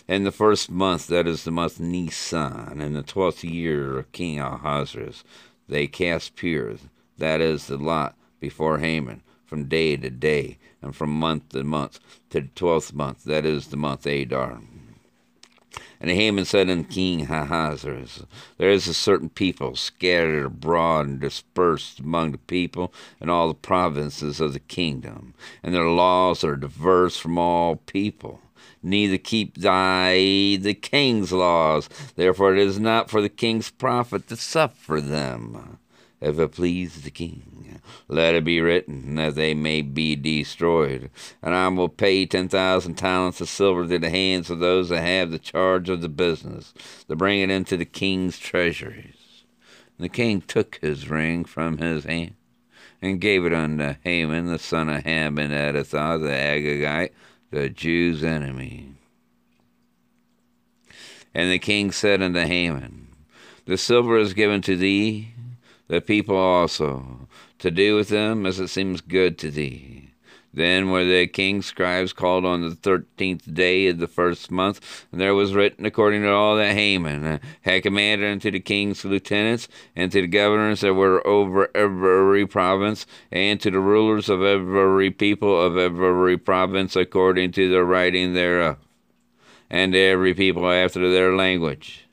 In 0.07 0.23
the 0.23 0.31
first 0.31 0.71
month, 0.71 1.05
that 1.05 1.27
is 1.27 1.43
the 1.43 1.51
month 1.51 1.79
Nisan, 1.79 2.81
in 2.81 2.93
the 2.93 3.03
twelfth 3.03 3.43
year 3.43 3.99
of 3.99 4.11
King 4.11 4.39
Ahasuerus, 4.39 5.23
they 5.67 5.85
cast 5.85 6.35
Pur, 6.35 6.77
that 7.19 7.41
is 7.41 7.67
the 7.67 7.77
lot, 7.77 8.17
before 8.39 8.79
Haman, 8.79 9.21
from 9.45 9.65
day 9.65 9.97
to 9.97 10.09
day, 10.09 10.57
and 10.81 10.95
from 10.95 11.11
month 11.11 11.49
to 11.49 11.63
month, 11.63 11.99
to 12.31 12.41
the 12.41 12.47
twelfth 12.55 12.91
month, 12.91 13.23
that 13.25 13.45
is 13.45 13.67
the 13.67 13.77
month 13.77 14.07
Adar. 14.07 14.61
And 16.01 16.09
Haman 16.09 16.45
said 16.45 16.69
unto 16.69 16.89
King 16.89 17.23
Ahasuerus, 17.23 18.23
There 18.57 18.69
is 18.69 18.87
a 18.87 18.93
certain 18.93 19.29
people 19.29 19.75
scattered 19.75 20.45
abroad 20.45 21.07
and 21.07 21.19
dispersed 21.19 21.99
among 21.99 22.31
the 22.31 22.37
people 22.37 22.93
in 23.19 23.29
all 23.29 23.49
the 23.49 23.53
provinces 23.53 24.39
of 24.39 24.53
the 24.53 24.59
kingdom, 24.59 25.33
and 25.61 25.75
their 25.75 25.89
laws 25.89 26.43
are 26.43 26.55
diverse 26.55 27.17
from 27.17 27.37
all 27.37 27.75
people. 27.75 28.39
Neither 28.81 29.17
keep 29.17 29.57
thy 29.57 30.13
the 30.55 30.73
king's 30.73 31.33
laws, 31.33 31.89
therefore 32.15 32.53
it 32.53 32.59
is 32.59 32.79
not 32.79 33.09
for 33.09 33.21
the 33.21 33.29
king's 33.29 33.69
profit 33.69 34.27
to 34.27 34.37
suffer 34.37 35.01
them, 35.01 35.78
it 36.21 36.51
please 36.51 37.01
the 37.01 37.11
king. 37.11 37.81
Let 38.07 38.35
it 38.35 38.43
be 38.43 38.59
written 38.59 39.15
that 39.15 39.35
they 39.35 39.53
may 39.53 39.81
be 39.81 40.15
destroyed. 40.15 41.09
And 41.41 41.55
I 41.55 41.67
will 41.69 41.89
pay 41.89 42.25
ten 42.25 42.49
thousand 42.49 42.95
talents 42.95 43.39
of 43.39 43.49
silver 43.49 43.87
to 43.87 43.99
the 43.99 44.09
hands 44.09 44.49
of 44.49 44.59
those 44.59 44.89
that 44.89 45.01
have 45.01 45.31
the 45.31 45.39
charge 45.39 45.89
of 45.89 46.01
the 46.01 46.09
business, 46.09 46.73
to 47.07 47.15
bring 47.15 47.39
it 47.39 47.49
into 47.49 47.77
the 47.77 47.85
king's 47.85 48.37
treasuries. 48.37 49.43
And 49.97 50.05
the 50.05 50.09
king 50.09 50.41
took 50.41 50.79
his 50.81 51.09
ring 51.09 51.45
from 51.45 51.77
his 51.77 52.03
hand 52.03 52.35
and 53.01 53.21
gave 53.21 53.45
it 53.45 53.53
unto 53.53 53.95
Haman, 54.03 54.47
the 54.47 54.59
son 54.59 54.89
of 54.89 55.03
Haman 55.03 55.51
Hammedatha, 55.51 56.19
the 56.19 56.29
Agagite, 56.29 57.11
the 57.51 57.69
Jews' 57.69 58.23
enemy. 58.23 58.93
And 61.33 61.51
the 61.51 61.59
king 61.59 61.91
said 61.91 62.21
unto 62.21 62.39
Haman, 62.39 63.07
The 63.65 63.77
silver 63.77 64.17
is 64.17 64.33
given 64.33 64.61
to 64.63 64.75
thee, 64.75 65.33
the 65.89 65.99
people 65.99 66.37
also 66.37 67.27
to 67.57 67.69
do 67.69 67.95
with 67.95 68.07
them 68.07 68.45
as 68.45 68.59
it 68.59 68.69
seems 68.69 69.01
good 69.01 69.37
to 69.39 69.51
thee. 69.51 70.05
Then 70.51 70.89
were 70.89 71.05
the 71.05 71.27
king's 71.27 71.67
scribes 71.67 72.11
called 72.11 72.43
on 72.43 72.61
the 72.61 72.73
thirteenth 72.73 73.53
day 73.53 73.87
of 73.87 73.99
the 73.99 74.07
first 74.07 74.49
month, 74.49 75.05
and 75.11 75.21
there 75.21 75.35
was 75.35 75.53
written 75.53 75.85
according 75.85 76.23
to 76.23 76.31
all 76.31 76.55
that 76.55 76.73
Haman 76.73 77.23
uh, 77.23 77.39
had 77.61 77.83
commanded 77.83 78.31
unto 78.31 78.49
the 78.49 78.59
king's 78.59 79.05
lieutenants, 79.05 79.67
and 79.95 80.11
to 80.11 80.21
the 80.21 80.27
governors 80.27 80.81
that 80.81 80.95
were 80.95 81.25
over 81.27 81.69
every 81.75 82.47
province, 82.47 83.05
and 83.31 83.61
to 83.61 83.69
the 83.69 83.79
rulers 83.79 84.27
of 84.27 84.41
every 84.41 85.11
people 85.11 85.61
of 85.61 85.77
every 85.77 86.37
province 86.37 86.95
according 86.95 87.51
to 87.51 87.69
the 87.69 87.83
writing 87.83 88.33
thereof, 88.33 88.77
and 89.69 89.93
to 89.93 89.99
every 89.99 90.33
people 90.33 90.67
after 90.67 91.11
their 91.11 91.35
language. 91.35 92.08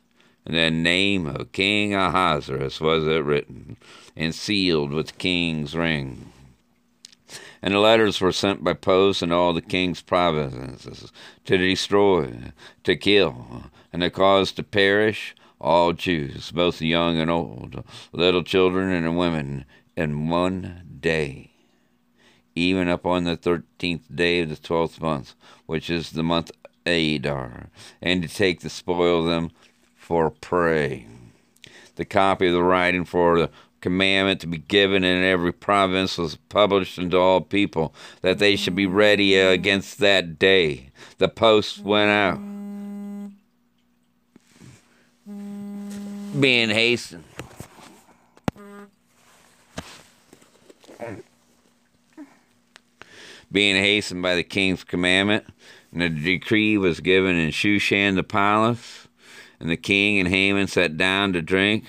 The 0.48 0.70
name 0.70 1.26
of 1.26 1.50
King 1.50 1.92
Ahasuerus 1.92 2.80
was 2.80 3.04
it 3.04 3.24
written, 3.24 3.76
and 4.14 4.32
sealed 4.32 4.92
with 4.92 5.08
the 5.08 5.12
king's 5.14 5.74
ring. 5.74 6.30
And 7.60 7.74
the 7.74 7.80
letters 7.80 8.20
were 8.20 8.30
sent 8.30 8.62
by 8.62 8.74
post 8.74 9.24
in 9.24 9.32
all 9.32 9.52
the 9.52 9.60
king's 9.60 10.02
provinces 10.02 11.10
to 11.46 11.58
destroy, 11.58 12.52
to 12.84 12.94
kill, 12.94 13.64
and 13.92 14.02
to 14.02 14.10
cause 14.10 14.52
to 14.52 14.62
perish 14.62 15.34
all 15.60 15.92
Jews, 15.92 16.52
both 16.52 16.80
young 16.80 17.18
and 17.18 17.30
old, 17.30 17.82
little 18.12 18.44
children 18.44 18.92
and 18.92 19.18
women, 19.18 19.64
in 19.96 20.28
one 20.28 20.98
day, 21.00 21.50
even 22.54 22.88
upon 22.88 23.24
the 23.24 23.36
thirteenth 23.36 24.14
day 24.14 24.42
of 24.42 24.50
the 24.50 24.56
twelfth 24.56 25.00
month, 25.00 25.34
which 25.64 25.90
is 25.90 26.10
the 26.10 26.22
month 26.22 26.52
Adar, 26.86 27.70
and 28.00 28.22
to 28.22 28.28
take 28.28 28.60
the 28.60 28.70
spoil 28.70 29.20
of 29.20 29.26
them 29.26 29.50
for 30.06 30.30
prey. 30.30 31.04
The 31.96 32.04
copy 32.04 32.46
of 32.46 32.52
the 32.52 32.62
writing 32.62 33.04
for 33.04 33.40
the 33.40 33.50
commandment 33.80 34.40
to 34.40 34.46
be 34.46 34.58
given 34.58 35.02
in 35.02 35.24
every 35.24 35.52
province 35.52 36.16
was 36.16 36.36
published 36.48 36.96
unto 36.96 37.16
all 37.16 37.40
people, 37.40 37.92
that 38.20 38.38
they 38.38 38.54
should 38.54 38.76
be 38.76 38.86
ready 38.86 39.34
against 39.34 39.98
that 39.98 40.38
day. 40.38 40.90
The 41.18 41.26
post 41.26 41.80
went 41.80 42.10
out, 42.10 42.38
being 46.40 46.70
hastened. 46.70 47.24
Being 53.50 53.74
hastened 53.74 54.22
by 54.22 54.36
the 54.36 54.44
king's 54.44 54.84
commandment, 54.84 55.46
and 55.90 56.00
the 56.00 56.08
decree 56.10 56.78
was 56.78 57.00
given 57.00 57.34
in 57.34 57.50
Shushan 57.50 58.14
the 58.14 58.22
palace, 58.22 59.05
and 59.60 59.70
the 59.70 59.76
king 59.76 60.18
and 60.18 60.28
Haman 60.28 60.66
sat 60.66 60.96
down 60.96 61.32
to 61.32 61.42
drink. 61.42 61.84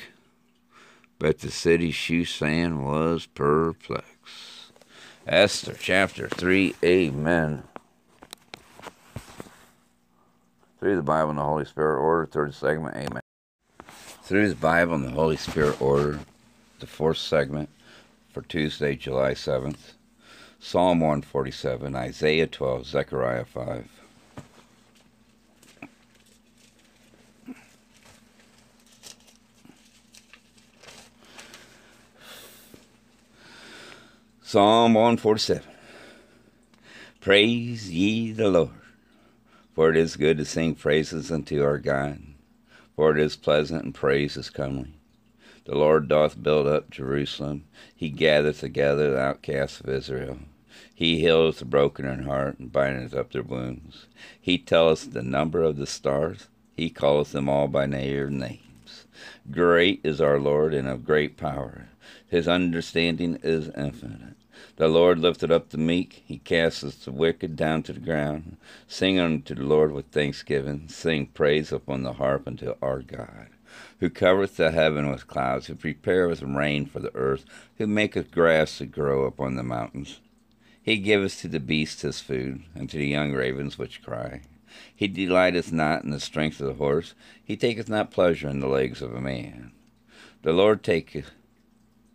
But 1.19 1.39
the 1.39 1.49
city 1.49 1.91
Shushan 1.91 2.83
was 2.83 3.25
perplexed. 3.25 4.71
Esther 5.25 5.75
chapter 5.79 6.29
3, 6.29 6.75
Amen. 6.83 7.63
Through 10.79 10.95
the 10.95 11.01
Bible 11.01 11.31
and 11.31 11.39
the 11.39 11.43
Holy 11.43 11.65
Spirit 11.65 11.99
order, 11.99 12.27
third 12.27 12.53
segment, 12.53 12.95
Amen. 12.95 13.21
Through 14.21 14.49
the 14.49 14.55
Bible 14.55 14.93
and 14.93 15.05
the 15.05 15.11
Holy 15.11 15.37
Spirit 15.37 15.81
order, 15.81 16.19
the 16.79 16.87
fourth 16.87 17.17
segment 17.17 17.69
for 18.31 18.43
Tuesday, 18.43 18.95
July 18.95 19.31
7th, 19.33 19.93
Psalm 20.59 20.99
147, 20.99 21.95
Isaiah 21.95 22.47
12, 22.47 22.85
Zechariah 22.85 23.45
5. 23.45 23.96
Psalm 34.47 34.93
147 34.93 35.61
Praise 37.19 37.91
ye 37.91 38.31
the 38.31 38.47
Lord, 38.47 38.69
for 39.75 39.89
it 39.89 39.97
is 39.97 40.15
good 40.15 40.37
to 40.37 40.45
sing 40.45 40.73
praises 40.73 41.29
unto 41.29 41.61
our 41.61 41.79
God, 41.79 42.21
for 42.95 43.11
it 43.11 43.19
is 43.19 43.35
pleasant 43.35 43.83
and 43.83 43.93
praise 43.93 44.37
is 44.37 44.49
comely. 44.49 44.93
The 45.65 45.75
Lord 45.75 46.07
doth 46.07 46.41
build 46.41 46.65
up 46.65 46.89
Jerusalem, 46.89 47.65
he 47.93 48.07
gathereth 48.07 48.61
together 48.61 49.11
the 49.11 49.19
outcasts 49.19 49.81
of 49.81 49.89
Israel. 49.89 50.39
He 50.95 51.19
healeth 51.19 51.59
the 51.59 51.65
broken 51.65 52.05
in 52.05 52.23
heart, 52.23 52.57
and 52.57 52.71
bindeth 52.71 53.13
up 53.13 53.33
their 53.33 53.43
wounds. 53.43 54.05
He 54.39 54.57
telleth 54.57 55.11
the 55.11 55.23
number 55.23 55.61
of 55.61 55.75
the 55.75 55.85
stars, 55.85 56.47
he 56.73 56.89
calleth 56.89 57.33
them 57.33 57.49
all 57.49 57.67
by 57.67 57.85
their 57.85 58.29
names. 58.87 59.05
Great 59.51 60.01
is 60.03 60.21
our 60.21 60.39
Lord, 60.39 60.73
and 60.73 60.87
of 60.87 61.05
great 61.05 61.37
power. 61.37 61.89
His 62.27 62.47
understanding 62.47 63.39
is 63.43 63.69
infinite. 63.69 64.35
The 64.77 64.87
Lord 64.87 65.19
lifted 65.19 65.51
up 65.51 65.69
the 65.69 65.77
meek, 65.77 66.23
he 66.25 66.39
casteth 66.39 67.05
the 67.05 67.11
wicked 67.11 67.55
down 67.55 67.83
to 67.83 67.93
the 67.93 67.99
ground. 67.99 68.57
Sing 68.87 69.19
unto 69.19 69.53
the 69.55 69.63
Lord 69.63 69.91
with 69.91 70.07
thanksgiving, 70.07 70.87
sing 70.87 71.27
praise 71.27 71.71
upon 71.71 72.03
the 72.03 72.13
harp 72.13 72.47
unto 72.47 72.75
our 72.81 73.01
God. 73.01 73.47
Who 73.99 74.09
covereth 74.09 74.57
the 74.57 74.71
heaven 74.71 75.11
with 75.11 75.27
clouds, 75.27 75.67
who 75.67 75.75
prepareth 75.75 76.41
rain 76.41 76.85
for 76.85 76.99
the 76.99 77.15
earth, 77.15 77.45
who 77.77 77.87
maketh 77.87 78.31
grass 78.31 78.77
to 78.77 78.85
grow 78.85 79.25
upon 79.25 79.55
the 79.55 79.63
mountains. 79.63 80.19
He 80.81 80.97
giveth 80.97 81.41
to 81.41 81.47
the 81.47 81.59
beasts 81.59 82.01
his 82.01 82.21
food, 82.21 82.63
and 82.73 82.89
to 82.89 82.97
the 82.97 83.07
young 83.07 83.33
ravens 83.33 83.77
which 83.77 84.01
cry. 84.01 84.41
He 84.95 85.07
delighteth 85.07 85.71
not 85.71 86.03
in 86.03 86.11
the 86.11 86.19
strength 86.19 86.59
of 86.59 86.67
the 86.67 86.73
horse, 86.73 87.13
he 87.43 87.55
taketh 87.55 87.89
not 87.89 88.11
pleasure 88.11 88.49
in 88.49 88.59
the 88.59 88.67
legs 88.67 89.01
of 89.01 89.13
a 89.13 89.21
man. 89.21 89.71
The 90.41 90.53
Lord 90.53 90.83
taketh 90.83 91.31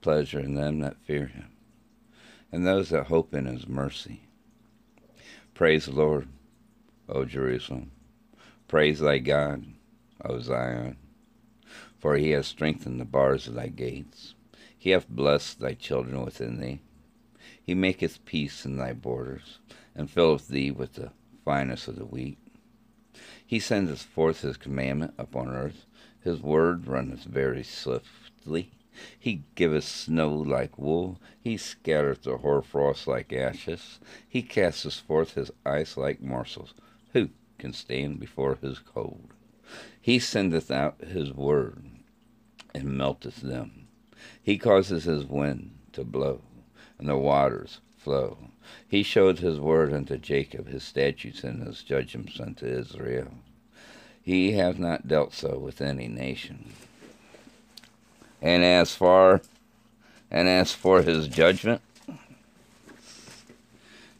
pleasure 0.00 0.40
in 0.40 0.54
them 0.54 0.80
that 0.80 0.96
fear 0.96 1.26
him 1.26 1.52
and 2.52 2.66
those 2.66 2.90
that 2.90 3.06
hope 3.06 3.34
in 3.34 3.46
his 3.46 3.66
mercy. 3.66 4.20
Praise 5.54 5.86
the 5.86 5.92
Lord, 5.92 6.28
O 7.08 7.24
Jerusalem. 7.24 7.90
Praise 8.68 9.00
thy 9.00 9.18
God, 9.18 9.64
O 10.22 10.38
Zion. 10.38 10.96
For 11.98 12.16
he 12.16 12.30
hath 12.30 12.46
strengthened 12.46 13.00
the 13.00 13.06
bars 13.06 13.48
of 13.48 13.54
thy 13.54 13.68
gates. 13.68 14.34
He 14.76 14.90
hath 14.90 15.08
blessed 15.08 15.60
thy 15.60 15.72
children 15.74 16.22
within 16.24 16.60
thee. 16.60 16.80
He 17.62 17.74
maketh 17.74 18.24
peace 18.24 18.66
in 18.66 18.76
thy 18.76 18.92
borders, 18.92 19.60
and 19.94 20.10
filleth 20.10 20.48
thee 20.48 20.70
with 20.70 20.94
the 20.94 21.12
finest 21.44 21.88
of 21.88 21.96
the 21.96 22.04
wheat. 22.04 22.38
He 23.52 23.60
sendeth 23.60 24.00
forth 24.00 24.40
his 24.40 24.56
commandment 24.56 25.12
upon 25.18 25.50
earth. 25.50 25.84
His 26.24 26.40
word 26.40 26.86
runneth 26.86 27.24
very 27.24 27.62
swiftly. 27.62 28.70
He 29.18 29.42
giveth 29.56 29.84
snow 29.84 30.34
like 30.34 30.78
wool, 30.78 31.20
he 31.38 31.58
scattereth 31.58 32.22
the 32.22 32.38
hoarfrost 32.38 33.06
like 33.06 33.30
ashes, 33.30 34.00
he 34.26 34.40
casteth 34.40 34.94
forth 34.94 35.34
his 35.34 35.50
ice 35.66 35.98
like 35.98 36.22
morsels. 36.22 36.72
Who 37.12 37.28
can 37.58 37.74
stand 37.74 38.18
before 38.20 38.54
his 38.54 38.78
cold? 38.78 39.34
He 40.00 40.18
sendeth 40.18 40.70
out 40.70 41.02
his 41.02 41.30
word, 41.30 41.84
and 42.74 42.96
melteth 42.96 43.42
them. 43.42 43.86
He 44.42 44.56
causes 44.56 45.04
his 45.04 45.26
wind 45.26 45.76
to 45.92 46.04
blow, 46.04 46.40
and 46.98 47.06
the 47.06 47.18
waters 47.18 47.82
flow. 47.98 48.38
He 48.86 49.02
showed 49.02 49.38
his 49.38 49.58
word 49.58 49.92
unto 49.92 50.16
Jacob, 50.18 50.68
his 50.68 50.84
statutes 50.84 51.44
and 51.44 51.66
his 51.66 51.82
judgments 51.82 52.38
unto 52.40 52.66
Israel. 52.66 53.34
He 54.22 54.52
hath 54.52 54.78
not 54.78 55.08
dealt 55.08 55.34
so 55.34 55.58
with 55.58 55.80
any 55.80 56.08
nation. 56.08 56.72
And 58.40 58.64
as 58.64 58.94
far 58.94 59.42
and 60.30 60.48
as 60.48 60.72
for 60.72 61.02
his 61.02 61.28
judgment, 61.28 61.82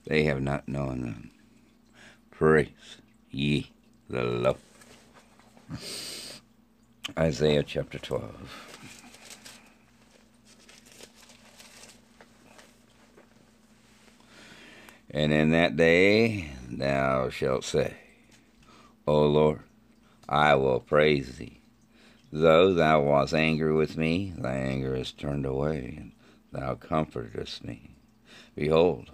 they 0.07 0.25
have 0.25 0.43
not 0.43 0.69
known 0.69 1.01
them. 1.01 1.31
Praise 2.31 2.69
ye 3.31 3.71
the 4.09 4.23
Lord. 4.23 4.57
Isaiah 7.19 7.63
chapter 7.63 7.99
12. 7.99 8.72
And 15.13 15.33
in 15.33 15.51
that 15.51 15.77
day 15.77 16.51
thou 16.71 17.29
shalt 17.29 17.65
say, 17.65 17.95
O 19.07 19.27
Lord, 19.27 19.61
I 20.29 20.55
will 20.55 20.81
praise 20.81 21.37
thee 21.37 21.63
Though 22.35 22.73
thou 22.73 23.03
wast 23.03 23.35
angry 23.35 23.75
with 23.75 23.99
me, 23.99 24.33
thy 24.39 24.55
anger 24.55 24.97
is 24.97 25.13
turned 25.13 25.45
away, 25.45 25.97
and 25.99 26.13
thou 26.51 26.77
comfortest 26.77 27.63
me. 27.63 27.91
Behold, 28.55 29.11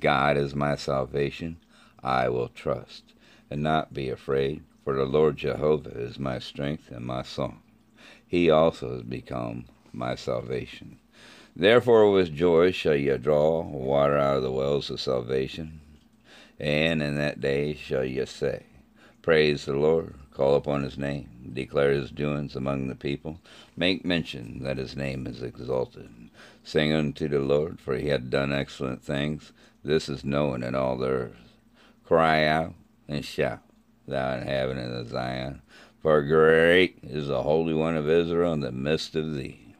God 0.00 0.36
is 0.36 0.56
my 0.56 0.74
salvation. 0.74 1.58
I 2.02 2.28
will 2.28 2.48
trust, 2.48 3.14
and 3.48 3.62
not 3.62 3.94
be 3.94 4.08
afraid, 4.08 4.64
for 4.82 4.96
the 4.96 5.04
Lord 5.04 5.36
Jehovah 5.36 5.90
is 5.90 6.18
my 6.18 6.40
strength 6.40 6.90
and 6.90 7.06
my 7.06 7.22
song. 7.22 7.62
He 8.26 8.50
also 8.50 8.94
has 8.94 9.02
become 9.04 9.66
my 9.92 10.16
salvation. 10.16 10.98
Therefore 11.56 12.12
with 12.12 12.34
joy 12.34 12.70
shall 12.70 12.94
ye 12.96 13.16
draw 13.16 13.62
water 13.62 14.18
out 14.18 14.36
of 14.36 14.42
the 14.42 14.52
wells 14.52 14.90
of 14.90 15.00
salvation. 15.00 15.80
And 16.60 17.02
in 17.02 17.16
that 17.16 17.40
day 17.40 17.74
shall 17.74 18.04
ye 18.04 18.24
say, 18.26 18.64
Praise 19.22 19.64
the 19.64 19.74
Lord 19.74 20.14
Call 20.36 20.54
upon 20.54 20.82
his 20.82 20.98
name, 20.98 21.50
declare 21.54 21.92
his 21.92 22.10
doings 22.10 22.54
among 22.54 22.88
the 22.88 22.94
people, 22.94 23.40
make 23.74 24.04
mention 24.04 24.62
that 24.64 24.76
his 24.76 24.94
name 24.94 25.26
is 25.26 25.42
exalted. 25.42 26.10
Sing 26.62 26.92
unto 26.92 27.26
the 27.26 27.38
Lord, 27.38 27.80
for 27.80 27.96
he 27.96 28.08
hath 28.08 28.28
done 28.28 28.52
excellent 28.52 29.02
things. 29.02 29.52
This 29.82 30.10
is 30.10 30.26
known 30.26 30.62
in 30.62 30.74
all 30.74 30.98
the 30.98 31.08
earth. 31.08 31.54
Cry 32.04 32.44
out 32.44 32.74
and 33.08 33.24
shout, 33.24 33.62
thou 34.06 34.34
inhabitant 34.36 34.92
of 34.92 35.08
Zion, 35.08 35.62
for 36.02 36.20
great 36.20 36.98
is 37.02 37.28
the 37.28 37.42
Holy 37.42 37.72
One 37.72 37.96
of 37.96 38.10
Israel 38.10 38.52
in 38.52 38.60
the 38.60 38.72
midst 38.72 39.16
of 39.16 39.32
thee. 39.32 39.74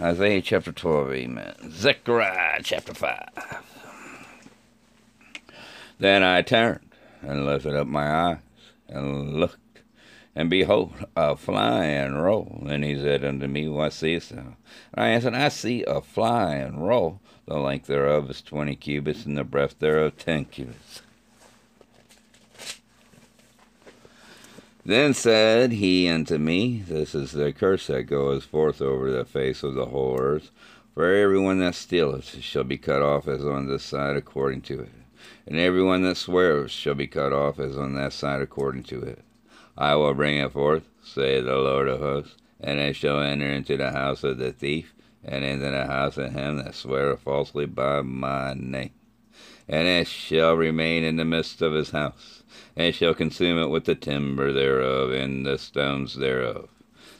Isaiah 0.00 0.40
chapter 0.40 0.70
12, 0.70 1.12
amen. 1.12 1.54
Zechariah 1.72 2.62
chapter 2.62 2.94
5. 2.94 3.18
Then 5.98 6.22
I 6.22 6.42
turned 6.42 6.88
and 7.20 7.44
lifted 7.44 7.74
up 7.74 7.88
my 7.88 8.08
eyes 8.08 8.38
and 8.86 9.40
looked, 9.40 9.82
and 10.36 10.48
behold, 10.48 10.92
a 11.16 11.34
fly 11.34 11.80
flying 11.80 12.14
roll. 12.14 12.64
And 12.68 12.84
he 12.84 12.94
said 12.94 13.24
unto 13.24 13.48
me, 13.48 13.68
What 13.68 13.92
seest 13.92 14.30
thou? 14.30 14.38
And 14.38 14.56
I 14.94 15.08
answered, 15.08 15.34
I 15.34 15.48
see 15.48 15.82
a 15.82 16.00
flying 16.00 16.78
roll. 16.78 17.20
The 17.46 17.58
length 17.58 17.88
thereof 17.88 18.30
is 18.30 18.40
twenty 18.40 18.76
cubits, 18.76 19.26
and 19.26 19.36
the 19.36 19.42
breadth 19.42 19.80
thereof 19.80 20.16
ten 20.16 20.44
cubits. 20.44 21.02
Then 24.88 25.12
said 25.12 25.72
he 25.72 26.08
unto 26.08 26.38
me, 26.38 26.80
This 26.80 27.14
is 27.14 27.32
the 27.32 27.52
curse 27.52 27.88
that 27.88 28.04
goeth 28.04 28.44
forth 28.44 28.80
over 28.80 29.10
the 29.10 29.26
face 29.26 29.62
of 29.62 29.74
the 29.74 29.84
whole 29.84 30.18
earth. 30.18 30.50
For 30.94 31.14
every 31.14 31.38
one 31.38 31.58
that 31.58 31.74
stealeth 31.74 32.42
shall 32.42 32.64
be 32.64 32.78
cut 32.78 33.02
off 33.02 33.28
as 33.28 33.44
on 33.44 33.66
this 33.66 33.82
side 33.82 34.16
according 34.16 34.62
to 34.62 34.80
it, 34.80 34.92
and 35.46 35.58
every 35.58 35.82
one 35.82 36.00
that 36.04 36.16
sweareth 36.16 36.70
shall 36.70 36.94
be 36.94 37.06
cut 37.06 37.34
off 37.34 37.58
as 37.58 37.76
on 37.76 37.96
that 37.96 38.14
side 38.14 38.40
according 38.40 38.84
to 38.84 39.02
it. 39.02 39.22
I 39.76 39.94
will 39.96 40.14
bring 40.14 40.38
it 40.38 40.52
forth, 40.52 40.84
saith 41.02 41.44
the 41.44 41.56
Lord 41.56 41.86
of 41.86 42.00
hosts, 42.00 42.36
and 42.58 42.80
it 42.80 42.96
shall 42.96 43.20
enter 43.20 43.46
into 43.46 43.76
the 43.76 43.90
house 43.90 44.24
of 44.24 44.38
the 44.38 44.52
thief, 44.52 44.94
and 45.22 45.44
into 45.44 45.70
the 45.70 45.86
house 45.86 46.16
of 46.16 46.32
him 46.32 46.56
that 46.64 46.74
sweareth 46.74 47.20
falsely 47.20 47.66
by 47.66 48.00
my 48.00 48.54
name. 48.54 48.92
And 49.68 49.86
it 49.86 50.06
shall 50.06 50.54
remain 50.54 51.04
in 51.04 51.16
the 51.16 51.26
midst 51.26 51.60
of 51.60 51.74
his 51.74 51.90
house 51.90 52.37
and 52.78 52.94
shall 52.94 53.12
consume 53.12 53.58
it 53.58 53.66
with 53.66 53.86
the 53.86 53.94
timber 53.96 54.52
thereof 54.52 55.10
and 55.10 55.44
the 55.44 55.58
stones 55.58 56.14
thereof. 56.14 56.68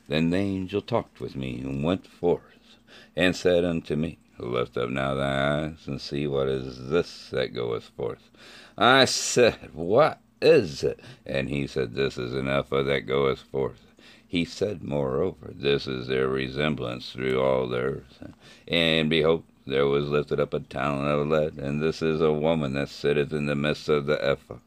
Then 0.06 0.30
the 0.30 0.36
angel 0.36 0.80
talked 0.80 1.20
with 1.20 1.34
me, 1.34 1.58
and 1.58 1.82
went 1.82 2.06
forth, 2.06 2.76
and 3.16 3.34
said 3.34 3.64
unto 3.64 3.96
me, 3.96 4.18
Lift 4.38 4.76
up 4.76 4.88
now 4.88 5.16
thy 5.16 5.64
eyes, 5.64 5.88
and 5.88 6.00
see 6.00 6.28
what 6.28 6.46
is 6.46 6.90
this 6.90 7.30
that 7.30 7.54
goeth 7.54 7.90
forth. 7.96 8.30
I 8.78 9.04
said, 9.04 9.70
What 9.74 10.20
is 10.40 10.84
it? 10.84 11.00
And 11.26 11.48
he 11.48 11.66
said, 11.66 11.96
This 11.96 12.16
is 12.16 12.34
an 12.34 12.48
ephah 12.48 12.84
that 12.84 13.06
goeth 13.06 13.40
forth. 13.40 13.84
He 14.28 14.44
said, 14.44 14.84
Moreover, 14.84 15.52
this 15.52 15.88
is 15.88 16.06
their 16.06 16.28
resemblance 16.28 17.10
through 17.10 17.42
all 17.42 17.66
the 17.66 17.78
earth. 17.78 18.32
And 18.68 19.10
behold, 19.10 19.42
there 19.66 19.88
was 19.88 20.08
lifted 20.08 20.38
up 20.38 20.54
a 20.54 20.60
talent 20.60 21.08
of 21.08 21.26
lead, 21.26 21.58
and 21.58 21.82
this 21.82 22.00
is 22.00 22.20
a 22.20 22.32
woman 22.32 22.74
that 22.74 22.90
sitteth 22.90 23.32
in 23.32 23.46
the 23.46 23.56
midst 23.56 23.88
of 23.88 24.06
the 24.06 24.24
ephah. 24.24 24.58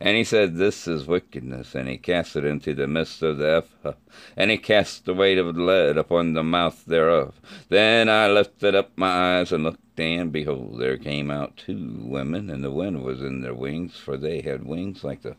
And 0.00 0.16
he 0.16 0.24
said, 0.24 0.56
This 0.56 0.86
is 0.86 1.06
wickedness. 1.06 1.74
And 1.74 1.88
he 1.88 1.96
cast 1.96 2.36
it 2.36 2.44
into 2.44 2.74
the 2.74 2.86
midst 2.86 3.22
of 3.22 3.38
the 3.38 3.56
ephah. 3.56 3.94
And 4.36 4.50
he 4.50 4.58
cast 4.58 5.04
the 5.04 5.14
weight 5.14 5.38
of 5.38 5.56
lead 5.56 5.96
upon 5.96 6.34
the 6.34 6.42
mouth 6.42 6.84
thereof. 6.86 7.40
Then 7.68 8.08
I 8.08 8.28
lifted 8.28 8.74
up 8.74 8.90
my 8.96 9.38
eyes 9.38 9.52
and 9.52 9.64
looked, 9.64 9.80
and 9.98 10.30
behold, 10.30 10.78
there 10.78 10.98
came 10.98 11.30
out 11.30 11.56
two 11.56 12.02
women, 12.02 12.50
and 12.50 12.62
the 12.62 12.70
wind 12.70 13.02
was 13.02 13.22
in 13.22 13.40
their 13.40 13.54
wings, 13.54 13.96
for 13.96 14.18
they 14.18 14.42
had 14.42 14.66
wings 14.66 15.02
like 15.02 15.22
the 15.22 15.36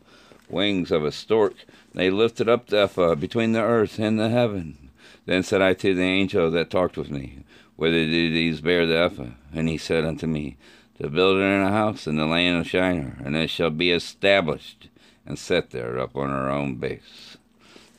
wings 0.48 0.90
of 0.90 1.04
a 1.04 1.12
stork. 1.12 1.54
They 1.94 2.10
lifted 2.10 2.48
up 2.48 2.66
the 2.66 2.78
ephah 2.80 3.14
between 3.14 3.52
the 3.52 3.62
earth 3.62 3.98
and 4.00 4.18
the 4.18 4.30
heaven. 4.30 4.90
Then 5.26 5.42
said 5.42 5.62
I 5.62 5.74
to 5.74 5.94
the 5.94 6.02
angel 6.02 6.50
that 6.50 6.70
talked 6.70 6.96
with 6.96 7.10
me, 7.10 7.44
Whither 7.76 8.04
do 8.04 8.30
these 8.30 8.60
bear 8.60 8.86
the 8.86 8.98
ephah? 8.98 9.30
And 9.52 9.68
he 9.68 9.78
said 9.78 10.04
unto 10.04 10.26
me, 10.26 10.56
to 10.98 11.08
build 11.08 11.38
it 11.38 11.42
in 11.42 11.62
a 11.62 11.70
house 11.70 12.06
in 12.06 12.16
the 12.16 12.26
land 12.26 12.60
of 12.60 12.68
Shinar, 12.68 13.16
and 13.24 13.36
it 13.36 13.50
shall 13.50 13.70
be 13.70 13.92
established 13.92 14.88
and 15.24 15.38
set 15.38 15.70
there 15.70 15.98
up 15.98 16.16
on 16.16 16.28
her 16.30 16.50
own 16.50 16.76
base. 16.76 17.36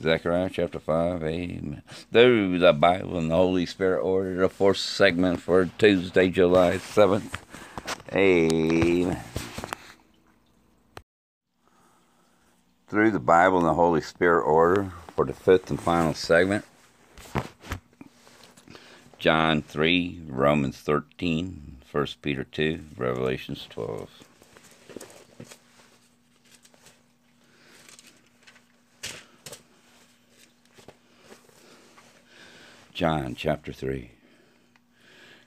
Zechariah 0.02 0.50
chapter 0.52 0.80
5, 0.80 1.24
amen. 1.24 1.82
Through 2.12 2.60
the 2.60 2.74
Bible 2.74 3.18
and 3.18 3.30
the 3.30 3.36
Holy 3.36 3.66
Spirit 3.66 4.02
order, 4.02 4.36
the 4.36 4.50
fourth 4.50 4.78
segment 4.78 5.42
for 5.42 5.70
Tuesday, 5.78 6.30
July 6.30 6.78
7th. 6.78 7.34
Amen. 8.14 9.20
Through 12.88 13.12
the 13.12 13.20
Bible 13.20 13.60
and 13.60 13.68
the 13.68 13.74
Holy 13.74 14.02
Spirit 14.02 14.44
order 14.44 14.92
for 15.16 15.26
the 15.26 15.34
fifth 15.34 15.70
and 15.70 15.80
final 15.80 16.14
segment. 16.14 16.66
John 19.20 19.62
3, 19.62 20.22
Romans 20.28 20.78
13, 20.78 21.69
1 21.92 22.06
Peter 22.22 22.44
2, 22.44 22.82
Revelations 22.98 23.66
12. 23.68 24.24
John 32.94 33.34
chapter 33.34 33.74
3. 33.74 34.12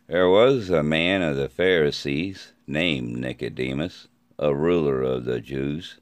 There 0.09 0.29
was 0.29 0.69
a 0.69 0.83
man 0.83 1.23
of 1.23 1.37
the 1.37 1.49
Pharisees 1.49 2.51
named 2.67 3.19
Nicodemus, 3.19 4.09
a 4.37 4.53
ruler 4.53 5.01
of 5.01 5.25
the 5.25 5.39
Jews. 5.39 6.01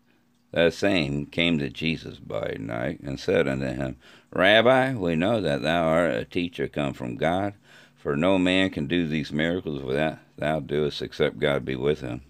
That 0.53 0.73
same 0.73 1.27
came 1.27 1.59
to 1.59 1.69
Jesus 1.69 2.17
by 2.17 2.57
night 2.59 3.01
and 3.01 3.21
said 3.21 3.47
unto 3.47 3.67
him, 3.67 3.99
Rabbi, 4.33 4.95
we 4.95 5.17
know 5.17 5.43
that 5.43 5.61
thou 5.61 5.85
art 5.85 6.15
a 6.15 6.25
teacher 6.25 6.67
come 6.67 6.95
from 6.95 7.17
God, 7.17 7.53
for 8.03 8.17
no 8.17 8.39
man 8.39 8.71
can 8.71 8.87
do 8.87 9.07
these 9.07 9.31
miracles 9.31 9.83
without 9.83 10.19
thou 10.37 10.61
doest, 10.61 11.03
except 11.03 11.39
God 11.39 11.65
be 11.65 11.77
with 11.77 12.01
him. 12.01 12.23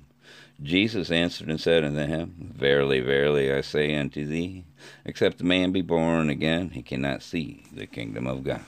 Jesus 0.63 1.11
answered 1.11 1.49
and 1.49 1.61
said 1.61 1.85
unto 1.85 2.07
him, 2.07 2.53
Verily, 2.55 3.01
verily, 3.01 3.53
I 3.53 3.63
say 3.63 3.95
unto 3.95 4.27
thee, 4.27 4.65
except 5.05 5.41
a 5.41 5.45
man 5.45 5.73
be 5.73 5.81
born 5.81 6.29
again, 6.29 6.71
he 6.71 6.83
cannot 6.83 7.23
see 7.23 7.65
the 7.73 7.87
kingdom 7.87 8.27
of 8.27 8.45
God. 8.45 8.65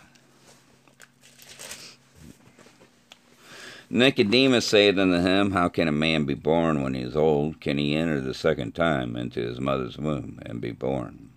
Nicodemus 3.91 4.67
said 4.67 4.99
unto 4.99 5.21
him, 5.21 5.51
How 5.51 5.69
can 5.69 5.87
a 5.87 5.93
man 5.93 6.25
be 6.25 6.33
born 6.33 6.83
when 6.83 6.95
he 6.95 7.03
is 7.03 7.15
old? 7.15 7.61
Can 7.61 7.77
he 7.77 7.95
enter 7.95 8.23
the 8.23 8.33
second 8.33 8.75
time 8.75 9.17
into 9.17 9.43
his 9.43 9.61
mother's 9.61 9.99
womb 9.99 10.39
and 10.47 10.63
be 10.63 10.73
born? 10.73 11.31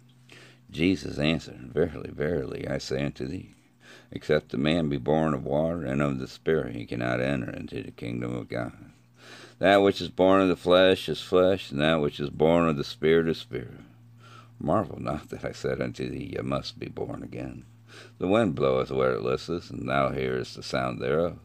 Jesus 0.72 1.18
answered, 1.18 1.74
Verily, 1.74 2.12
verily, 2.12 2.66
I 2.66 2.78
say 2.78 3.04
unto 3.04 3.28
thee, 3.28 3.55
Except 4.12 4.54
a 4.54 4.58
man 4.58 4.90
be 4.90 4.98
born 4.98 5.34
of 5.34 5.44
water 5.44 5.86
and 5.86 6.02
of 6.02 6.20
the 6.20 6.28
Spirit, 6.28 6.76
he 6.76 6.86
cannot 6.86 7.20
enter 7.20 7.50
into 7.50 7.82
the 7.82 7.92
kingdom 7.92 8.36
of 8.36 8.50
God. 8.50 8.74
That 9.60 9.82
which 9.82 10.02
is 10.02 10.10
born 10.10 10.42
of 10.42 10.50
the 10.50 10.56
flesh 10.56 11.08
is 11.10 11.22
flesh, 11.22 11.72
and 11.72 11.80
that 11.82 12.02
which 12.02 12.20
is 12.20 12.30
born 12.30 12.68
of 12.68 12.78
the 12.78 12.84
Spirit 12.84 13.28
is 13.28 13.38
spirit. 13.38 13.80
Marvel 14.60 15.00
not 15.00 15.30
that 15.30 15.46
I 15.46 15.52
said 15.52 15.82
unto 15.82 16.10
thee, 16.10 16.34
Ye 16.36 16.42
must 16.42 16.80
be 16.80 16.88
born 16.88 17.24
again. 17.24 17.66
The 18.18 18.28
wind 18.28 18.56
bloweth 18.56 18.92
where 18.92 19.14
it 19.14 19.22
listeth, 19.22 19.70
and 19.70 19.88
thou 19.88 20.10
hearest 20.10 20.56
the 20.56 20.64
sound 20.64 21.02
thereof, 21.02 21.40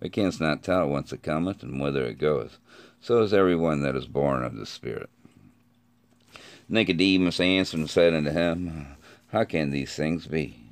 but 0.00 0.12
canst 0.12 0.40
not 0.40 0.62
tell 0.62 0.88
whence 0.88 1.12
it 1.12 1.22
cometh 1.22 1.62
and 1.62 1.80
whither 1.80 2.04
it 2.04 2.18
goeth. 2.18 2.58
So 3.00 3.22
is 3.22 3.34
every 3.34 3.56
one 3.56 3.80
that 3.82 3.96
is 3.96 4.06
born 4.06 4.44
of 4.44 4.56
the 4.56 4.66
Spirit. 4.66 5.10
Nicodemus 6.68 7.40
answered 7.40 7.80
and 7.80 7.90
said 7.90 8.14
unto 8.14 8.30
him, 8.30 8.86
How 9.32 9.44
can 9.44 9.70
these 9.70 9.94
things 9.94 10.26
be? 10.26 10.67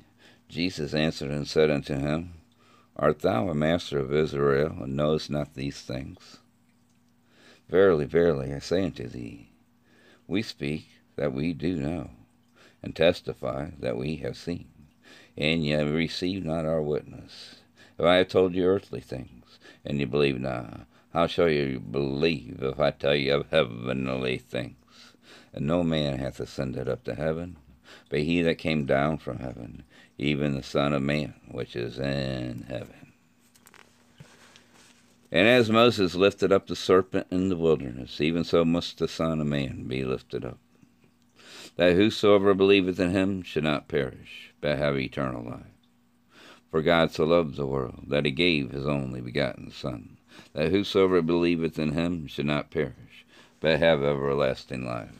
Jesus 0.49 0.93
answered 0.93 1.29
and 1.29 1.47
said 1.47 1.69
unto 1.69 1.95
him, 1.95 2.33
Art 2.95 3.19
thou 3.19 3.49
a 3.49 3.53
master 3.53 3.99
of 3.99 4.13
Israel, 4.13 4.77
and 4.81 4.95
knowest 4.95 5.29
not 5.29 5.53
these 5.53 5.81
things? 5.81 6.37
Verily, 7.69 8.05
verily, 8.05 8.53
I 8.53 8.59
say 8.59 8.85
unto 8.85 9.07
thee, 9.07 9.49
we 10.25 10.41
speak 10.41 10.87
that 11.17 11.33
we 11.33 11.51
do 11.53 11.75
know, 11.75 12.11
and 12.81 12.95
testify 12.95 13.71
that 13.79 13.97
we 13.97 14.17
have 14.17 14.37
seen, 14.37 14.69
and 15.37 15.65
ye 15.65 15.75
receive 15.75 16.45
not 16.45 16.65
our 16.65 16.81
witness. 16.81 17.57
If 17.99 18.05
I 18.05 18.15
have 18.15 18.29
told 18.29 18.55
you 18.55 18.65
earthly 18.65 19.01
things, 19.01 19.59
and 19.83 19.99
ye 19.99 20.05
believe 20.05 20.39
not, 20.39 20.87
how 21.11 21.27
shall 21.27 21.49
ye 21.49 21.77
believe 21.77 22.59
if 22.61 22.79
I 22.79 22.91
tell 22.91 23.15
you 23.15 23.35
of 23.35 23.49
heavenly 23.49 24.37
things? 24.37 25.13
And 25.53 25.67
no 25.67 25.83
man 25.83 26.19
hath 26.19 26.39
ascended 26.39 26.87
up 26.87 27.03
to 27.03 27.15
heaven, 27.15 27.57
but 28.09 28.19
he 28.19 28.41
that 28.43 28.57
came 28.57 28.85
down 28.85 29.17
from 29.17 29.39
heaven, 29.39 29.83
even 30.17 30.55
the 30.55 30.63
Son 30.63 30.93
of 30.93 31.01
Man, 31.01 31.35
which 31.49 31.75
is 31.75 31.99
in 31.99 32.65
heaven. 32.67 33.13
And 35.31 35.47
as 35.47 35.69
Moses 35.69 36.15
lifted 36.15 36.51
up 36.51 36.67
the 36.67 36.75
serpent 36.75 37.27
in 37.29 37.49
the 37.49 37.57
wilderness, 37.57 38.21
even 38.21 38.43
so 38.43 38.63
must 38.63 38.97
the 38.97 39.07
Son 39.07 39.41
of 39.41 39.47
Man 39.47 39.83
be 39.83 40.03
lifted 40.03 40.45
up, 40.45 40.57
that 41.75 41.95
whosoever 41.95 42.53
believeth 42.53 42.99
in 42.99 43.11
him 43.11 43.43
should 43.43 43.65
not 43.65 43.89
perish, 43.89 44.53
but 44.61 44.77
have 44.77 44.97
eternal 44.97 45.43
life. 45.43 45.65
For 46.71 46.81
God 46.81 47.11
so 47.11 47.25
loved 47.25 47.55
the 47.55 47.67
world, 47.67 48.05
that 48.07 48.25
he 48.25 48.31
gave 48.31 48.71
his 48.71 48.87
only 48.87 49.21
begotten 49.21 49.71
Son, 49.71 50.17
that 50.53 50.71
whosoever 50.71 51.21
believeth 51.21 51.77
in 51.77 51.91
him 51.91 52.27
should 52.27 52.45
not 52.45 52.71
perish, 52.71 53.25
but 53.59 53.79
have 53.79 54.03
everlasting 54.03 54.85
life. 54.85 55.19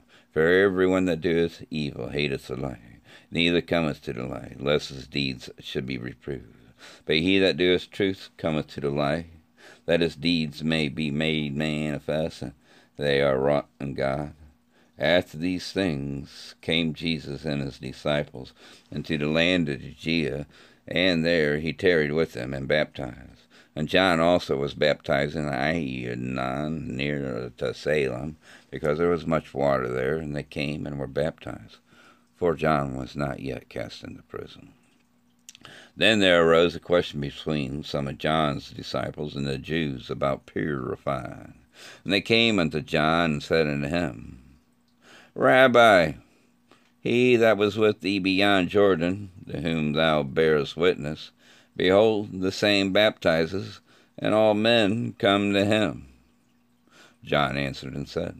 For 0.31 0.47
every 0.47 0.87
one 0.87 1.05
that 1.05 1.21
doeth 1.21 1.63
evil 1.69 2.09
hateth 2.09 2.47
the 2.47 2.55
light, 2.55 3.01
neither 3.29 3.61
cometh 3.61 4.01
to 4.03 4.13
the 4.13 4.25
light, 4.25 4.61
lest 4.61 4.89
his 4.89 5.07
deeds 5.07 5.49
should 5.59 5.85
be 5.85 5.97
reproved. 5.97 6.55
But 7.05 7.17
he 7.17 7.37
that 7.39 7.57
doeth 7.57 7.91
truth 7.91 8.29
cometh 8.37 8.67
to 8.67 8.81
the 8.81 8.89
light, 8.89 9.27
that 9.85 10.01
his 10.01 10.15
deeds 10.15 10.63
may 10.63 10.87
be 10.87 11.11
made 11.11 11.55
manifest, 11.55 12.43
they 12.97 13.21
are 13.21 13.37
wrought 13.37 13.67
in 13.79 13.93
God. 13.93 14.33
After 14.97 15.37
these 15.37 15.71
things 15.71 16.55
came 16.61 16.93
Jesus 16.93 17.43
and 17.43 17.61
his 17.61 17.79
disciples 17.79 18.53
into 18.89 19.17
the 19.17 19.27
land 19.27 19.67
of 19.67 19.81
Judea, 19.81 20.47
and 20.87 21.25
there 21.25 21.59
he 21.59 21.73
tarried 21.73 22.13
with 22.13 22.33
them 22.33 22.53
and 22.53 22.67
baptized. 22.67 23.47
And 23.75 23.87
John 23.87 24.19
also 24.19 24.57
was 24.57 24.73
baptized 24.73 25.35
in 25.35 25.45
Aenon, 25.45 26.87
near 26.87 27.51
to 27.57 27.73
Salim, 27.73 28.37
because 28.71 28.97
there 28.97 29.09
was 29.09 29.27
much 29.27 29.53
water 29.53 29.87
there, 29.87 30.15
and 30.15 30.35
they 30.35 30.43
came 30.43 30.87
and 30.87 30.97
were 30.97 31.07
baptized. 31.07 31.77
For 32.35 32.55
John 32.55 32.95
was 32.95 33.15
not 33.15 33.41
yet 33.41 33.69
cast 33.69 34.03
into 34.03 34.23
prison. 34.23 34.69
Then 35.95 36.19
there 36.19 36.43
arose 36.43 36.75
a 36.75 36.79
question 36.79 37.21
between 37.21 37.83
some 37.83 38.07
of 38.07 38.17
John's 38.17 38.71
disciples 38.71 39.35
and 39.35 39.45
the 39.45 39.59
Jews 39.59 40.09
about 40.09 40.47
purifying. 40.47 41.53
And 42.03 42.11
they 42.11 42.21
came 42.21 42.57
unto 42.57 42.81
John 42.81 43.33
and 43.33 43.43
said 43.43 43.67
unto 43.67 43.87
him, 43.87 44.41
Rabbi, 45.35 46.13
he 46.99 47.35
that 47.35 47.57
was 47.57 47.77
with 47.77 48.01
thee 48.01 48.19
beyond 48.19 48.69
Jordan, 48.69 49.31
to 49.47 49.61
whom 49.61 49.93
thou 49.93 50.23
bearest 50.23 50.77
witness, 50.77 51.31
behold, 51.75 52.41
the 52.41 52.51
same 52.51 52.91
baptizes, 52.91 53.81
and 54.17 54.33
all 54.33 54.53
men 54.53 55.13
come 55.19 55.53
to 55.53 55.65
him. 55.65 56.07
John 57.23 57.57
answered 57.57 57.93
and 57.93 58.07
said, 58.07 58.39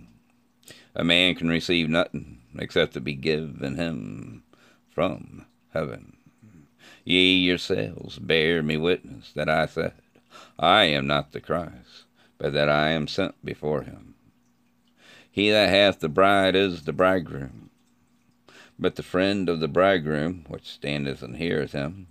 A 0.94 1.04
man 1.04 1.36
can 1.36 1.48
receive 1.48 1.90
nothing 1.90 2.42
except 2.58 2.98
it 2.98 3.04
be 3.04 3.14
given 3.14 3.76
him 3.76 4.44
from 4.90 5.46
heaven. 5.74 6.18
Ye 7.06 7.38
yourselves 7.38 8.20
bear 8.20 8.62
me 8.62 8.78
witness 8.78 9.32
that 9.34 9.50
I 9.50 9.66
said, 9.66 9.94
I 10.60 10.84
am 10.84 11.08
not 11.08 11.32
the 11.32 11.42
Christ, 11.42 12.06
but 12.38 12.54
that 12.54 12.70
I 12.70 12.90
am 12.90 13.08
sent 13.08 13.36
before 13.44 13.84
him. 13.84 14.16
He 15.32 15.50
that 15.50 15.70
hath 15.70 16.00
the 16.00 16.10
bride 16.10 16.56
is 16.56 16.84
the 16.84 16.94
bridegroom. 16.94 17.70
But 18.78 18.96
the 18.96 19.04
friend 19.04 19.48
of 19.48 19.60
the 19.60 19.68
bridegroom, 19.68 20.46
which 20.48 20.66
standeth 20.66 21.24
and 21.24 21.38
heareth 21.38 21.72
him, 21.72 22.08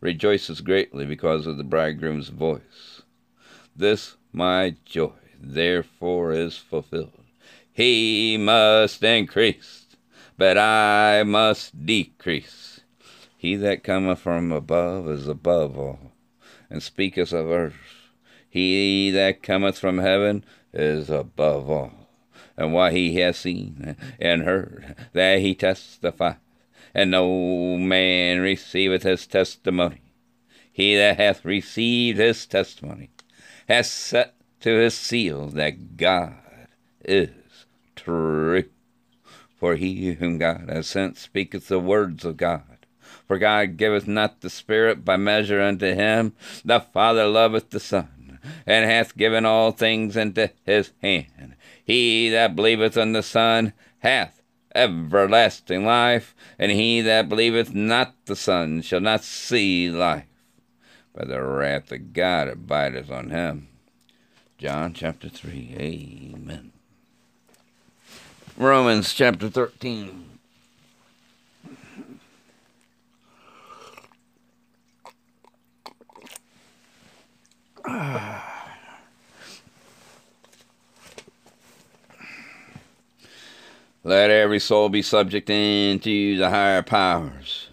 rejoices 0.00 0.60
greatly 0.60 1.06
because 1.06 1.46
of 1.46 1.56
the 1.56 1.64
bridegroom's 1.64 2.28
voice. 2.28 3.02
This 3.76 4.16
my 4.32 4.76
joy 4.84 5.12
therefore 5.40 6.32
is 6.32 6.56
fulfilled. 6.56 7.23
He 7.74 8.36
must 8.36 9.02
increase, 9.02 9.86
but 10.38 10.56
I 10.56 11.24
must 11.24 11.84
decrease. 11.84 12.82
He 13.36 13.56
that 13.56 13.82
cometh 13.82 14.20
from 14.20 14.52
above 14.52 15.08
is 15.08 15.26
above 15.26 15.76
all, 15.76 16.12
and 16.70 16.80
speaketh 16.80 17.32
of 17.32 17.50
earth. 17.50 17.74
He 18.48 19.10
that 19.10 19.42
cometh 19.42 19.76
from 19.76 19.98
heaven 19.98 20.44
is 20.72 21.10
above 21.10 21.68
all. 21.68 22.08
And 22.56 22.72
what 22.72 22.92
he 22.92 23.16
hath 23.16 23.34
seen 23.34 23.96
and 24.20 24.42
heard, 24.42 24.94
that 25.12 25.40
he 25.40 25.56
testifieth, 25.56 26.36
and 26.94 27.10
no 27.10 27.76
man 27.76 28.38
receiveth 28.38 29.02
his 29.02 29.26
testimony. 29.26 30.00
He 30.72 30.94
that 30.94 31.16
hath 31.16 31.44
received 31.44 32.18
his 32.18 32.46
testimony 32.46 33.10
hath 33.66 33.86
set 33.86 34.34
to 34.60 34.78
his 34.78 34.94
seal 34.94 35.48
that 35.48 35.96
God 35.96 36.36
is 37.04 37.30
true. 38.04 38.64
For 39.56 39.76
he 39.76 40.12
whom 40.12 40.38
God 40.38 40.68
has 40.68 40.86
sent 40.86 41.16
speaketh 41.16 41.68
the 41.68 41.78
words 41.78 42.24
of 42.24 42.36
God. 42.36 42.86
For 43.26 43.38
God 43.38 43.76
giveth 43.76 44.06
not 44.06 44.40
the 44.40 44.50
Spirit 44.50 45.04
by 45.04 45.16
measure 45.16 45.60
unto 45.60 45.94
him. 45.94 46.34
The 46.64 46.80
Father 46.80 47.26
loveth 47.26 47.70
the 47.70 47.80
Son, 47.80 48.38
and 48.66 48.84
hath 48.84 49.16
given 49.16 49.46
all 49.46 49.72
things 49.72 50.16
into 50.16 50.50
his 50.64 50.90
hand. 51.00 51.56
He 51.82 52.28
that 52.30 52.56
believeth 52.56 52.96
on 52.96 53.12
the 53.12 53.22
Son 53.22 53.72
hath 54.00 54.42
everlasting 54.74 55.86
life, 55.86 56.34
and 56.58 56.72
he 56.72 57.00
that 57.00 57.28
believeth 57.28 57.74
not 57.74 58.14
the 58.26 58.36
Son 58.36 58.82
shall 58.82 59.00
not 59.00 59.24
see 59.24 59.88
life, 59.88 60.26
but 61.14 61.28
the 61.28 61.42
wrath 61.42 61.92
of 61.92 62.12
God 62.12 62.48
abideth 62.48 63.10
on 63.10 63.30
him. 63.30 63.68
John 64.58 64.92
chapter 64.92 65.28
3. 65.28 65.76
Amen. 65.78 66.73
Romans 68.56 69.12
chapter 69.12 69.48
13. 69.48 70.26
Let 84.04 84.30
every 84.30 84.60
soul 84.60 84.88
be 84.88 85.02
subject 85.02 85.50
unto 85.50 86.36
the 86.36 86.48
higher 86.48 86.82
powers, 86.82 87.66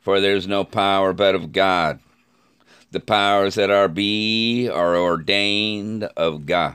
for 0.00 0.20
there 0.20 0.34
is 0.34 0.48
no 0.48 0.64
power 0.64 1.12
but 1.12 1.36
of 1.36 1.52
God. 1.52 2.00
The 2.90 2.98
powers 2.98 3.54
that 3.54 3.70
are 3.70 3.86
be 3.86 4.68
are 4.68 4.96
ordained 4.96 6.04
of 6.16 6.44
God. 6.44 6.74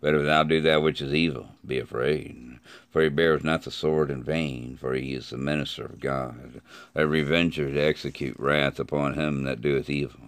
But 0.00 0.14
if 0.14 0.24
thou 0.24 0.42
do 0.44 0.60
that 0.62 0.82
which 0.82 1.02
is 1.02 1.12
evil, 1.12 1.50
be 1.66 1.78
afraid. 1.78 2.58
For 2.90 3.02
he 3.02 3.08
bears 3.08 3.44
not 3.44 3.62
the 3.62 3.70
sword 3.70 4.10
in 4.10 4.22
vain, 4.22 4.76
for 4.80 4.94
he 4.94 5.14
is 5.14 5.30
the 5.30 5.36
minister 5.36 5.84
of 5.84 6.00
God, 6.00 6.60
a 6.94 7.06
revenger 7.06 7.70
to 7.70 7.80
execute 7.80 8.38
wrath 8.38 8.80
upon 8.80 9.14
him 9.14 9.44
that 9.44 9.60
doeth 9.60 9.90
evil. 9.90 10.20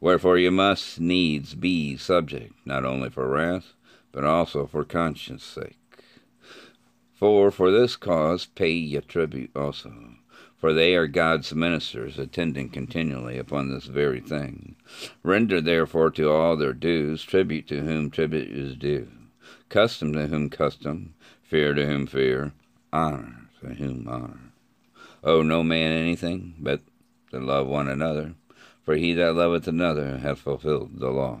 Wherefore 0.00 0.38
you 0.38 0.50
must 0.50 1.00
needs 1.00 1.54
be 1.54 1.96
subject, 1.96 2.52
not 2.64 2.84
only 2.84 3.10
for 3.10 3.28
wrath, 3.28 3.72
but 4.12 4.24
also 4.24 4.66
for 4.66 4.84
conscience 4.84 5.44
sake. 5.44 5.78
For 7.14 7.50
for 7.50 7.70
this 7.70 7.96
cause 7.96 8.46
pay 8.46 8.72
ye 8.72 9.00
tribute 9.00 9.50
also, 9.56 9.92
for 10.58 10.72
they 10.72 10.96
are 10.96 11.06
God's 11.06 11.54
ministers, 11.54 12.18
attending 12.18 12.68
continually 12.68 13.38
upon 13.38 13.70
this 13.70 13.84
very 13.84 14.20
thing. 14.20 14.74
Render 15.22 15.60
therefore 15.60 16.10
to 16.10 16.30
all 16.30 16.56
their 16.56 16.72
dues, 16.72 17.22
tribute 17.22 17.68
to 17.68 17.82
whom 17.82 18.10
tribute 18.10 18.50
is 18.50 18.74
due, 18.74 19.08
custom 19.68 20.12
to 20.14 20.26
whom 20.26 20.50
custom, 20.50 21.14
fear 21.42 21.74
to 21.74 21.86
whom 21.86 22.06
fear, 22.06 22.52
honor 22.92 23.48
to 23.60 23.68
whom 23.74 24.08
honor. 24.08 24.52
Owe 25.22 25.42
no 25.42 25.62
man 25.62 25.92
anything 25.92 26.54
but 26.58 26.80
to 27.30 27.38
love 27.38 27.68
one 27.68 27.88
another, 27.88 28.34
for 28.84 28.96
he 28.96 29.12
that 29.14 29.34
loveth 29.34 29.68
another 29.68 30.18
hath 30.18 30.40
fulfilled 30.40 30.98
the 30.98 31.10
law. 31.10 31.40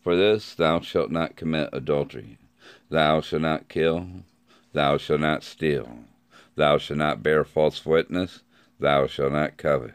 For 0.00 0.16
this 0.16 0.54
thou 0.54 0.80
shalt 0.80 1.10
not 1.10 1.36
commit 1.36 1.70
adultery, 1.72 2.38
thou 2.88 3.20
shalt 3.20 3.42
not 3.42 3.68
kill, 3.68 4.06
thou 4.72 4.96
shalt 4.96 5.20
not 5.20 5.42
steal, 5.42 6.04
thou 6.54 6.78
shalt 6.78 6.98
not 6.98 7.22
bear 7.22 7.44
false 7.44 7.84
witness, 7.86 8.42
thou 8.78 9.06
shalt 9.06 9.32
not 9.32 9.56
covet. 9.56 9.94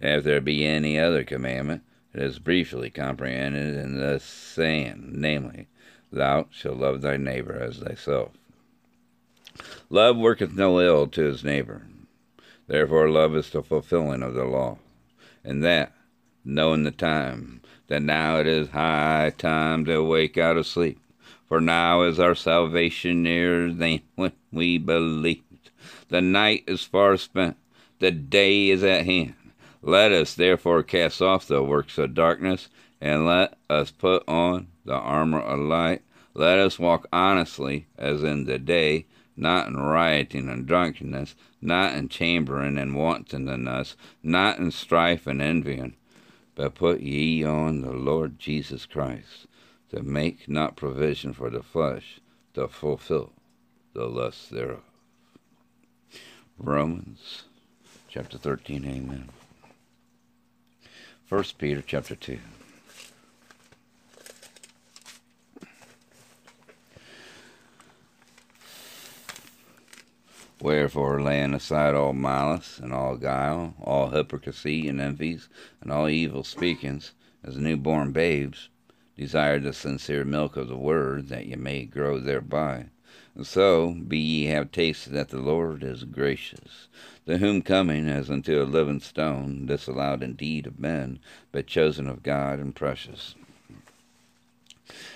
And 0.00 0.18
if 0.18 0.24
there 0.24 0.40
be 0.40 0.64
any 0.64 0.98
other 0.98 1.24
commandment, 1.24 1.82
it 2.14 2.22
is 2.22 2.38
briefly 2.38 2.90
comprehended 2.90 3.76
in 3.76 3.98
this 3.98 4.24
saying, 4.24 5.10
namely, 5.12 5.68
Thou 6.12 6.48
shalt 6.50 6.78
love 6.78 7.02
thy 7.02 7.16
neighbor 7.16 7.56
as 7.56 7.78
thyself. 7.78 8.32
Love 9.88 10.16
worketh 10.16 10.52
no 10.54 10.80
ill 10.80 11.06
to 11.06 11.22
his 11.22 11.44
neighbor. 11.44 11.86
Therefore, 12.66 13.10
love 13.10 13.36
is 13.36 13.50
the 13.50 13.62
fulfilling 13.62 14.22
of 14.22 14.34
the 14.34 14.44
law. 14.44 14.78
and 15.44 15.62
that, 15.64 15.92
knowing 16.44 16.82
the 16.82 16.90
time, 16.90 17.60
that 17.86 18.02
now 18.02 18.38
it 18.38 18.46
is 18.46 18.68
high 18.70 19.32
time 19.36 19.84
to 19.84 20.02
wake 20.02 20.36
out 20.36 20.56
of 20.56 20.66
sleep. 20.66 20.98
For 21.48 21.60
now 21.60 22.02
is 22.02 22.20
our 22.20 22.34
salvation 22.34 23.22
nearer 23.22 23.72
than 23.72 24.00
when 24.14 24.32
we 24.52 24.78
believed. 24.78 25.49
The 26.10 26.20
night 26.20 26.64
is 26.66 26.82
far 26.82 27.16
spent, 27.16 27.56
the 28.00 28.10
day 28.10 28.70
is 28.70 28.82
at 28.82 29.06
hand. 29.06 29.34
Let 29.80 30.10
us 30.10 30.34
therefore 30.34 30.82
cast 30.82 31.22
off 31.22 31.46
the 31.46 31.62
works 31.62 31.98
of 31.98 32.14
darkness, 32.14 32.68
and 33.00 33.24
let 33.24 33.56
us 33.70 33.92
put 33.92 34.28
on 34.28 34.66
the 34.84 34.94
armor 34.94 35.40
of 35.40 35.60
light. 35.60 36.02
Let 36.34 36.58
us 36.58 36.80
walk 36.80 37.06
honestly 37.12 37.86
as 37.96 38.24
in 38.24 38.44
the 38.44 38.58
day, 38.58 39.06
not 39.36 39.68
in 39.68 39.76
rioting 39.76 40.48
and 40.48 40.66
drunkenness, 40.66 41.36
not 41.62 41.94
in 41.94 42.08
chambering 42.08 42.76
and 42.76 42.96
wantonness, 42.96 43.96
not 44.22 44.58
in 44.58 44.72
strife 44.72 45.28
and 45.28 45.40
envying, 45.40 45.94
but 46.56 46.74
put 46.74 47.00
ye 47.00 47.44
on 47.44 47.82
the 47.82 47.92
Lord 47.92 48.38
Jesus 48.38 48.84
Christ, 48.84 49.46
to 49.90 50.02
make 50.02 50.48
not 50.48 50.76
provision 50.76 51.32
for 51.32 51.50
the 51.50 51.62
flesh 51.62 52.20
to 52.54 52.66
fulfill 52.66 53.32
the 53.94 54.06
lusts 54.06 54.48
thereof. 54.48 54.89
Romans 56.62 57.44
chapter 58.06 58.36
13, 58.36 58.84
amen. 58.84 59.30
1 61.30 61.44
Peter 61.56 61.82
chapter 61.86 62.14
2. 62.14 62.38
Wherefore, 70.60 71.22
laying 71.22 71.54
aside 71.54 71.94
all 71.94 72.12
malice 72.12 72.78
and 72.78 72.92
all 72.92 73.16
guile, 73.16 73.74
all 73.80 74.10
hypocrisy 74.10 74.86
and 74.86 75.00
envies, 75.00 75.48
and 75.80 75.90
all 75.90 76.10
evil 76.10 76.44
speakings, 76.44 77.12
as 77.42 77.56
newborn 77.56 78.12
babes, 78.12 78.68
desire 79.16 79.58
the 79.58 79.72
sincere 79.72 80.26
milk 80.26 80.58
of 80.58 80.68
the 80.68 80.76
word, 80.76 81.28
that 81.28 81.46
ye 81.46 81.56
may 81.56 81.86
grow 81.86 82.18
thereby. 82.20 82.90
So 83.42 83.92
be 83.92 84.18
ye 84.18 84.44
have 84.46 84.70
tasted 84.70 85.12
that 85.14 85.30
the 85.30 85.38
Lord 85.38 85.82
is 85.82 86.04
gracious, 86.04 86.88
to 87.26 87.38
whom 87.38 87.62
coming 87.62 88.08
as 88.08 88.30
unto 88.30 88.60
a 88.60 88.64
living 88.64 89.00
stone, 89.00 89.64
disallowed 89.64 90.22
indeed 90.22 90.66
of 90.66 90.78
men, 90.78 91.20
but 91.50 91.66
chosen 91.66 92.06
of 92.06 92.22
God 92.22 92.58
and 92.58 92.74
precious. 92.74 93.34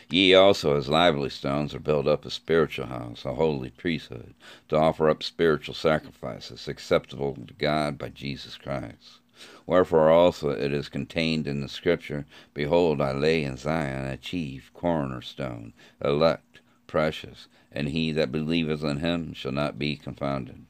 Ye 0.09 0.33
also, 0.33 0.77
as 0.77 0.89
lively 0.89 1.29
stones, 1.29 1.75
are 1.75 1.81
built 1.81 2.07
up 2.07 2.25
a 2.25 2.31
spiritual 2.31 2.87
house, 2.87 3.25
a 3.25 3.35
holy 3.35 3.71
priesthood, 3.71 4.35
to 4.69 4.77
offer 4.77 5.11
up 5.11 5.23
spiritual 5.23 5.75
sacrifices 5.75 6.69
acceptable 6.69 7.35
to 7.35 7.55
God 7.55 7.99
by 7.99 8.09
Jesus 8.09 8.57
Christ. 8.57 9.19
Wherefore 9.67 10.11
also 10.11 10.51
it 10.51 10.73
is 10.73 10.89
contained 10.89 11.47
in 11.47 11.61
the 11.61 11.69
Scripture 11.69 12.25
Behold, 12.55 13.01
I 13.01 13.13
lay 13.13 13.43
in 13.43 13.57
Zion 13.57 14.07
a 14.07 14.17
chief 14.17 14.71
cornerstone, 14.73 15.73
elect, 16.03 16.61
precious, 16.87 17.49
and 17.75 17.91
he 17.91 18.13
that 18.13 18.33
believeth 18.33 18.83
in 18.83 19.01
him 19.01 19.35
shall 19.35 19.53
not 19.53 19.79
be 19.79 19.97
confounded. 19.97 20.65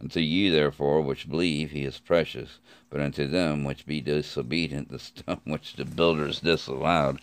Unto 0.00 0.18
you, 0.18 0.50
therefore, 0.50 1.00
which 1.02 1.28
believe, 1.28 1.70
he 1.70 1.84
is 1.84 2.00
precious, 2.00 2.58
but 2.90 3.00
unto 3.00 3.28
them 3.28 3.62
which 3.62 3.86
be 3.86 4.00
disobedient, 4.00 4.90
the 4.90 4.98
stone 4.98 5.40
which 5.44 5.74
the 5.74 5.84
builders 5.84 6.40
disallowed 6.40 7.20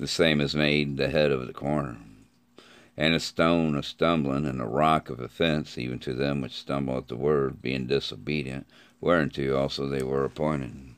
the 0.00 0.08
same 0.08 0.40
is 0.40 0.54
made 0.54 0.96
the 0.96 1.10
head 1.10 1.30
of 1.30 1.46
the 1.46 1.52
corner. 1.52 1.98
And 2.96 3.14
a 3.14 3.20
stone 3.20 3.76
of 3.76 3.84
stumbling, 3.84 4.46
and 4.46 4.60
a 4.60 4.66
rock 4.66 5.10
of 5.10 5.20
offense, 5.20 5.76
even 5.76 5.98
to 6.00 6.14
them 6.14 6.40
which 6.40 6.52
stumble 6.52 6.96
at 6.96 7.08
the 7.08 7.16
word, 7.16 7.60
being 7.60 7.86
disobedient, 7.86 8.66
whereunto 9.00 9.56
also 9.56 9.86
they 9.86 10.02
were 10.02 10.24
appointed. 10.24 10.89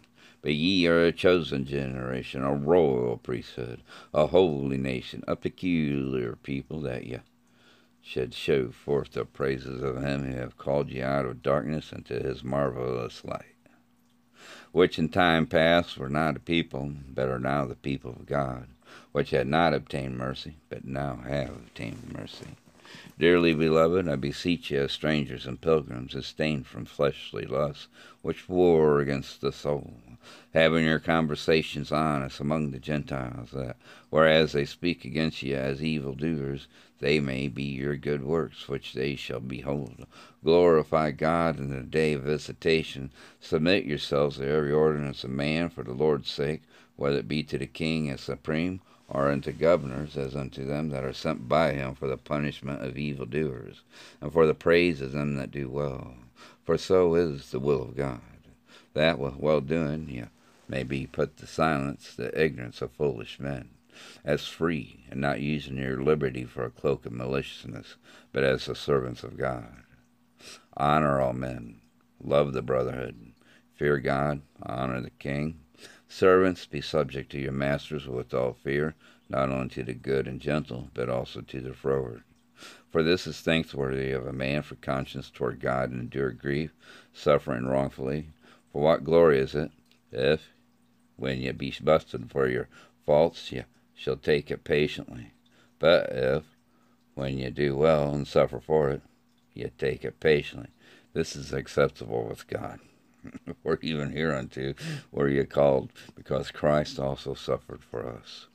But 0.42 0.54
ye 0.54 0.86
are 0.88 1.04
a 1.04 1.12
chosen 1.12 1.64
generation, 1.64 2.42
a 2.42 2.54
royal 2.54 3.16
priesthood, 3.16 3.82
a 4.12 4.26
holy 4.26 4.76
nation, 4.76 5.24
a 5.26 5.36
peculiar 5.36 6.36
people, 6.36 6.80
that 6.82 7.06
ye 7.06 7.18
should 8.02 8.34
show 8.34 8.70
forth 8.70 9.12
the 9.12 9.24
praises 9.24 9.82
of 9.82 10.02
him 10.02 10.24
who 10.24 10.36
hath 10.36 10.58
called 10.58 10.90
you 10.90 11.04
out 11.04 11.24
of 11.24 11.42
darkness 11.42 11.92
into 11.92 12.14
his 12.14 12.44
marvelous 12.44 13.24
light 13.24 13.46
which 14.72 14.98
in 14.98 15.08
time 15.08 15.46
past 15.46 15.98
were 15.98 16.08
not 16.08 16.36
a 16.36 16.40
people, 16.40 16.92
but 17.14 17.28
are 17.28 17.38
now 17.38 17.66
the 17.66 17.76
people 17.76 18.12
of 18.12 18.26
God, 18.26 18.68
which 19.12 19.30
had 19.30 19.46
not 19.46 19.74
obtained 19.74 20.16
mercy, 20.16 20.56
but 20.68 20.84
now 20.84 21.16
have 21.28 21.50
obtained 21.50 22.12
mercy. 22.12 22.56
Dearly 23.18 23.54
beloved, 23.54 24.08
I 24.08 24.16
beseech 24.16 24.70
you, 24.70 24.80
as 24.80 24.92
strangers 24.92 25.46
and 25.46 25.60
pilgrims, 25.60 26.14
abstain 26.14 26.64
from 26.64 26.86
fleshly 26.86 27.44
lusts, 27.44 27.88
which 28.22 28.48
war 28.48 29.00
against 29.00 29.40
the 29.40 29.52
soul, 29.52 29.94
having 30.54 30.84
your 30.84 30.98
conversations 30.98 31.90
honest 31.90 32.40
among 32.40 32.70
the 32.70 32.78
Gentiles, 32.78 33.50
that, 33.52 33.76
whereas 34.10 34.52
they 34.52 34.64
speak 34.64 35.04
against 35.04 35.42
you 35.42 35.56
as 35.56 35.82
evildoers, 35.82 36.68
they 36.98 37.18
may 37.18 37.48
be 37.48 37.64
your 37.64 37.96
good 37.96 38.22
works, 38.22 38.68
which 38.68 38.92
they 38.92 39.16
shall 39.16 39.40
behold. 39.40 40.06
Glorify 40.44 41.10
God 41.10 41.58
in 41.58 41.70
the 41.70 41.82
day 41.82 42.12
of 42.12 42.22
visitation. 42.22 43.10
Submit 43.40 43.84
yourselves 43.84 44.36
to 44.36 44.46
every 44.46 44.72
ordinance 44.72 45.24
of 45.24 45.30
man 45.30 45.68
for 45.68 45.82
the 45.82 45.92
Lord's 45.92 46.30
sake, 46.30 46.62
whether 46.96 47.18
it 47.18 47.28
be 47.28 47.42
to 47.42 47.58
the 47.58 47.66
king 47.66 48.10
as 48.10 48.20
supreme, 48.20 48.80
or 49.08 49.30
unto 49.30 49.52
governors, 49.52 50.16
as 50.16 50.36
unto 50.36 50.64
them 50.64 50.90
that 50.90 51.04
are 51.04 51.12
sent 51.12 51.48
by 51.48 51.72
him 51.72 51.94
for 51.94 52.08
the 52.08 52.16
punishment 52.16 52.84
of 52.84 52.96
evildoers, 52.96 53.82
and 54.20 54.32
for 54.32 54.46
the 54.46 54.54
praise 54.54 55.00
of 55.00 55.12
them 55.12 55.34
that 55.34 55.50
do 55.50 55.68
well. 55.68 56.14
For 56.64 56.78
so 56.78 57.14
is 57.14 57.50
the 57.50 57.58
will 57.58 57.82
of 57.82 57.96
God 57.96 58.20
that 58.94 59.18
with 59.18 59.36
well 59.36 59.60
doing 59.60 60.08
you 60.08 60.28
may 60.68 60.82
be 60.82 61.06
put 61.06 61.36
to 61.36 61.46
silence 61.46 62.14
the 62.14 62.40
ignorance 62.40 62.80
of 62.80 62.92
foolish 62.92 63.38
men, 63.38 63.70
as 64.24 64.46
free, 64.46 65.04
and 65.10 65.20
not 65.20 65.40
using 65.40 65.76
your 65.76 66.02
liberty 66.02 66.44
for 66.44 66.64
a 66.64 66.70
cloak 66.70 67.04
of 67.04 67.12
maliciousness, 67.12 67.96
but 68.32 68.44
as 68.44 68.66
the 68.66 68.74
servants 68.74 69.22
of 69.22 69.36
God. 69.36 69.82
Honor 70.76 71.20
all 71.20 71.32
men, 71.32 71.80
love 72.22 72.52
the 72.52 72.62
brotherhood, 72.62 73.32
fear 73.74 73.98
God, 73.98 74.40
honor 74.62 75.00
the 75.00 75.10
king. 75.10 75.60
Servants, 76.08 76.66
be 76.66 76.80
subject 76.80 77.30
to 77.32 77.38
your 77.38 77.52
masters 77.52 78.06
with 78.06 78.32
all 78.32 78.52
fear, 78.52 78.94
not 79.28 79.50
only 79.50 79.68
to 79.68 79.82
the 79.82 79.94
good 79.94 80.28
and 80.28 80.40
gentle, 80.40 80.90
but 80.94 81.08
also 81.08 81.40
to 81.40 81.60
the 81.60 81.74
froward. 81.74 82.22
For 82.90 83.02
this 83.02 83.26
is 83.26 83.40
thanksworthy 83.40 84.12
of 84.12 84.26
a 84.26 84.32
man 84.32 84.62
for 84.62 84.76
conscience 84.76 85.30
toward 85.30 85.60
God 85.60 85.90
and 85.90 86.00
endure 86.00 86.30
grief, 86.30 86.72
suffering 87.12 87.66
wrongfully, 87.66 88.28
for 88.72 88.80
what 88.80 89.04
glory 89.04 89.38
is 89.38 89.54
it 89.54 89.70
if, 90.10 90.48
when 91.16 91.38
ye 91.38 91.52
be 91.52 91.74
busted 91.82 92.30
for 92.30 92.48
your 92.48 92.68
faults, 93.04 93.52
ye 93.52 93.64
shall 93.94 94.16
take 94.16 94.50
it 94.50 94.64
patiently? 94.64 95.32
But 95.78 96.10
if, 96.10 96.44
when 97.14 97.38
ye 97.38 97.50
do 97.50 97.76
well 97.76 98.14
and 98.14 98.26
suffer 98.26 98.60
for 98.60 98.90
it, 98.90 99.02
ye 99.52 99.70
take 99.76 100.04
it 100.04 100.20
patiently, 100.20 100.70
this 101.12 101.36
is 101.36 101.52
acceptable 101.52 102.24
with 102.24 102.46
God. 102.46 102.80
for 103.62 103.78
even 103.82 104.10
hereunto 104.10 104.74
were 105.12 105.28
ye 105.28 105.44
called, 105.44 105.90
because 106.16 106.50
Christ 106.50 106.98
also 106.98 107.34
suffered 107.34 107.84
for 107.84 108.06
us, 108.06 108.46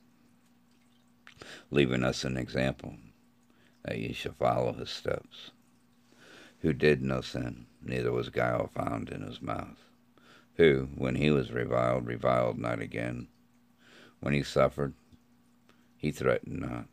leaving 1.70 2.02
us 2.02 2.24
an 2.24 2.36
example, 2.36 2.96
that 3.84 3.98
ye 3.98 4.12
shall 4.12 4.32
follow 4.32 4.72
his 4.72 4.90
steps, 4.90 5.52
who 6.60 6.72
did 6.72 7.02
no 7.02 7.20
sin, 7.20 7.66
neither 7.80 8.12
was 8.12 8.28
guile 8.28 8.66
found 8.74 9.08
in 9.08 9.22
his 9.22 9.40
mouth 9.40 9.87
who, 10.58 10.88
when 10.96 11.14
he 11.14 11.30
was 11.30 11.52
reviled, 11.52 12.04
reviled 12.04 12.58
not 12.58 12.80
again. 12.80 13.28
When 14.18 14.34
he 14.34 14.42
suffered, 14.42 14.92
he 15.96 16.10
threatened 16.10 16.58
not, 16.60 16.88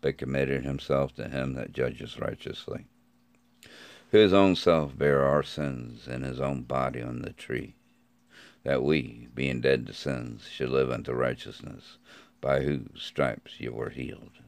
but 0.00 0.16
committed 0.16 0.64
himself 0.64 1.12
to 1.16 1.28
him 1.28 1.54
that 1.54 1.72
judges 1.72 2.20
righteously, 2.20 2.86
who 4.12 4.18
his 4.18 4.32
own 4.32 4.54
self 4.54 4.96
bare 4.96 5.24
our 5.24 5.42
sins 5.42 6.06
in 6.06 6.22
his 6.22 6.40
own 6.40 6.62
body 6.62 7.02
on 7.02 7.22
the 7.22 7.32
tree, 7.32 7.74
that 8.62 8.84
we, 8.84 9.26
being 9.34 9.60
dead 9.60 9.88
to 9.88 9.92
sins, 9.92 10.48
should 10.48 10.70
live 10.70 10.92
unto 10.92 11.12
righteousness, 11.12 11.98
by 12.40 12.62
whose 12.62 13.02
stripes 13.02 13.58
ye 13.58 13.68
were 13.68 13.90
healed. 13.90 14.38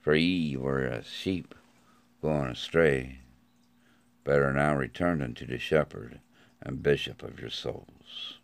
For 0.00 0.16
ye 0.16 0.56
were 0.56 0.84
as 0.84 1.06
sheep 1.06 1.54
going 2.20 2.50
astray, 2.50 3.20
but 4.24 4.40
are 4.40 4.52
now 4.52 4.74
returned 4.74 5.22
unto 5.22 5.46
the 5.46 5.58
shepherd 5.58 6.20
and 6.62 6.82
bishop 6.82 7.22
of 7.22 7.40
your 7.40 7.50
souls. 7.50 8.38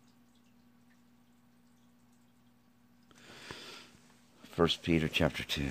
First 4.43 4.83
Peter 4.83 5.07
chapter 5.07 5.43
2. 5.43 5.69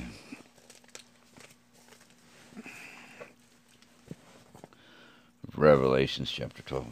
Revelations 5.56 6.30
chapter 6.30 6.62
12. 6.62 6.86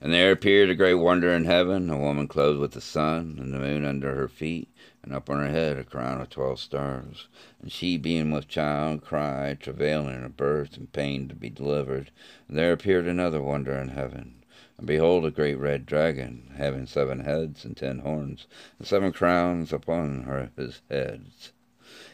And 0.00 0.12
there 0.12 0.32
appeared 0.32 0.70
a 0.70 0.74
great 0.74 0.94
wonder 0.94 1.30
in 1.30 1.44
heaven, 1.44 1.90
a 1.90 1.96
woman 1.96 2.26
clothed 2.26 2.58
with 2.58 2.72
the 2.72 2.80
sun, 2.80 3.38
and 3.40 3.52
the 3.52 3.58
moon 3.58 3.84
under 3.84 4.14
her 4.14 4.28
feet, 4.28 4.68
and 5.06 5.14
up 5.14 5.30
on 5.30 5.38
her 5.38 5.48
head 5.48 5.78
a 5.78 5.84
crown 5.84 6.20
of 6.20 6.28
twelve 6.28 6.58
stars. 6.58 7.28
And 7.62 7.70
she, 7.72 7.96
being 7.96 8.32
with 8.32 8.48
child, 8.48 9.02
cried, 9.02 9.60
travailing 9.60 10.16
in 10.16 10.22
her 10.22 10.28
birth, 10.28 10.76
and 10.76 10.92
pain 10.92 11.28
to 11.28 11.34
be 11.34 11.48
delivered. 11.48 12.10
And 12.48 12.58
there 12.58 12.72
appeared 12.72 13.06
another 13.06 13.40
wonder 13.40 13.72
in 13.72 13.88
heaven. 13.88 14.42
And 14.76 14.86
behold, 14.86 15.24
a 15.24 15.30
great 15.30 15.58
red 15.58 15.86
dragon, 15.86 16.52
having 16.58 16.86
seven 16.86 17.20
heads 17.20 17.64
and 17.64 17.76
ten 17.76 18.00
horns, 18.00 18.46
and 18.78 18.86
seven 18.86 19.12
crowns 19.12 19.72
upon 19.72 20.24
her, 20.24 20.50
his 20.56 20.82
heads. 20.90 21.52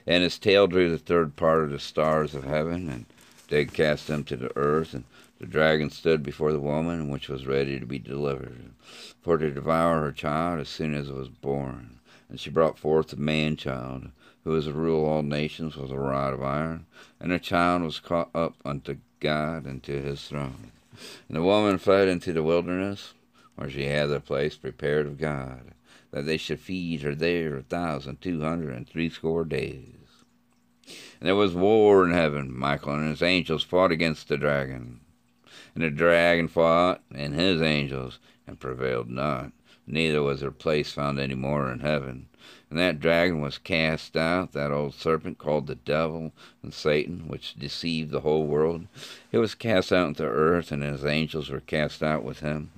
And 0.07 0.23
his 0.23 0.39
tail 0.39 0.67
drew 0.67 0.91
the 0.91 0.99
third 0.99 1.35
part 1.35 1.65
of 1.65 1.71
the 1.71 1.81
stars 1.81 2.35
of 2.35 2.45
heaven, 2.45 2.89
and 2.91 3.07
did 3.49 3.73
cast 3.73 4.07
them 4.07 4.23
to 4.25 4.37
the 4.37 4.57
earth. 4.57 4.93
And 4.93 5.05
the 5.41 5.47
dragon 5.47 5.91
stood 5.91 6.23
before 6.23 6.53
the 6.53 6.61
woman, 6.61 7.09
which 7.09 7.29
was 7.29 7.47
ready 7.47 7.81
to 7.81 7.87
be 7.87 7.99
delivered, 7.99 8.73
for 9.23 9.39
to 9.39 9.51
devour 9.51 10.03
her 10.03 10.13
child 10.13 10.61
as 10.61 10.69
soon 10.69 10.95
as 10.95 11.09
it 11.09 11.15
was 11.15 11.29
born. 11.31 11.99
And 12.33 12.41
she 12.41 12.49
brought 12.49 12.79
forth 12.79 13.13
a 13.13 13.17
man 13.17 13.57
child, 13.57 14.09
who 14.43 14.53
was 14.53 14.65
to 14.65 14.73
rule 14.73 15.05
all 15.05 15.23
nations 15.23 15.77
with 15.77 15.91
a 15.91 15.99
rod 15.99 16.33
of 16.33 16.43
iron. 16.43 16.87
And 17.21 17.31
the 17.31 17.39
child 17.39 17.83
was 17.83 18.01
caught 18.01 18.31
up 18.35 18.55
unto 18.65 18.97
God 19.21 19.67
and 19.67 19.83
to 19.83 20.01
his 20.01 20.27
throne. 20.27 20.73
And 21.29 21.37
the 21.37 21.43
woman 21.43 21.77
fled 21.77 22.09
into 22.09 22.33
the 22.33 22.43
wilderness, 22.43 23.13
where 23.55 23.69
she 23.69 23.85
had 23.85 24.11
a 24.11 24.19
place 24.19 24.57
prepared 24.57 25.07
of 25.07 25.19
God, 25.19 25.73
that 26.11 26.25
they 26.25 26.39
should 26.39 26.59
feed 26.59 27.03
her 27.03 27.15
there 27.15 27.59
a 27.59 27.63
thousand 27.63 28.23
two 28.23 28.41
hundred 28.41 28.75
and 28.75 28.89
threescore 28.89 29.45
days. 29.45 30.25
And 31.21 31.29
there 31.29 31.37
was 31.37 31.53
war 31.53 32.03
in 32.03 32.15
heaven. 32.15 32.51
Michael 32.51 32.95
and 32.95 33.11
his 33.11 33.21
angels 33.21 33.63
fought 33.63 33.93
against 33.93 34.29
the 34.29 34.39
dragon. 34.39 35.01
And 35.75 35.85
the 35.85 35.91
dragon 35.91 36.49
fought 36.49 37.03
and 37.15 37.35
his 37.35 37.61
angels, 37.61 38.19
and 38.47 38.59
prevailed 38.59 39.11
not. 39.11 39.53
Neither 39.87 40.23
was 40.23 40.41
their 40.41 40.51
place 40.51 40.93
found 40.93 41.19
any 41.19 41.35
more 41.35 41.71
in 41.71 41.81
heaven. 41.81 42.29
And 42.71 42.79
that 42.79 43.01
dragon 43.01 43.41
was 43.41 43.59
cast 43.59 44.17
out, 44.17 44.53
that 44.53 44.71
old 44.71 44.95
serpent 44.95 45.39
called 45.39 45.67
the 45.67 45.75
devil 45.75 46.33
and 46.63 46.73
Satan, 46.73 47.29
which 47.29 47.55
deceived 47.55 48.11
the 48.11 48.21
whole 48.21 48.47
world. 48.47 48.87
He 49.31 49.39
was 49.39 49.55
cast 49.55 49.93
out 49.93 50.09
into 50.09 50.25
earth, 50.25 50.73
and 50.73 50.83
his 50.83 51.05
angels 51.05 51.51
were 51.51 51.61
cast 51.61 52.03
out 52.03 52.25
with 52.25 52.41
him. 52.41 52.71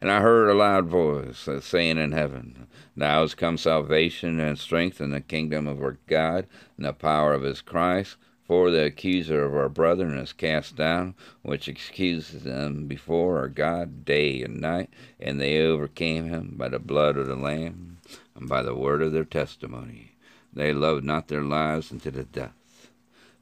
And 0.00 0.10
I 0.10 0.20
heard 0.20 0.48
a 0.48 0.54
loud 0.54 0.86
voice 0.86 1.48
uh, 1.48 1.60
saying 1.60 1.98
in 1.98 2.12
heaven, 2.12 2.66
Now 2.94 3.24
is 3.24 3.34
come 3.34 3.58
salvation 3.58 4.38
and 4.40 4.58
strength 4.58 5.00
in 5.00 5.10
the 5.10 5.20
kingdom 5.20 5.66
of 5.66 5.82
our 5.82 5.98
God 6.06 6.46
and 6.76 6.86
the 6.86 6.92
power 6.92 7.34
of 7.34 7.42
his 7.42 7.60
Christ. 7.60 8.16
For 8.46 8.70
the 8.70 8.84
accuser 8.84 9.44
of 9.44 9.56
our 9.56 9.68
brethren 9.68 10.16
is 10.16 10.32
cast 10.32 10.76
down, 10.76 11.14
which 11.42 11.66
accuses 11.66 12.44
them 12.44 12.86
before 12.86 13.38
our 13.38 13.48
God 13.48 14.04
day 14.04 14.42
and 14.42 14.60
night, 14.60 14.88
and 15.18 15.40
they 15.40 15.60
overcame 15.60 16.28
him 16.28 16.54
by 16.56 16.68
the 16.68 16.78
blood 16.78 17.16
of 17.16 17.26
the 17.26 17.34
Lamb 17.34 17.98
and 18.36 18.48
by 18.48 18.62
the 18.62 18.74
word 18.74 19.02
of 19.02 19.12
their 19.12 19.24
testimony. 19.24 20.12
They 20.52 20.72
loved 20.72 21.04
not 21.04 21.26
their 21.26 21.42
lives 21.42 21.90
unto 21.90 22.12
the 22.12 22.22
death. 22.22 22.90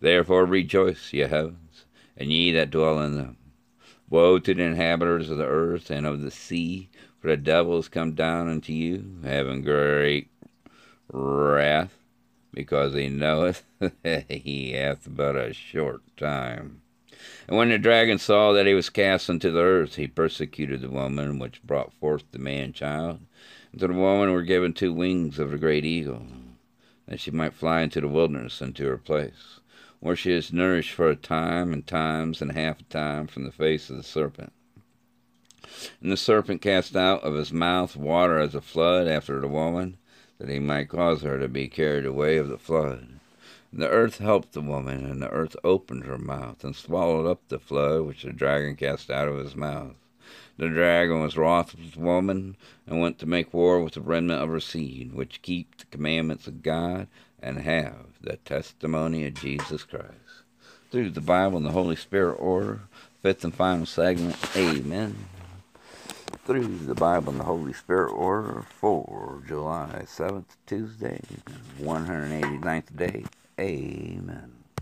Therefore 0.01 0.47
rejoice, 0.47 1.13
ye 1.13 1.21
heavens, 1.21 1.85
and 2.17 2.33
ye 2.33 2.51
that 2.53 2.71
dwell 2.71 2.99
in 3.01 3.17
them. 3.17 3.37
Woe 4.09 4.39
to 4.39 4.55
the 4.55 4.63
inhabitants 4.63 5.29
of 5.29 5.37
the 5.37 5.47
earth 5.47 5.91
and 5.91 6.07
of 6.07 6.23
the 6.23 6.31
sea, 6.31 6.89
for 7.21 7.29
the 7.29 7.37
devil 7.37 7.79
is 7.79 7.89
come 7.89 8.13
down 8.13 8.49
unto 8.49 8.73
you, 8.73 9.19
having 9.23 9.63
great 9.63 10.29
wrath, 11.13 11.95
because 12.55 12.95
he 12.95 13.09
knoweth 13.09 13.65
that 14.03 14.31
he 14.31 14.73
hath 14.73 15.07
but 15.09 15.37
a 15.37 15.53
short 15.53 16.03
time. 16.17 16.81
And 17.49 17.57
when 17.57 17.69
the 17.69 17.79
dragon 17.79 18.19
saw 18.19 18.53
that 18.53 18.67
he 18.67 18.75
was 18.75 18.91
cast 18.91 19.29
into 19.29 19.51
the 19.51 19.61
earth, 19.61 19.97
he 19.97 20.07
persecuted 20.07 20.81
the 20.81 20.91
woman 20.91 21.39
which 21.39 21.63
brought 21.63 21.93
forth 21.93 22.25
the 22.31 22.39
man 22.39 22.73
child. 22.73 23.21
And 23.73 23.81
to 23.81 23.89
the 23.89 23.95
woman 23.95 24.33
were 24.33 24.43
given 24.43 24.73
two 24.73 24.93
wings 24.93 25.39
of 25.39 25.51
the 25.51 25.59
great 25.59 25.85
eagle, 25.85 26.27
that 27.07 27.21
she 27.21 27.31
might 27.31 27.55
fly 27.55 27.83
into 27.83 28.01
the 28.01 28.09
wilderness 28.09 28.63
unto 28.63 28.87
her 28.87 28.99
place, 28.99 29.61
where 30.01 30.17
she 30.17 30.33
is 30.33 30.53
nourished 30.53 30.93
for 30.93 31.09
a 31.09 31.17
time 31.17 31.73
and 31.73 31.87
times 31.87 32.41
and 32.41 32.53
half 32.53 32.81
a 32.81 32.85
time 32.85 33.27
from 33.27 33.45
the 33.45 33.53
face 33.53 33.91
of 33.91 33.97
the 33.97 34.03
serpent. 34.03 34.53
And 36.03 36.13
the 36.13 36.17
serpent 36.17 36.63
cast 36.63 36.95
out 36.95 37.25
of 37.25 37.35
his 37.35 37.53
mouth 37.53 37.97
water 37.97 38.39
as 38.39 38.55
a 38.55 38.61
flood 38.61 39.09
after 39.09 39.41
the 39.41 39.49
woman, 39.49 39.97
that 40.39 40.49
he 40.49 40.59
might 40.59 40.89
cause 40.89 41.23
her 41.23 41.39
to 41.39 41.49
be 41.49 41.69
carried 41.69 42.07
away 42.07 42.37
of 42.37 42.49
the 42.49 42.59
flood. 42.59 43.21
And 43.73 43.83
the 43.83 43.89
earth 43.89 44.19
helped 44.19 44.53
the 44.53 44.61
woman, 44.61 45.05
and 45.05 45.21
the 45.21 45.31
earth 45.31 45.57
opened 45.65 46.05
her 46.05 46.19
mouth, 46.19 46.63
and 46.63 46.77
swallowed 46.77 47.27
up 47.27 47.41
the 47.49 47.59
flood 47.59 48.03
which 48.03 48.23
the 48.23 48.33
dragon 48.33 48.77
cast 48.77 49.11
out 49.11 49.29
of 49.29 49.39
his 49.39 49.57
mouth. 49.57 49.95
The 50.57 50.69
dragon 50.69 51.21
was 51.21 51.37
wroth 51.37 51.75
with 51.75 51.95
the 51.95 52.01
woman, 52.01 52.57
and 52.87 53.01
went 53.01 53.19
to 53.19 53.27
make 53.27 53.53
war 53.53 53.81
with 53.81 53.95
the 53.95 54.01
remnant 54.01 54.43
of 54.43 54.51
her 54.51 54.61
seed, 54.61 55.13
which 55.13 55.43
keep 55.43 55.77
the 55.77 55.87
commandments 55.87 56.47
of 56.47 56.63
God, 56.63 57.09
and 57.43 57.59
have 57.59 58.07
the 58.21 58.37
testimony 58.37 59.27
of 59.27 59.35
Jesus 59.35 59.83
Christ. 59.83 60.09
Through 60.91 61.11
the 61.11 61.21
Bible 61.21 61.57
and 61.57 61.67
the 61.67 61.73
Holy 61.73 61.97
Spirit 61.97 62.35
order, 62.35 62.83
fifth 63.23 63.45
and 63.45 63.55
final 63.55 63.87
segment, 63.87 64.37
Amen. 64.57 65.17
Through 66.45 66.79
the 66.81 66.95
Bible 66.95 67.31
and 67.31 67.41
the 67.41 67.45
Holy 67.45 67.73
Spirit 67.73 68.13
order 68.13 68.67
for 68.79 69.43
July 69.49 70.03
7th, 70.05 70.45
Tuesday, 70.67 71.21
189th 71.81 72.97
day, 72.97 73.25
Amen. 73.59 74.54